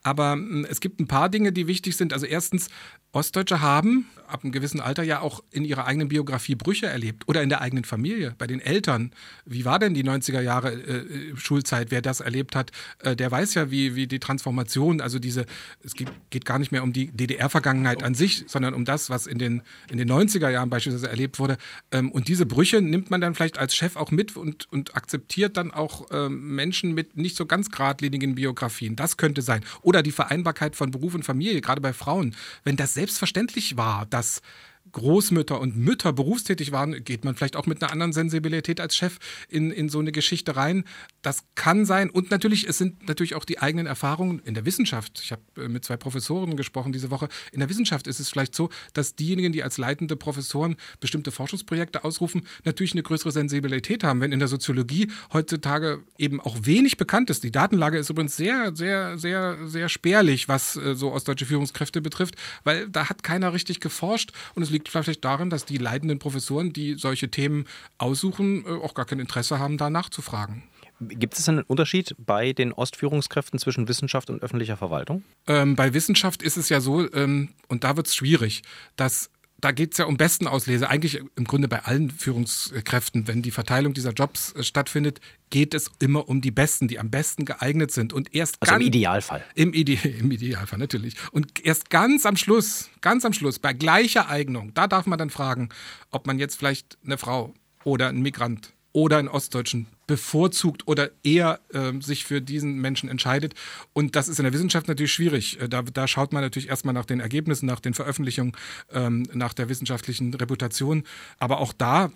Aber 0.03 0.39
es 0.69 0.81
gibt 0.81 0.99
ein 1.01 1.07
paar 1.07 1.29
Dinge, 1.29 1.53
die 1.53 1.67
wichtig 1.67 1.97
sind. 1.97 2.13
Also 2.13 2.25
erstens, 2.25 2.69
Ostdeutsche 3.13 3.61
haben 3.61 4.07
ab 4.29 4.45
einem 4.45 4.53
gewissen 4.53 4.81
Alter 4.81 5.03
ja 5.03 5.21
auch 5.21 5.43
in 5.51 5.65
ihrer 5.65 5.87
eigenen 5.87 6.09
Biografie 6.09 6.55
Brüche 6.55 6.87
erlebt 6.87 7.25
oder 7.27 7.43
in 7.43 7.49
der 7.49 7.61
eigenen 7.61 7.85
Familie, 7.85 8.35
bei 8.39 8.47
den 8.47 8.61
Eltern. 8.61 9.13
Wie 9.45 9.65
war 9.65 9.79
denn 9.79 9.95
die 9.95 10.05
90er 10.05 10.41
Jahre 10.41 10.73
äh, 10.73 11.37
Schulzeit? 11.37 11.91
Wer 11.91 12.03
das 12.03 12.21
erlebt 12.21 12.55
hat, 12.55 12.71
äh, 13.01 13.17
der 13.17 13.31
weiß 13.31 13.55
ja, 13.55 13.71
wie, 13.71 13.95
wie 13.95 14.07
die 14.07 14.19
Transformation, 14.19 15.01
also 15.01 15.19
diese, 15.19 15.47
es 15.83 15.95
geht, 15.95 16.09
geht 16.31 16.45
gar 16.45 16.59
nicht 16.59 16.73
mehr 16.73 16.83
um 16.83 16.93
die 16.93 17.11
DDR-Vergangenheit 17.11 18.03
an 18.03 18.15
sich, 18.15 18.45
sondern 18.47 18.75
um 18.75 18.85
das, 18.85 19.11
was 19.11 19.27
in 19.27 19.39
den, 19.39 19.63
in 19.91 19.99
den 19.99 20.11
90er 20.11 20.51
Jahren 20.51 20.71
beispielsweise 20.71 21.09
erlebt 21.09 21.39
wurde. 21.39 21.57
Ähm, 21.91 22.13
und 22.13 22.29
diese 22.29 22.47
Brüche 22.47 22.83
nimmt 22.83 23.11
man 23.11 23.21
dann 23.21 23.35
vielleicht 23.35 23.59
als 23.59 23.75
Chef 23.75 23.97
auch 23.97 24.11
mit 24.11 24.37
und, 24.37 24.71
und 24.71 24.95
akzeptiert 24.95 25.57
dann 25.57 25.71
auch 25.71 26.07
ähm, 26.11 26.55
Menschen 26.55 26.93
mit 26.93 27.17
nicht 27.17 27.37
so 27.37 27.47
ganz 27.47 27.71
geradlinigen 27.71 28.35
Biografien. 28.35 28.97
Das 28.97 29.17
könnte 29.17 29.43
sein. 29.43 29.65
Oder 29.81 30.03
die 30.03 30.13
Vereinbarkeit 30.13 30.77
von 30.77 30.91
Beruf 30.91 31.15
und 31.15 31.25
Familie, 31.25 31.61
gerade 31.63 31.81
bei 31.81 31.93
Frauen. 31.95 32.35
Wenn 32.65 32.77
das 32.77 32.93
selbstverständlich 32.99 33.77
war, 33.77 34.07
dass 34.07 34.43
Großmütter 34.93 35.61
und 35.61 35.77
Mütter 35.77 36.13
berufstätig 36.13 36.73
waren, 36.73 37.05
geht 37.05 37.25
man 37.25 37.35
vielleicht 37.35 37.57
auch 37.57 37.67
mit 37.67 37.83
einer 37.83 37.93
anderen 37.93 38.13
Sensibilität 38.13 38.81
als 38.81 38.97
Chef 38.97 39.19
in, 39.49 39.71
in 39.71 39.89
so 39.89 39.99
eine 39.99 40.13
Geschichte 40.13 40.57
rein. 40.57 40.85
Das 41.23 41.45
kann 41.55 41.85
sein. 41.85 42.11
Und 42.11 42.31
natürlich, 42.31 42.69
es 42.69 42.79
sind 42.79 43.07
natürlich 43.09 43.35
auch 43.35 43.45
die 43.45 43.59
eigenen 43.59 43.87
Erfahrungen 43.87 44.41
in 44.45 44.55
der 44.55 44.65
Wissenschaft. 44.65 45.21
Ich 45.23 45.33
habe 45.33 45.43
äh, 45.57 45.69
mit 45.69 45.85
zwei 45.85 45.97
Professoren 45.97 46.57
gesprochen 46.57 46.93
diese 46.93 47.11
Woche. 47.11 47.29
In 47.53 47.61
der 47.61 47.69
Wissenschaft 47.69 48.07
ist 48.07 48.21
es 48.21 48.29
vielleicht 48.29 48.55
so, 48.55 48.71
dass 48.93 49.15
diejenigen, 49.15 49.53
die 49.53 49.63
als 49.63 49.79
leitende 49.79 50.17
Professoren 50.17 50.77
bestimmte 51.01 51.31
Forschungsprojekte 51.31 52.05
ausrufen, 52.05 52.43
natürlich 52.65 52.93
eine 52.93 53.03
größere 53.03 53.33
Sensibilität 53.33 54.05
haben. 54.05 54.21
Wenn 54.21 54.33
in 54.33 54.39
der 54.39 54.49
Soziologie 54.49 55.11
heutzutage 55.33 56.03
eben 56.17 56.41
auch 56.41 56.57
wenig 56.63 56.97
bekannt 56.97 57.31
ist. 57.31 57.45
Die 57.45 57.51
Datenlage 57.51 57.99
ist 57.99 58.11
übrigens 58.11 58.37
sehr, 58.37 58.75
sehr, 58.75 59.19
sehr, 59.19 59.57
sehr 59.67 59.89
spärlich, 59.89 60.49
was 60.49 60.77
äh, 60.77 60.95
so 60.95 61.13
ostdeutsche 61.13 61.47
Führungskräfte 61.47 62.01
betrifft, 62.01 62.37
weil 62.65 62.89
da 62.89 63.09
hat 63.09 63.23
keiner 63.23 63.53
richtig 63.53 63.81
geforscht 63.81 64.33
und 64.55 64.63
es 64.63 64.71
liegt 64.71 64.78
liegt 64.79 64.89
vielleicht 64.89 65.25
darin, 65.25 65.51
dass 65.51 65.65
die 65.65 65.77
leitenden 65.77 66.19
Professoren, 66.21 66.73
die 66.73 66.95
solche 66.95 67.31
Themen 67.31 67.67
aussuchen, 67.99 68.65
äh, 68.65 68.71
auch 68.71 68.95
gar 68.95 69.07
kein 69.07 69.19
Interesse 69.19 69.59
haben, 69.59 69.77
da 69.77 69.91
nachzufragen. 69.91 70.63
Gibt 71.01 71.39
es 71.39 71.49
einen 71.49 71.63
Unterschied 71.63 72.15
bei 72.19 72.53
den 72.53 72.73
Ostführungskräften 72.73 73.59
zwischen 73.59 73.87
Wissenschaft 73.89 74.31
und 74.31 74.43
öffentlicher 74.43 74.77
Verwaltung? 74.77 75.23
Ähm, 75.47 75.77
bei 75.77 75.95
Wissenschaft 75.95 76.43
ist 76.43 76.57
es 76.57 76.69
ja 76.69 76.81
so, 76.81 77.13
ähm, 77.13 77.51
und 77.69 77.85
da 77.85 77.97
wird 77.97 78.09
es 78.09 78.15
schwierig, 78.15 78.63
dass 78.97 79.31
da 79.61 79.73
geht 79.73 79.93
es 79.93 79.99
ja 79.99 80.05
um 80.05 80.17
Bestenauslese. 80.17 80.89
Eigentlich 80.89 81.21
im 81.35 81.45
Grunde 81.45 81.67
bei 81.67 81.85
allen 81.85 82.11
Führungskräften, 82.11 83.27
wenn 83.27 83.43
die 83.43 83.51
Verteilung 83.51 83.93
dieser 83.93 84.13
Jobs 84.13 84.53
äh, 84.53 84.63
stattfindet, 84.63 85.21
geht 85.51 85.75
es 85.75 85.91
immer 85.99 86.29
um 86.29 86.41
die 86.41 86.53
Besten, 86.53 86.87
die 86.87 86.99
am 86.99 87.11
besten 87.11 87.45
geeignet 87.45 87.91
sind. 87.91 88.13
Und 88.13 88.35
erst 88.35 88.57
also 88.61 88.71
ganz, 88.71 88.83
im 88.83 88.87
Idealfall. 88.87 89.45
Im, 89.55 89.75
Ide 89.75 89.95
Im 90.21 90.31
Idealfall, 90.31 90.79
natürlich. 90.79 91.15
Und 91.33 91.65
erst 91.65 91.91
ganz 91.91 92.25
am 92.25 92.37
Schluss, 92.37 92.91
ganz 93.01 93.25
am 93.25 93.33
Schluss, 93.33 93.59
bei 93.59 93.73
gleicher 93.73 94.29
Eignung, 94.29 94.73
da 94.75 94.87
darf 94.87 95.07
man 95.07 95.19
dann 95.19 95.31
fragen, 95.31 95.71
ob 96.11 96.27
man 96.27 96.39
jetzt 96.39 96.57
vielleicht 96.57 96.97
eine 97.05 97.19
Frau 97.19 97.53
oder 97.83 98.09
einen 98.09 98.23
Migrant 98.23 98.73
oder 98.93 99.19
einen 99.19 99.29
Ostdeutschen 99.29 99.87
bevorzugt 100.09 100.89
oder 100.89 101.11
eher 101.23 101.61
äh, 101.73 101.93
sich 102.01 102.25
für 102.25 102.43
diesen 102.43 102.79
Menschen 102.79 103.09
entscheidet. 103.09 103.55
Und 103.93 104.17
das 104.17 104.27
ist 104.27 104.41
in 104.41 104.45
der 104.45 104.53
Wissenschaft 104.53 104.89
natürlich 104.89 105.13
schwierig. 105.13 105.61
Äh, 105.61 105.69
da, 105.69 105.83
da 105.83 106.09
schaut 106.09 106.33
man 106.33 106.43
natürlich 106.43 106.69
erstmal 106.69 106.95
nach 106.95 107.05
den 107.05 107.21
Ergebnissen, 107.21 107.67
nach 107.67 107.79
den 107.79 107.95
Veröffentlichungen, 107.95 108.55
ähm, 108.91 109.25
nach 109.33 109.55
der 109.55 109.69
wissenschaftlichen 109.69 110.35
Reputation. 110.35 111.05
Aber 111.39 111.61
auch 111.61 111.73
da 111.73 112.11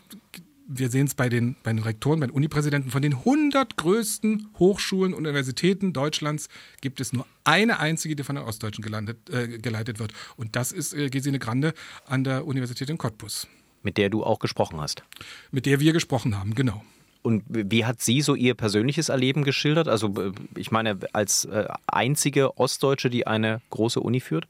wir 0.74 0.88
sehen 0.90 1.06
es 1.06 1.14
bei 1.14 1.28
den, 1.28 1.56
bei 1.62 1.72
den 1.72 1.82
Rektoren, 1.82 2.20
bei 2.20 2.26
den 2.26 2.34
Unipräsidenten, 2.34 2.90
von 2.90 3.02
den 3.02 3.14
100 3.14 3.76
größten 3.76 4.48
Hochschulen 4.58 5.12
und 5.12 5.26
Universitäten 5.26 5.92
Deutschlands 5.92 6.48
gibt 6.80 7.00
es 7.00 7.12
nur 7.12 7.26
eine 7.44 7.78
einzige, 7.78 8.16
die 8.16 8.22
von 8.22 8.36
den 8.36 8.44
Ostdeutschen 8.44 8.82
gelandet, 8.82 9.28
äh, 9.30 9.58
geleitet 9.58 9.98
wird. 9.98 10.12
Und 10.36 10.56
das 10.56 10.72
ist 10.72 10.94
äh, 10.94 11.10
Gesine 11.10 11.38
Grande 11.38 11.74
an 12.06 12.24
der 12.24 12.46
Universität 12.46 12.88
in 12.90 12.96
Cottbus. 12.96 13.46
Mit 13.82 13.98
der 13.98 14.08
du 14.10 14.24
auch 14.24 14.38
gesprochen 14.38 14.80
hast. 14.80 15.02
Mit 15.50 15.66
der 15.66 15.80
wir 15.80 15.92
gesprochen 15.92 16.38
haben, 16.38 16.54
genau. 16.54 16.82
Und 17.22 17.44
wie 17.48 17.84
hat 17.84 18.00
sie 18.00 18.20
so 18.20 18.34
ihr 18.34 18.54
persönliches 18.54 19.08
Erleben 19.08 19.44
geschildert? 19.44 19.88
Also 19.88 20.08
äh, 20.20 20.32
ich 20.56 20.70
meine, 20.70 20.98
als 21.12 21.44
äh, 21.44 21.68
einzige 21.86 22.58
Ostdeutsche, 22.58 23.10
die 23.10 23.26
eine 23.26 23.60
große 23.70 24.00
Uni 24.00 24.20
führt? 24.20 24.48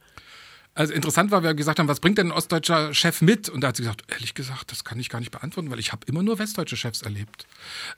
Also 0.74 0.94
interessant 0.94 1.30
war, 1.30 1.42
wir 1.42 1.52
gesagt 1.52 1.78
haben, 1.78 1.88
was 1.88 2.00
bringt 2.00 2.16
denn 2.16 2.28
ein 2.28 2.32
ostdeutscher 2.32 2.94
Chef 2.94 3.20
mit? 3.20 3.50
Und 3.50 3.60
da 3.60 3.68
hat 3.68 3.76
sie 3.76 3.82
gesagt, 3.82 4.04
ehrlich 4.08 4.32
gesagt, 4.32 4.72
das 4.72 4.84
kann 4.84 4.98
ich 4.98 5.10
gar 5.10 5.18
nicht 5.18 5.30
beantworten, 5.30 5.70
weil 5.70 5.78
ich 5.78 5.92
habe 5.92 6.06
immer 6.06 6.22
nur 6.22 6.38
westdeutsche 6.38 6.78
Chefs 6.78 7.02
erlebt. 7.02 7.46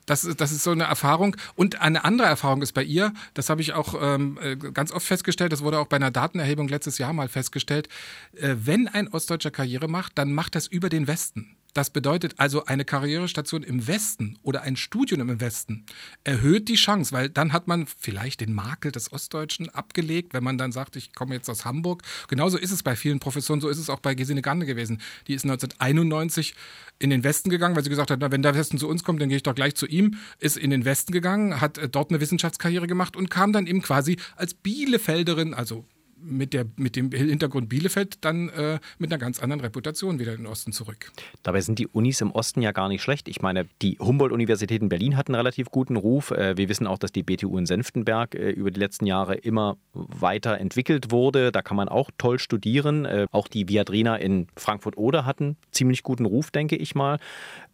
Das 0.06 0.24
ist, 0.24 0.40
das 0.40 0.50
ist 0.50 0.64
so 0.64 0.72
eine 0.72 0.84
Erfahrung. 0.84 1.36
Und 1.54 1.80
eine 1.80 2.04
andere 2.04 2.26
Erfahrung 2.26 2.62
ist 2.62 2.72
bei 2.72 2.82
ihr, 2.82 3.12
das 3.34 3.48
habe 3.48 3.60
ich 3.60 3.74
auch 3.74 3.94
ähm, 4.00 4.38
äh, 4.42 4.56
ganz 4.56 4.90
oft 4.90 5.06
festgestellt, 5.06 5.52
das 5.52 5.62
wurde 5.62 5.78
auch 5.78 5.86
bei 5.86 5.96
einer 5.96 6.10
Datenerhebung 6.10 6.66
letztes 6.66 6.98
Jahr 6.98 7.12
mal 7.12 7.28
festgestellt, 7.28 7.88
äh, 8.32 8.56
wenn 8.58 8.88
ein 8.88 9.06
Ostdeutscher 9.06 9.52
Karriere 9.52 9.86
macht, 9.86 10.18
dann 10.18 10.32
macht 10.32 10.56
das 10.56 10.66
über 10.66 10.88
den 10.88 11.06
Westen. 11.06 11.56
Das 11.74 11.90
bedeutet 11.90 12.34
also, 12.38 12.66
eine 12.66 12.84
Karrierestation 12.84 13.64
im 13.64 13.88
Westen 13.88 14.38
oder 14.42 14.62
ein 14.62 14.76
Studium 14.76 15.28
im 15.28 15.40
Westen 15.40 15.84
erhöht 16.22 16.68
die 16.68 16.76
Chance, 16.76 17.10
weil 17.12 17.28
dann 17.28 17.52
hat 17.52 17.66
man 17.66 17.86
vielleicht 17.86 18.40
den 18.40 18.54
Makel 18.54 18.92
des 18.92 19.12
Ostdeutschen 19.12 19.68
abgelegt, 19.70 20.34
wenn 20.34 20.44
man 20.44 20.56
dann 20.56 20.70
sagt, 20.70 20.94
ich 20.94 21.12
komme 21.12 21.34
jetzt 21.34 21.50
aus 21.50 21.64
Hamburg. 21.64 22.02
Genauso 22.28 22.58
ist 22.58 22.70
es 22.70 22.84
bei 22.84 22.94
vielen 22.94 23.18
Professoren, 23.18 23.60
so 23.60 23.68
ist 23.68 23.78
es 23.78 23.90
auch 23.90 23.98
bei 23.98 24.14
Gesine 24.14 24.40
Gande 24.40 24.66
gewesen. 24.66 25.02
Die 25.26 25.34
ist 25.34 25.44
1991 25.44 26.54
in 27.00 27.10
den 27.10 27.24
Westen 27.24 27.50
gegangen, 27.50 27.74
weil 27.74 27.82
sie 27.82 27.90
gesagt 27.90 28.12
hat, 28.12 28.20
na, 28.20 28.30
wenn 28.30 28.42
der 28.42 28.54
Westen 28.54 28.78
zu 28.78 28.88
uns 28.88 29.02
kommt, 29.02 29.20
dann 29.20 29.28
gehe 29.28 29.36
ich 29.36 29.42
doch 29.42 29.56
gleich 29.56 29.74
zu 29.74 29.86
ihm. 29.86 30.16
Ist 30.38 30.56
in 30.56 30.70
den 30.70 30.84
Westen 30.84 31.12
gegangen, 31.12 31.60
hat 31.60 31.78
äh, 31.78 31.88
dort 31.88 32.10
eine 32.10 32.20
Wissenschaftskarriere 32.20 32.86
gemacht 32.86 33.16
und 33.16 33.30
kam 33.30 33.52
dann 33.52 33.66
eben 33.66 33.82
quasi 33.82 34.16
als 34.36 34.54
Bielefelderin, 34.54 35.54
also 35.54 35.84
mit, 36.24 36.52
der, 36.52 36.66
mit 36.76 36.96
dem 36.96 37.10
Hintergrund 37.10 37.68
Bielefeld 37.68 38.24
dann 38.24 38.48
äh, 38.48 38.78
mit 38.98 39.12
einer 39.12 39.18
ganz 39.18 39.40
anderen 39.40 39.60
Reputation 39.60 40.18
wieder 40.18 40.32
in 40.32 40.38
den 40.38 40.46
Osten 40.46 40.72
zurück. 40.72 41.12
Dabei 41.42 41.60
sind 41.60 41.78
die 41.78 41.86
Unis 41.86 42.20
im 42.20 42.32
Osten 42.32 42.62
ja 42.62 42.72
gar 42.72 42.88
nicht 42.88 43.02
schlecht. 43.02 43.28
Ich 43.28 43.42
meine, 43.42 43.66
die 43.82 43.98
Humboldt-Universität 43.98 44.82
in 44.82 44.88
Berlin 44.88 45.16
hat 45.16 45.28
einen 45.28 45.36
relativ 45.36 45.70
guten 45.70 45.96
Ruf. 45.96 46.30
Äh, 46.30 46.56
wir 46.56 46.68
wissen 46.68 46.86
auch, 46.86 46.98
dass 46.98 47.12
die 47.12 47.22
BTU 47.22 47.56
in 47.58 47.66
Senftenberg 47.66 48.34
äh, 48.34 48.50
über 48.50 48.70
die 48.70 48.80
letzten 48.80 49.06
Jahre 49.06 49.34
immer 49.34 49.76
weiter 49.92 50.58
entwickelt 50.58 51.10
wurde. 51.10 51.52
Da 51.52 51.62
kann 51.62 51.76
man 51.76 51.88
auch 51.88 52.10
toll 52.18 52.38
studieren. 52.38 53.04
Äh, 53.04 53.26
auch 53.30 53.48
die 53.48 53.68
Viadrina 53.68 54.16
in 54.16 54.48
Frankfurt-Oder 54.56 55.26
hatten 55.26 55.56
ziemlich 55.72 56.02
guten 56.02 56.24
Ruf, 56.24 56.50
denke 56.50 56.76
ich 56.76 56.94
mal. 56.94 57.18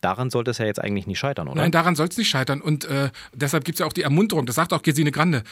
Daran 0.01 0.31
sollte 0.31 0.51
es 0.51 0.59
ja 0.59 0.67
jetzt 0.67 0.81
eigentlich 0.81 1.07
nicht 1.07 1.19
scheitern, 1.19 1.49
oder? 1.49 1.61
Nein, 1.61 1.73
daran 1.73 1.95
soll 1.95 2.09
es 2.09 2.17
nicht 2.17 2.29
scheitern. 2.29 2.61
Und 2.61 2.85
äh, 2.87 3.11
deshalb 3.35 3.65
gibt 3.65 3.77
es 3.77 3.81
ja 3.81 3.87
auch 3.87 3.93
die 3.93 4.03
Ermunterung, 4.03 4.47
das 4.47 4.57
sagt 4.57 4.73
auch 4.73 4.83
Gesine 4.83 5.13
Grande, 5.13 5.43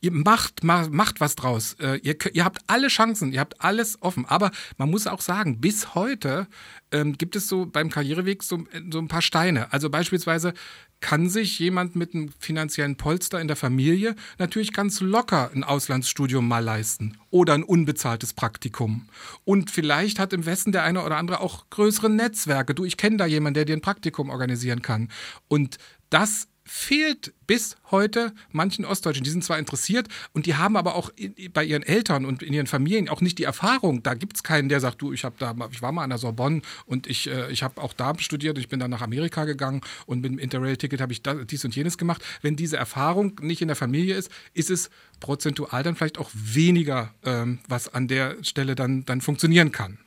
ihr 0.00 0.12
macht, 0.12 0.64
macht, 0.64 0.92
macht 0.92 1.20
was 1.20 1.36
draus. 1.36 1.74
Äh, 1.80 1.96
ihr, 2.02 2.16
ihr 2.32 2.44
habt 2.44 2.60
alle 2.66 2.88
Chancen, 2.88 3.32
ihr 3.32 3.40
habt 3.40 3.60
alles 3.60 4.00
offen. 4.02 4.26
Aber 4.26 4.50
man 4.76 4.90
muss 4.90 5.06
auch 5.06 5.20
sagen, 5.20 5.60
bis 5.60 5.94
heute 5.94 6.46
ähm, 6.92 7.18
gibt 7.18 7.36
es 7.36 7.48
so 7.48 7.66
beim 7.66 7.90
Karriereweg 7.90 8.42
so, 8.42 8.64
so 8.90 8.98
ein 8.98 9.08
paar 9.08 9.22
Steine. 9.22 9.72
Also 9.72 9.90
beispielsweise 9.90 10.54
kann 11.00 11.28
sich 11.28 11.58
jemand 11.58 11.94
mit 11.94 12.14
einem 12.14 12.30
finanziellen 12.38 12.96
Polster 12.96 13.40
in 13.40 13.46
der 13.46 13.56
Familie 13.56 14.16
natürlich 14.38 14.72
ganz 14.72 15.00
locker 15.00 15.50
ein 15.54 15.62
Auslandsstudium 15.62 16.46
mal 16.46 16.64
leisten 16.64 17.16
oder 17.30 17.54
ein 17.54 17.62
unbezahltes 17.62 18.34
Praktikum. 18.34 19.08
Und 19.44 19.70
vielleicht 19.70 20.18
hat 20.18 20.32
im 20.32 20.44
Westen 20.44 20.72
der 20.72 20.82
eine 20.82 21.04
oder 21.04 21.16
andere 21.16 21.40
auch 21.40 21.70
größere 21.70 22.10
Netzwerke. 22.10 22.74
Du, 22.74 22.84
ich 22.84 22.96
kenne 22.96 23.16
da 23.16 23.26
jemanden, 23.26 23.54
der 23.54 23.64
dir 23.64 23.76
ein 23.76 23.80
Praktikum 23.80 24.30
organisieren 24.30 24.82
kann. 24.82 25.08
Und 25.46 25.78
das 26.10 26.48
fehlt 26.68 27.32
bis 27.46 27.76
heute 27.90 28.32
manchen 28.52 28.84
Ostdeutschen. 28.84 29.24
Die 29.24 29.30
sind 29.30 29.42
zwar 29.42 29.58
interessiert 29.58 30.08
und 30.32 30.46
die 30.46 30.54
haben 30.54 30.76
aber 30.76 30.94
auch 30.94 31.10
in, 31.16 31.34
bei 31.52 31.64
ihren 31.64 31.82
Eltern 31.82 32.26
und 32.26 32.42
in 32.42 32.52
ihren 32.52 32.66
Familien 32.66 33.08
auch 33.08 33.20
nicht 33.20 33.38
die 33.38 33.44
Erfahrung. 33.44 34.02
Da 34.02 34.14
gibt 34.14 34.36
es 34.36 34.42
keinen, 34.42 34.68
der 34.68 34.80
sagt, 34.80 35.00
du, 35.00 35.12
ich, 35.12 35.22
da, 35.38 35.54
ich 35.72 35.82
war 35.82 35.92
mal 35.92 36.04
an 36.04 36.10
der 36.10 36.18
Sorbonne 36.18 36.60
und 36.84 37.06
ich, 37.06 37.28
äh, 37.28 37.50
ich 37.50 37.62
habe 37.62 37.80
auch 37.80 37.94
da 37.94 38.12
studiert, 38.18 38.58
ich 38.58 38.68
bin 38.68 38.80
dann 38.80 38.90
nach 38.90 39.02
Amerika 39.02 39.44
gegangen 39.44 39.80
und 40.06 40.20
mit 40.20 40.30
dem 40.30 40.38
Interrail-Ticket 40.38 41.00
habe 41.00 41.12
ich 41.12 41.22
das, 41.22 41.38
dies 41.46 41.64
und 41.64 41.74
jenes 41.74 41.96
gemacht. 41.96 42.22
Wenn 42.42 42.56
diese 42.56 42.76
Erfahrung 42.76 43.40
nicht 43.40 43.62
in 43.62 43.68
der 43.68 43.76
Familie 43.76 44.14
ist, 44.14 44.30
ist 44.52 44.70
es 44.70 44.90
prozentual 45.20 45.82
dann 45.82 45.96
vielleicht 45.96 46.18
auch 46.18 46.30
weniger, 46.34 47.14
ähm, 47.24 47.60
was 47.66 47.92
an 47.92 48.08
der 48.08 48.36
Stelle 48.42 48.74
dann, 48.74 49.04
dann 49.06 49.20
funktionieren 49.20 49.72
kann. 49.72 49.98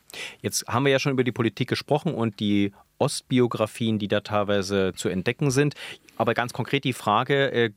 Jetzt 0.41 0.67
haben 0.67 0.85
wir 0.85 0.91
ja 0.91 0.99
schon 0.99 1.13
über 1.13 1.23
die 1.23 1.31
Politik 1.31 1.69
gesprochen 1.69 2.13
und 2.13 2.39
die 2.39 2.73
Ostbiografien, 3.01 3.97
die 3.97 4.07
da 4.07 4.19
teilweise 4.21 4.93
zu 4.95 5.09
entdecken 5.09 5.49
sind. 5.49 5.73
Aber 6.17 6.35
ganz 6.35 6.53
konkret 6.53 6.83
die 6.83 6.93
Frage, 6.93 7.51
äh, 7.51 7.71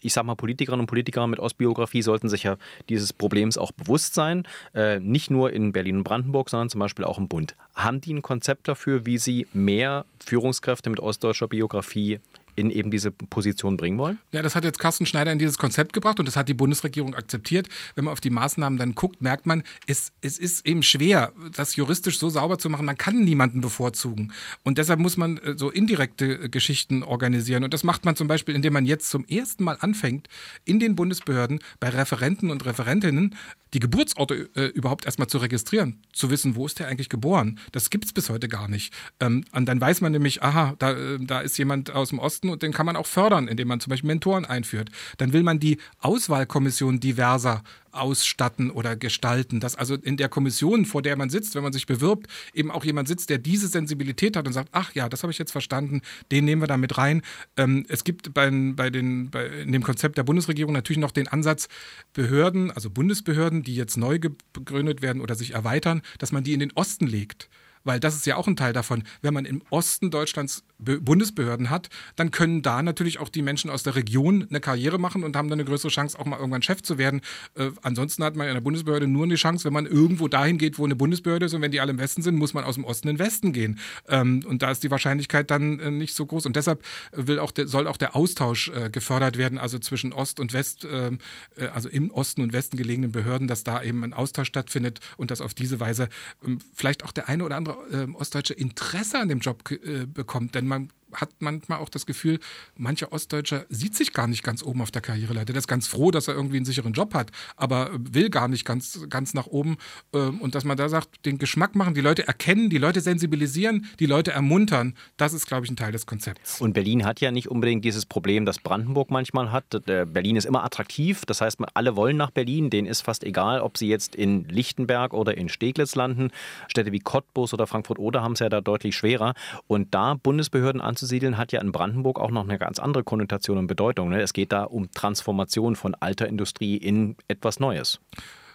ich 0.00 0.12
sage 0.12 0.26
mal, 0.26 0.34
Politikerinnen 0.34 0.82
und 0.82 0.88
Politiker 0.88 1.26
mit 1.26 1.40
Ostbiografie 1.40 2.02
sollten 2.02 2.28
sich 2.28 2.42
ja 2.42 2.58
dieses 2.90 3.14
Problems 3.14 3.56
auch 3.56 3.72
bewusst 3.72 4.12
sein, 4.12 4.46
äh, 4.74 5.00
nicht 5.00 5.30
nur 5.30 5.52
in 5.54 5.72
Berlin 5.72 5.96
und 5.98 6.04
Brandenburg, 6.04 6.50
sondern 6.50 6.68
zum 6.68 6.80
Beispiel 6.80 7.06
auch 7.06 7.16
im 7.16 7.28
Bund. 7.28 7.56
Haben 7.74 8.02
die 8.02 8.12
ein 8.12 8.20
Konzept 8.20 8.68
dafür, 8.68 9.06
wie 9.06 9.16
sie 9.16 9.46
mehr 9.54 10.04
Führungskräfte 10.22 10.90
mit 10.90 11.00
ostdeutscher 11.00 11.48
Biografie 11.48 12.20
in 12.58 12.70
eben 12.70 12.90
diese 12.90 13.10
Position 13.10 13.76
bringen 13.76 13.98
wollen? 13.98 14.18
Ja, 14.32 14.42
das 14.42 14.54
hat 14.54 14.64
jetzt 14.64 14.78
Carsten 14.78 15.06
Schneider 15.06 15.32
in 15.32 15.38
dieses 15.38 15.58
Konzept 15.58 15.92
gebracht 15.92 16.18
und 16.18 16.26
das 16.26 16.36
hat 16.36 16.48
die 16.48 16.54
Bundesregierung 16.54 17.14
akzeptiert. 17.14 17.68
Wenn 17.94 18.04
man 18.04 18.12
auf 18.12 18.20
die 18.20 18.30
Maßnahmen 18.30 18.78
dann 18.78 18.94
guckt, 18.94 19.22
merkt 19.22 19.46
man, 19.46 19.62
es, 19.86 20.12
es 20.20 20.38
ist 20.38 20.66
eben 20.66 20.82
schwer, 20.82 21.32
das 21.54 21.76
juristisch 21.76 22.18
so 22.18 22.28
sauber 22.28 22.58
zu 22.58 22.68
machen. 22.68 22.84
Man 22.84 22.98
kann 22.98 23.24
niemanden 23.24 23.60
bevorzugen. 23.60 24.32
Und 24.64 24.78
deshalb 24.78 24.98
muss 24.98 25.16
man 25.16 25.38
äh, 25.38 25.54
so 25.56 25.70
indirekte 25.70 26.44
äh, 26.44 26.48
Geschichten 26.48 27.02
organisieren. 27.02 27.64
Und 27.64 27.72
das 27.72 27.84
macht 27.84 28.04
man 28.04 28.16
zum 28.16 28.26
Beispiel, 28.26 28.54
indem 28.54 28.72
man 28.72 28.84
jetzt 28.84 29.10
zum 29.10 29.24
ersten 29.26 29.64
Mal 29.64 29.76
anfängt, 29.80 30.28
in 30.64 30.80
den 30.80 30.96
Bundesbehörden 30.96 31.60
bei 31.78 31.88
Referenten 31.88 32.50
und 32.50 32.66
Referentinnen 32.66 33.36
die 33.74 33.80
Geburtsorte 33.80 34.48
äh, 34.54 34.66
überhaupt 34.66 35.04
erstmal 35.04 35.28
zu 35.28 35.38
registrieren, 35.38 36.00
zu 36.12 36.30
wissen, 36.30 36.56
wo 36.56 36.66
ist 36.66 36.78
der 36.78 36.88
eigentlich 36.88 37.08
geboren. 37.08 37.58
Das 37.72 37.90
gibt 37.90 38.06
es 38.06 38.12
bis 38.12 38.30
heute 38.30 38.48
gar 38.48 38.68
nicht. 38.68 38.92
Ähm, 39.20 39.44
und 39.52 39.66
dann 39.66 39.80
weiß 39.80 40.00
man 40.00 40.12
nämlich, 40.12 40.42
aha, 40.42 40.74
da, 40.78 40.92
äh, 40.92 41.18
da 41.20 41.40
ist 41.40 41.58
jemand 41.58 41.90
aus 41.90 42.10
dem 42.10 42.18
Osten 42.18 42.47
und 42.50 42.62
den 42.62 42.72
kann 42.72 42.86
man 42.86 42.96
auch 42.96 43.06
fördern, 43.06 43.48
indem 43.48 43.68
man 43.68 43.80
zum 43.80 43.90
Beispiel 43.90 44.08
Mentoren 44.08 44.44
einführt. 44.44 44.90
Dann 45.18 45.32
will 45.32 45.42
man 45.42 45.58
die 45.58 45.78
Auswahlkommission 46.00 47.00
diverser 47.00 47.62
ausstatten 47.92 48.70
oder 48.70 48.96
gestalten. 48.96 49.60
Dass 49.60 49.76
also 49.76 49.94
in 49.94 50.16
der 50.16 50.28
Kommission, 50.28 50.84
vor 50.84 51.02
der 51.02 51.16
man 51.16 51.30
sitzt, 51.30 51.54
wenn 51.54 51.62
man 51.62 51.72
sich 51.72 51.86
bewirbt, 51.86 52.26
eben 52.54 52.70
auch 52.70 52.84
jemand 52.84 53.08
sitzt, 53.08 53.30
der 53.30 53.38
diese 53.38 53.68
Sensibilität 53.68 54.36
hat 54.36 54.46
und 54.46 54.52
sagt, 54.52 54.70
ach 54.72 54.94
ja, 54.94 55.08
das 55.08 55.22
habe 55.22 55.32
ich 55.32 55.38
jetzt 55.38 55.52
verstanden, 55.52 56.02
den 56.30 56.44
nehmen 56.44 56.62
wir 56.62 56.66
da 56.66 56.76
mit 56.76 56.98
rein. 56.98 57.22
Ähm, 57.56 57.84
es 57.88 58.04
gibt 58.04 58.34
bei, 58.34 58.50
bei 58.50 58.90
den, 58.90 59.30
bei, 59.30 59.46
in 59.46 59.72
dem 59.72 59.82
Konzept 59.82 60.18
der 60.18 60.22
Bundesregierung 60.22 60.72
natürlich 60.72 61.00
noch 61.00 61.10
den 61.10 61.28
Ansatz, 61.28 61.68
Behörden, 62.12 62.70
also 62.70 62.90
Bundesbehörden, 62.90 63.62
die 63.62 63.74
jetzt 63.74 63.96
neu 63.96 64.18
gegründet 64.18 65.02
werden 65.02 65.20
oder 65.20 65.34
sich 65.34 65.54
erweitern, 65.54 66.02
dass 66.18 66.32
man 66.32 66.44
die 66.44 66.54
in 66.54 66.60
den 66.60 66.72
Osten 66.72 67.06
legt 67.06 67.48
weil 67.88 68.00
das 68.00 68.14
ist 68.14 68.26
ja 68.26 68.36
auch 68.36 68.46
ein 68.46 68.54
Teil 68.54 68.74
davon. 68.74 69.02
Wenn 69.22 69.32
man 69.32 69.46
im 69.46 69.62
Osten 69.70 70.10
Deutschlands 70.10 70.62
Bundesbehörden 70.78 71.70
hat, 71.70 71.88
dann 72.16 72.30
können 72.30 72.60
da 72.60 72.82
natürlich 72.82 73.18
auch 73.18 73.30
die 73.30 73.40
Menschen 73.40 73.70
aus 73.70 73.82
der 73.82 73.96
Region 73.96 74.46
eine 74.48 74.60
Karriere 74.60 74.98
machen 74.98 75.24
und 75.24 75.34
haben 75.36 75.48
dann 75.48 75.58
eine 75.58 75.66
größere 75.66 75.90
Chance, 75.90 76.18
auch 76.18 76.26
mal 76.26 76.36
irgendwann 76.36 76.60
Chef 76.62 76.82
zu 76.82 76.98
werden. 76.98 77.22
Äh, 77.54 77.70
ansonsten 77.82 78.22
hat 78.22 78.36
man 78.36 78.46
in 78.46 78.54
der 78.54 78.60
Bundesbehörde 78.60 79.08
nur 79.08 79.24
eine 79.24 79.36
Chance, 79.36 79.64
wenn 79.64 79.72
man 79.72 79.86
irgendwo 79.86 80.28
dahin 80.28 80.58
geht, 80.58 80.78
wo 80.78 80.84
eine 80.84 80.96
Bundesbehörde 80.96 81.46
ist 81.46 81.54
und 81.54 81.62
wenn 81.62 81.72
die 81.72 81.80
alle 81.80 81.90
im 81.90 81.98
Westen 81.98 82.22
sind, 82.22 82.36
muss 82.36 82.54
man 82.54 82.62
aus 82.64 82.74
dem 82.74 82.84
Osten 82.84 83.08
in 83.08 83.16
den 83.16 83.26
Westen 83.26 83.52
gehen. 83.52 83.78
Ähm, 84.06 84.44
und 84.46 84.60
da 84.60 84.70
ist 84.70 84.84
die 84.84 84.90
Wahrscheinlichkeit 84.90 85.50
dann 85.50 85.80
äh, 85.80 85.90
nicht 85.90 86.14
so 86.14 86.26
groß. 86.26 86.44
Und 86.44 86.56
deshalb 86.56 86.84
will 87.12 87.38
auch 87.38 87.50
der, 87.50 87.66
soll 87.66 87.88
auch 87.88 87.96
der 87.96 88.14
Austausch 88.14 88.68
äh, 88.68 88.90
gefördert 88.90 89.38
werden, 89.38 89.58
also 89.58 89.78
zwischen 89.78 90.12
Ost 90.12 90.40
und 90.40 90.52
West, 90.52 90.86
ähm, 90.90 91.20
äh, 91.56 91.68
also 91.68 91.88
im 91.88 92.10
Osten 92.10 92.42
und 92.42 92.52
Westen 92.52 92.76
gelegenen 92.76 93.12
Behörden, 93.12 93.48
dass 93.48 93.64
da 93.64 93.82
eben 93.82 94.04
ein 94.04 94.12
Austausch 94.12 94.48
stattfindet 94.48 95.00
und 95.16 95.30
dass 95.30 95.40
auf 95.40 95.54
diese 95.54 95.80
Weise 95.80 96.08
ähm, 96.46 96.58
vielleicht 96.74 97.04
auch 97.04 97.12
der 97.12 97.28
eine 97.28 97.44
oder 97.44 97.56
andere 97.56 97.77
äh, 97.90 98.06
Ostdeutsche 98.14 98.54
Interesse 98.54 99.18
an 99.18 99.28
dem 99.28 99.40
Job 99.40 99.70
äh, 99.70 100.06
bekommt. 100.06 100.54
Denn 100.54 100.66
man 100.66 100.90
hat 101.12 101.30
manchmal 101.38 101.78
auch 101.78 101.88
das 101.88 102.06
Gefühl, 102.06 102.38
mancher 102.76 103.12
Ostdeutscher 103.12 103.64
sieht 103.68 103.94
sich 103.94 104.12
gar 104.12 104.26
nicht 104.26 104.42
ganz 104.42 104.62
oben 104.62 104.82
auf 104.82 104.90
der 104.90 105.02
Karriereleiter. 105.02 105.52
Der 105.52 105.56
ist 105.56 105.68
ganz 105.68 105.86
froh, 105.86 106.10
dass 106.10 106.28
er 106.28 106.34
irgendwie 106.34 106.56
einen 106.56 106.66
sicheren 106.66 106.92
Job 106.92 107.14
hat, 107.14 107.30
aber 107.56 107.90
will 107.98 108.30
gar 108.30 108.48
nicht 108.48 108.64
ganz, 108.64 109.00
ganz 109.08 109.34
nach 109.34 109.46
oben. 109.46 109.76
Ähm, 110.12 110.40
und 110.40 110.54
dass 110.54 110.64
man 110.64 110.76
da 110.76 110.88
sagt, 110.88 111.24
den 111.24 111.38
Geschmack 111.38 111.74
machen, 111.74 111.94
die 111.94 112.00
Leute 112.00 112.26
erkennen, 112.26 112.70
die 112.70 112.78
Leute 112.78 113.00
sensibilisieren, 113.00 113.86
die 113.98 114.06
Leute 114.06 114.32
ermuntern, 114.32 114.94
das 115.16 115.32
ist, 115.32 115.46
glaube 115.46 115.64
ich, 115.64 115.70
ein 115.70 115.76
Teil 115.76 115.92
des 115.92 116.06
Konzepts. 116.06 116.60
Und 116.60 116.74
Berlin 116.74 117.04
hat 117.04 117.20
ja 117.20 117.30
nicht 117.30 117.48
unbedingt 117.48 117.84
dieses 117.84 118.06
Problem, 118.06 118.44
das 118.44 118.58
Brandenburg 118.58 119.10
manchmal 119.10 119.50
hat. 119.50 119.64
Berlin 119.86 120.36
ist 120.36 120.44
immer 120.44 120.64
attraktiv, 120.64 121.24
das 121.26 121.40
heißt, 121.40 121.58
alle 121.74 121.96
wollen 121.96 122.16
nach 122.16 122.30
Berlin, 122.30 122.70
denen 122.70 122.86
ist 122.86 123.02
fast 123.02 123.24
egal, 123.24 123.60
ob 123.60 123.78
sie 123.78 123.88
jetzt 123.88 124.14
in 124.14 124.44
Lichtenberg 124.44 125.14
oder 125.14 125.36
in 125.36 125.48
Steglitz 125.48 125.94
landen. 125.94 126.30
Städte 126.68 126.92
wie 126.92 127.00
Cottbus 127.00 127.54
oder 127.54 127.66
Frankfurt-Oder 127.66 128.22
haben 128.22 128.32
es 128.32 128.40
ja 128.40 128.48
da 128.48 128.60
deutlich 128.60 128.96
schwerer. 128.96 129.34
Und 129.66 129.94
da 129.94 130.14
Bundesbehörden 130.14 130.80
anzunehmen, 130.80 130.97
anzusiedeln, 130.98 131.38
hat 131.38 131.52
ja 131.52 131.60
in 131.60 131.70
Brandenburg 131.70 132.18
auch 132.18 132.30
noch 132.30 132.42
eine 132.42 132.58
ganz 132.58 132.78
andere 132.78 133.04
Konnotation 133.04 133.58
und 133.58 133.66
Bedeutung. 133.68 134.08
Ne? 134.08 134.20
Es 134.20 134.32
geht 134.32 134.52
da 134.52 134.64
um 134.64 134.90
Transformation 134.90 135.76
von 135.76 135.94
alter 135.94 136.26
Industrie 136.26 136.76
in 136.76 137.16
etwas 137.28 137.60
Neues. 137.60 138.00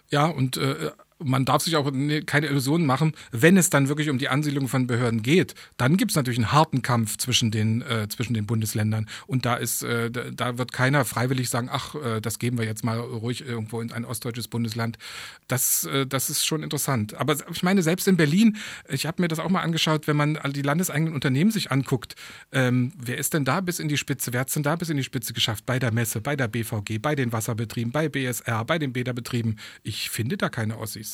Ja, 0.10 0.26
und 0.26 0.58
äh, 0.58 0.92
man 1.24 1.46
darf 1.46 1.64
sich 1.64 1.76
auch 1.76 1.92
keine 2.26 2.48
Illusionen 2.48 2.86
machen, 2.86 3.14
wenn 3.32 3.58
es 3.58 3.70
dann 3.70 3.88
wirklich 3.88 4.10
um 4.10 4.18
die 4.18 4.30
Ansiedlung 4.30 4.68
von 4.68 4.88
Behörden 4.88 5.22
geht, 5.22 5.56
dann 5.78 5.98
gibt 5.98 6.12
es 6.12 6.16
natürlich 6.16 6.40
einen 6.40 6.52
harten 6.52 6.82
Kampf 6.82 7.18
zwischen 7.18 7.52
den, 7.52 7.82
äh, 7.82 8.08
zwischen 8.10 8.34
den 8.34 8.46
Bundesländern. 8.46 9.08
Und 9.28 9.46
da 9.46 9.56
ist, 9.56 9.84
äh, 9.84 10.12
da 10.12 10.58
wird 10.58 10.72
keiner 10.72 11.06
freiwillig 11.06 11.50
sagen, 11.50 11.70
ach, 11.72 11.96
äh, 11.96 12.22
das 12.22 12.40
geben 12.40 12.58
wir 12.58 12.66
jetzt 12.66 12.84
mal 12.84 13.00
ruhig 13.00 13.46
irgendwo 13.46 13.82
in 13.82 13.92
ein 13.92 14.06
ostdeutsches 14.06 14.48
Bundesland. 14.48 14.98
Das, 15.48 15.86
äh, 15.86 16.06
das 16.06 16.30
ist 16.30 16.46
schon 16.46 16.64
interessant. 16.64 17.14
Aber 17.16 17.36
ich 17.52 17.64
meine, 17.64 17.82
selbst 17.84 18.08
in 18.08 18.18
Berlin, 18.18 18.58
ich 18.90 19.06
habe 19.06 19.22
mir 19.22 19.28
das 19.28 19.40
auch 19.40 19.50
mal 19.50 19.62
angeschaut, 19.62 20.08
wenn 20.08 20.18
man 20.18 20.40
die 20.54 20.62
landeseigenen 20.62 21.14
Unternehmen 21.14 21.52
sich 21.52 21.72
anguckt, 21.72 22.16
ähm, 22.52 22.94
wer 22.98 23.18
ist 23.18 23.34
denn 23.34 23.46
da 23.46 23.62
bis 23.62 23.80
in 23.80 23.88
die 23.88 23.98
Spitze? 23.98 24.34
Wer 24.34 24.42
hat 24.42 24.48
es 24.48 24.54
denn 24.54 24.64
da 24.64 24.76
bis 24.76 24.90
in 24.90 24.98
die 24.98 25.04
Spitze 25.04 25.34
geschafft? 25.34 25.66
Bei 25.66 25.80
der 25.80 25.92
Messe, 25.92 26.22
bei 26.22 26.36
der 26.36 26.48
BVG, 26.48 27.00
bei 27.00 27.16
den 27.16 27.32
Wasserbetrieben, 27.32 27.92
bei 27.92 28.10
BSR, 28.10 28.66
bei 28.66 28.80
den 28.80 28.94
Bäderbetrieben. 28.94 29.60
Ich 29.84 30.10
finde 30.10 30.38
da 30.38 30.50
keine 30.50 30.78
Ossis. 30.78 31.13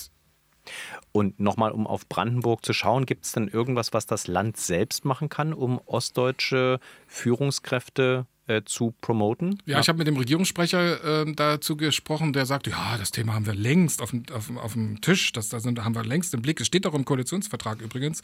Und 1.12 1.40
nochmal, 1.40 1.72
um 1.72 1.88
auf 1.88 2.08
Brandenburg 2.08 2.66
zu 2.66 2.74
schauen, 2.74 3.06
gibt 3.06 3.26
es 3.26 3.32
denn 3.32 3.48
irgendwas, 3.48 3.94
was 3.94 4.06
das 4.06 4.28
Land 4.28 4.58
selbst 4.58 5.06
machen 5.06 5.30
kann, 5.30 5.54
um 5.54 5.80
ostdeutsche 5.86 6.80
Führungskräfte 7.08 8.26
äh, 8.50 8.64
zu 8.66 8.94
promoten? 9.00 9.62
Ja, 9.66 9.76
ja. 9.76 9.80
ich 9.80 9.90
habe 9.90 10.00
mit 10.00 10.08
dem 10.08 10.18
Regierungssprecher 10.18 11.22
äh, 11.22 11.34
dazu 11.34 11.78
gesprochen, 11.78 12.34
der 12.34 12.46
sagt, 12.46 12.68
ja, 12.68 12.98
das 12.98 13.12
Thema 13.12 13.36
haben 13.36 13.46
wir 13.46 13.54
längst 13.54 14.02
auf, 14.02 14.14
auf, 14.34 14.50
auf 14.58 14.74
dem 14.74 15.02
Tisch, 15.02 15.32
das, 15.32 15.50
das 15.50 15.66
haben 15.66 15.96
wir 15.96 16.04
längst 16.04 16.34
im 16.34 16.42
Blick. 16.42 16.60
Es 16.60 16.68
steht 16.68 16.88
auch 16.88 16.96
im 16.96 17.06
Koalitionsvertrag 17.06 17.80
übrigens 17.82 18.22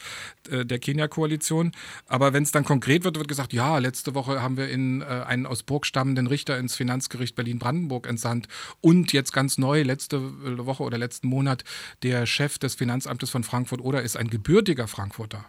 äh, 0.50 0.66
der 0.66 0.78
Kenia-Koalition. 0.78 1.72
Aber 2.08 2.32
wenn 2.32 2.42
es 2.42 2.50
dann 2.50 2.64
konkret 2.64 3.04
wird, 3.04 3.16
wird 3.16 3.28
gesagt, 3.28 3.52
ja, 3.52 3.78
letzte 3.78 4.14
Woche 4.14 4.42
haben 4.42 4.56
wir 4.56 4.68
in, 4.68 5.02
äh, 5.02 5.04
einen 5.04 5.46
aus 5.46 5.62
Burg 5.62 5.86
stammenden 5.86 6.26
Richter 6.26 6.58
ins 6.58 6.74
Finanzgericht 6.74 7.36
Berlin-Brandenburg 7.36 8.08
entsandt 8.08 8.48
und 8.80 9.12
jetzt 9.12 9.32
ganz 9.32 9.58
neu, 9.58 9.82
letzte 9.82 10.20
Woche 10.66 10.82
oder 10.82 10.98
letzten 10.98 11.28
Monat, 11.28 11.64
der 12.02 12.26
Chef 12.26 12.58
des 12.58 12.74
Finanzamtes 12.74 13.30
von 13.30 13.44
Frankfurt 13.44 13.80
oder 13.80 14.02
ist 14.02 14.16
ein 14.16 14.28
gebürtiger 14.28 14.88
Frankfurter 14.88 15.44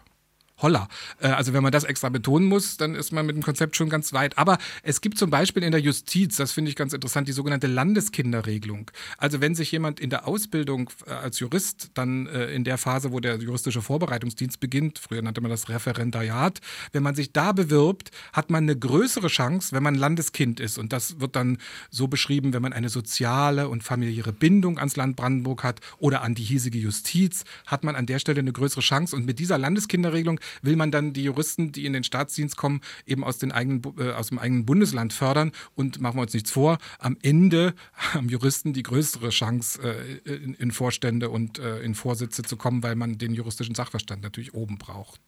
holla. 0.58 0.88
Äh, 1.20 1.28
also 1.28 1.52
wenn 1.52 1.62
man 1.62 1.72
das 1.72 1.84
extra 1.84 2.08
betonen 2.08 2.48
muss, 2.48 2.76
dann 2.76 2.94
ist 2.94 3.12
man 3.12 3.26
mit 3.26 3.36
dem 3.36 3.42
Konzept 3.42 3.76
schon 3.76 3.88
ganz 3.88 4.12
weit. 4.12 4.38
Aber 4.38 4.58
es 4.82 5.00
gibt 5.00 5.18
zum 5.18 5.30
Beispiel 5.30 5.62
in 5.62 5.72
der 5.72 5.80
Justiz, 5.80 6.36
das 6.36 6.52
finde 6.52 6.70
ich 6.70 6.76
ganz 6.76 6.92
interessant, 6.92 7.28
die 7.28 7.32
sogenannte 7.32 7.66
Landeskinderregelung. 7.66 8.90
Also 9.16 9.40
wenn 9.40 9.54
sich 9.54 9.72
jemand 9.72 10.00
in 10.00 10.10
der 10.10 10.26
Ausbildung 10.26 10.90
äh, 11.06 11.10
als 11.10 11.38
Jurist 11.38 11.90
dann 11.94 12.26
äh, 12.26 12.52
in 12.52 12.64
der 12.64 12.78
Phase, 12.78 13.12
wo 13.12 13.20
der 13.20 13.36
juristische 13.36 13.82
Vorbereitungsdienst 13.82 14.60
beginnt, 14.60 14.98
früher 14.98 15.22
nannte 15.22 15.40
man 15.40 15.50
das 15.50 15.68
Referendariat, 15.68 16.60
wenn 16.92 17.02
man 17.02 17.14
sich 17.14 17.32
da 17.32 17.52
bewirbt, 17.52 18.10
hat 18.32 18.50
man 18.50 18.64
eine 18.64 18.76
größere 18.76 19.28
Chance, 19.28 19.74
wenn 19.74 19.82
man 19.82 19.94
Landeskind 19.94 20.60
ist. 20.60 20.78
Und 20.78 20.92
das 20.92 21.20
wird 21.20 21.36
dann 21.36 21.58
so 21.90 22.08
beschrieben, 22.08 22.52
wenn 22.52 22.62
man 22.62 22.72
eine 22.72 22.88
soziale 22.88 23.68
und 23.68 23.82
familiäre 23.82 24.32
Bindung 24.32 24.78
ans 24.78 24.96
Land 24.96 25.16
Brandenburg 25.16 25.64
hat 25.64 25.80
oder 25.98 26.22
an 26.22 26.34
die 26.34 26.42
hiesige 26.42 26.78
Justiz, 26.78 27.44
hat 27.66 27.84
man 27.84 27.96
an 27.96 28.06
der 28.06 28.18
Stelle 28.18 28.40
eine 28.40 28.52
größere 28.52 28.80
Chance. 28.80 29.14
Und 29.16 29.26
mit 29.26 29.38
dieser 29.38 29.58
Landeskinderregelung 29.58 30.40
will 30.62 30.76
man 30.76 30.90
dann 30.90 31.12
die 31.12 31.24
Juristen, 31.24 31.72
die 31.72 31.86
in 31.86 31.92
den 31.92 32.04
Staatsdienst 32.04 32.56
kommen, 32.56 32.80
eben 33.06 33.24
aus, 33.24 33.38
den 33.38 33.52
eigenen, 33.52 33.82
äh, 33.98 34.12
aus 34.12 34.28
dem 34.28 34.38
eigenen 34.38 34.66
Bundesland 34.66 35.12
fördern. 35.12 35.52
Und 35.74 36.00
machen 36.00 36.16
wir 36.16 36.22
uns 36.22 36.34
nichts 36.34 36.50
vor, 36.50 36.78
am 36.98 37.16
Ende 37.22 37.74
haben 38.14 38.28
Juristen 38.28 38.72
die 38.72 38.82
größere 38.82 39.30
Chance, 39.30 39.80
äh, 39.82 40.34
in, 40.34 40.54
in, 40.54 40.70
Vorstände 40.70 41.30
und 41.30 41.58
äh, 41.58 41.80
in 41.80 41.94
Vorsitze 41.94 42.42
zu 42.42 42.56
kommen, 42.56 42.82
weil 42.82 42.94
man 42.94 43.18
den 43.18 43.34
juristischen 43.34 43.74
Sachverstand 43.74 44.22
natürlich 44.22 44.54
oben 44.54 44.78
braucht. 44.78 45.20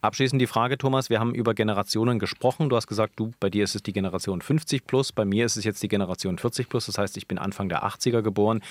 Abschließend 0.00 0.40
die 0.40 0.46
Frage, 0.46 0.78
Thomas, 0.78 1.10
wir 1.10 1.20
haben 1.20 1.34
über 1.34 1.54
Generationen 1.54 2.18
gesprochen. 2.18 2.68
Du 2.68 2.76
hast 2.76 2.86
gesagt, 2.86 3.14
du, 3.16 3.32
bei 3.40 3.50
dir 3.50 3.64
ist 3.64 3.74
es 3.74 3.82
die 3.82 3.92
Generation 3.92 4.40
50 4.40 4.86
plus, 4.86 5.12
bei 5.12 5.24
mir 5.24 5.46
ist 5.46 5.56
es 5.56 5.64
jetzt 5.64 5.82
die 5.82 5.88
Generation 5.88 6.38
40 6.38 6.68
plus. 6.68 6.86
Das 6.86 6.98
heißt, 6.98 7.16
ich 7.16 7.26
bin 7.26 7.38
Anfang 7.38 7.68
der 7.68 7.84
80er 7.84 8.22
geboren 8.22 8.62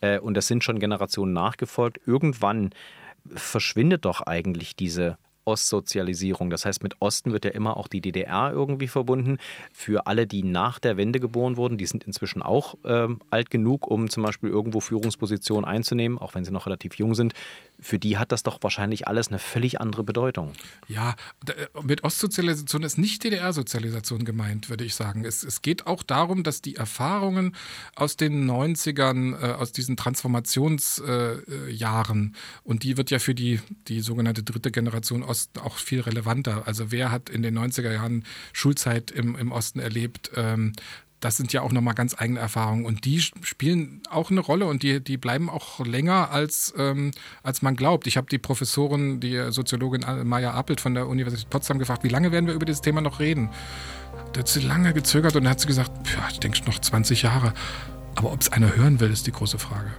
äh, 0.00 0.18
und 0.18 0.36
es 0.36 0.46
sind 0.46 0.64
schon 0.64 0.78
Generationen 0.78 1.32
nachgefolgt. 1.32 2.00
Irgendwann 2.06 2.70
verschwindet 3.34 4.04
doch 4.04 4.20
eigentlich 4.20 4.76
diese 4.76 5.18
Ostsozialisierung. 5.44 6.50
Das 6.50 6.64
heißt, 6.64 6.82
mit 6.82 7.00
Osten 7.00 7.32
wird 7.32 7.44
ja 7.44 7.50
immer 7.50 7.76
auch 7.76 7.88
die 7.88 8.00
DDR 8.00 8.50
irgendwie 8.52 8.88
verbunden. 8.88 9.38
Für 9.72 10.06
alle, 10.06 10.26
die 10.26 10.42
nach 10.42 10.78
der 10.78 10.96
Wende 10.96 11.20
geboren 11.20 11.56
wurden, 11.56 11.78
die 11.78 11.86
sind 11.86 12.04
inzwischen 12.04 12.42
auch 12.42 12.76
ähm, 12.84 13.20
alt 13.30 13.50
genug, 13.50 13.86
um 13.86 14.08
zum 14.10 14.22
Beispiel 14.22 14.50
irgendwo 14.50 14.80
Führungspositionen 14.80 15.64
einzunehmen, 15.64 16.18
auch 16.18 16.34
wenn 16.34 16.44
sie 16.44 16.52
noch 16.52 16.66
relativ 16.66 16.94
jung 16.96 17.14
sind 17.14 17.34
für 17.80 17.98
die 17.98 18.18
hat 18.18 18.30
das 18.32 18.42
doch 18.42 18.58
wahrscheinlich 18.62 19.08
alles 19.08 19.28
eine 19.28 19.38
völlig 19.38 19.80
andere 19.80 20.04
Bedeutung. 20.04 20.52
Ja, 20.88 21.14
äh, 21.46 21.66
mit 21.82 22.04
Ostsozialisation 22.04 22.82
ist 22.82 22.98
nicht 22.98 23.24
DDR-Sozialisation 23.24 24.24
gemeint, 24.24 24.70
würde 24.70 24.84
ich 24.84 24.94
sagen. 24.94 25.24
Es, 25.24 25.42
es, 25.42 25.62
geht 25.62 25.86
auch 25.86 26.02
darum, 26.02 26.44
dass 26.44 26.62
die 26.62 26.76
Erfahrungen 26.76 27.54
aus 27.94 28.16
den 28.16 28.50
90ern, 28.50 29.40
äh, 29.40 29.52
aus 29.52 29.72
diesen 29.72 29.96
Transformationsjahren, 29.96 32.34
äh, 32.34 32.36
und 32.62 32.82
die 32.82 32.96
wird 32.96 33.10
ja 33.10 33.18
für 33.18 33.34
die, 33.34 33.60
die 33.88 34.00
sogenannte 34.00 34.42
dritte 34.42 34.70
Generation 34.70 35.22
Osten 35.22 35.58
auch 35.58 35.76
viel 35.76 36.00
relevanter. 36.00 36.66
Also 36.66 36.90
wer 36.90 37.10
hat 37.10 37.28
in 37.28 37.42
den 37.42 37.58
90er 37.58 37.92
Jahren 37.92 38.24
Schulzeit 38.52 39.10
im, 39.10 39.36
im 39.36 39.52
Osten 39.52 39.80
erlebt? 39.80 40.30
Ähm, 40.36 40.72
das 41.24 41.38
sind 41.38 41.54
ja 41.54 41.62
auch 41.62 41.72
nochmal 41.72 41.94
ganz 41.94 42.14
eigene 42.18 42.38
Erfahrungen 42.38 42.84
und 42.84 43.06
die 43.06 43.18
spielen 43.18 44.02
auch 44.10 44.30
eine 44.30 44.40
Rolle 44.40 44.66
und 44.66 44.82
die, 44.82 45.02
die 45.02 45.16
bleiben 45.16 45.48
auch 45.48 45.80
länger, 45.84 46.30
als, 46.30 46.74
ähm, 46.76 47.12
als 47.42 47.62
man 47.62 47.76
glaubt. 47.76 48.06
Ich 48.06 48.18
habe 48.18 48.26
die 48.30 48.36
Professorin, 48.36 49.20
die 49.20 49.50
Soziologin 49.50 50.04
Maya 50.28 50.52
Appelt 50.52 50.82
von 50.82 50.92
der 50.94 51.08
Universität 51.08 51.48
Potsdam 51.48 51.78
gefragt, 51.78 52.04
wie 52.04 52.10
lange 52.10 52.30
werden 52.30 52.46
wir 52.46 52.52
über 52.52 52.66
dieses 52.66 52.82
Thema 52.82 53.00
noch 53.00 53.20
reden? 53.20 53.48
Da 54.34 54.40
hat 54.40 54.48
sie 54.48 54.60
lange 54.60 54.92
gezögert 54.92 55.34
und 55.34 55.44
dann 55.44 55.52
hat 55.52 55.60
sie 55.60 55.66
gesagt, 55.66 55.92
ich 56.30 56.40
denke 56.40 56.62
noch 56.66 56.78
20 56.78 57.22
Jahre. 57.22 57.54
Aber 58.16 58.30
ob 58.30 58.42
es 58.42 58.52
einer 58.52 58.76
hören 58.76 59.00
will, 59.00 59.10
ist 59.10 59.26
die 59.26 59.32
große 59.32 59.58
Frage. 59.58 59.92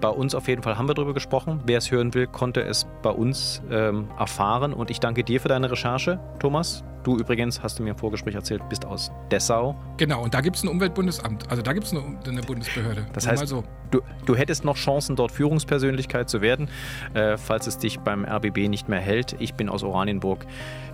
Bei 0.00 0.08
uns 0.08 0.34
auf 0.34 0.48
jeden 0.48 0.62
Fall 0.62 0.76
haben 0.76 0.88
wir 0.88 0.94
darüber 0.94 1.14
gesprochen. 1.14 1.60
Wer 1.64 1.78
es 1.78 1.90
hören 1.90 2.14
will, 2.14 2.26
konnte 2.26 2.62
es 2.62 2.86
bei 3.02 3.10
uns 3.10 3.62
ähm, 3.70 4.08
erfahren. 4.18 4.72
Und 4.72 4.90
ich 4.90 5.00
danke 5.00 5.24
dir 5.24 5.40
für 5.40 5.48
deine 5.48 5.70
Recherche, 5.70 6.20
Thomas. 6.38 6.84
Du 7.06 7.16
übrigens, 7.16 7.62
hast 7.62 7.78
du 7.78 7.84
mir 7.84 7.90
im 7.90 7.96
Vorgespräch 7.96 8.34
erzählt, 8.34 8.68
bist 8.68 8.84
aus 8.84 9.12
Dessau. 9.30 9.76
Genau, 9.96 10.24
und 10.24 10.34
da 10.34 10.40
gibt 10.40 10.56
es 10.56 10.64
ein 10.64 10.68
Umweltbundesamt. 10.68 11.48
Also 11.48 11.62
da 11.62 11.72
gibt 11.72 11.86
es 11.86 11.92
eine, 11.92 12.02
eine, 12.26 12.42
Bundesbehörde. 12.42 13.06
Das 13.12 13.28
heißt, 13.28 13.46
so. 13.46 13.62
du, 13.92 14.00
du, 14.24 14.34
hättest 14.34 14.64
noch 14.64 14.74
Chancen, 14.74 15.14
dort 15.14 15.30
Führungspersönlichkeit 15.30 16.28
zu 16.28 16.40
werden, 16.40 16.68
äh, 17.14 17.36
falls 17.36 17.68
es 17.68 17.78
dich 17.78 18.00
beim 18.00 18.24
RBB 18.24 18.68
nicht 18.68 18.88
mehr 18.88 18.98
hält. 18.98 19.36
Ich 19.38 19.54
bin 19.54 19.68
aus 19.68 19.84
Oranienburg. 19.84 20.46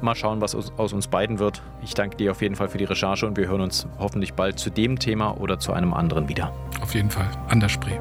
Mal 0.03 0.15
schauen, 0.15 0.43
was 0.43 0.55
aus, 0.55 0.71
aus 0.77 0.93
uns 0.93 1.09
beiden 1.09 1.39
wird. 1.39 1.63
Ich 1.83 1.95
danke 1.95 2.19
dir 2.19 2.33
auf 2.33 2.43
jeden 2.43 2.57
Fall 2.57 2.69
für 2.69 2.77
die 2.77 2.85
Recherche 2.85 3.27
und 3.27 3.39
wir 3.39 3.49
hören 3.49 3.63
uns 3.63 3.87
hoffentlich 3.99 4.35
bald 4.35 4.59
zu 4.59 4.69
dem 4.69 4.99
Thema 4.99 5.41
oder 5.41 5.59
zu 5.59 5.73
einem 5.73 5.95
anderen 5.95 6.29
wieder. 6.29 6.53
Auf 6.83 6.95
jeden 6.95 7.11
Fall, 7.11 7.31
an 7.49 7.59
der 7.59 7.71
Spree. 7.71 7.99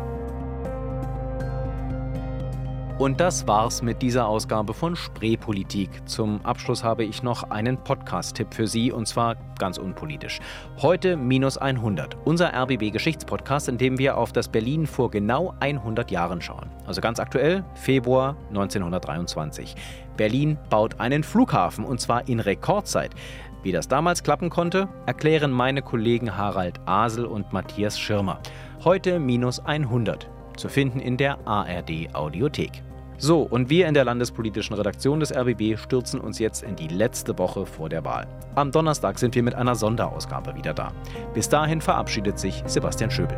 Und 3.01 3.19
das 3.19 3.47
war's 3.47 3.81
mit 3.81 4.03
dieser 4.03 4.27
Ausgabe 4.27 4.75
von 4.75 4.95
Spreepolitik. 4.95 5.89
Zum 6.07 6.45
Abschluss 6.45 6.83
habe 6.83 7.03
ich 7.03 7.23
noch 7.23 7.49
einen 7.49 7.83
Podcast-Tipp 7.83 8.53
für 8.53 8.67
Sie 8.67 8.91
und 8.91 9.07
zwar 9.07 9.37
ganz 9.57 9.79
unpolitisch. 9.79 10.39
Heute 10.83 11.17
minus 11.17 11.57
100, 11.57 12.15
unser 12.25 12.53
RBB-Geschichtspodcast, 12.53 13.69
in 13.69 13.79
dem 13.79 13.97
wir 13.97 14.17
auf 14.17 14.33
das 14.33 14.49
Berlin 14.49 14.85
vor 14.85 15.09
genau 15.09 15.55
100 15.61 16.11
Jahren 16.11 16.43
schauen. 16.43 16.69
Also 16.85 17.01
ganz 17.01 17.19
aktuell, 17.19 17.63
Februar 17.73 18.35
1923. 18.49 19.73
Berlin 20.15 20.59
baut 20.69 20.99
einen 20.99 21.23
Flughafen 21.23 21.85
und 21.85 21.99
zwar 21.99 22.27
in 22.29 22.39
Rekordzeit. 22.39 23.15
Wie 23.63 23.71
das 23.71 23.87
damals 23.87 24.21
klappen 24.21 24.51
konnte, 24.51 24.89
erklären 25.07 25.49
meine 25.49 25.81
Kollegen 25.81 26.37
Harald 26.37 26.79
Asel 26.85 27.25
und 27.25 27.51
Matthias 27.51 27.99
Schirmer. 27.99 28.39
Heute 28.83 29.17
minus 29.17 29.59
100 29.59 30.29
zu 30.55 30.69
finden 30.69 30.99
in 30.99 31.17
der 31.17 31.39
ARD 31.47 32.13
Audiothek. 32.13 32.83
So, 33.23 33.43
und 33.43 33.69
wir 33.69 33.87
in 33.87 33.93
der 33.93 34.03
landespolitischen 34.03 34.75
Redaktion 34.75 35.19
des 35.19 35.31
RBB 35.31 35.77
stürzen 35.77 36.19
uns 36.19 36.39
jetzt 36.39 36.63
in 36.63 36.75
die 36.75 36.87
letzte 36.87 37.37
Woche 37.37 37.67
vor 37.67 37.87
der 37.87 38.03
Wahl. 38.03 38.25
Am 38.55 38.71
Donnerstag 38.71 39.19
sind 39.19 39.35
wir 39.35 39.43
mit 39.43 39.53
einer 39.53 39.75
Sonderausgabe 39.75 40.55
wieder 40.55 40.73
da. 40.73 40.91
Bis 41.35 41.47
dahin 41.47 41.81
verabschiedet 41.81 42.39
sich 42.39 42.63
Sebastian 42.65 43.11
Schöbel. 43.11 43.37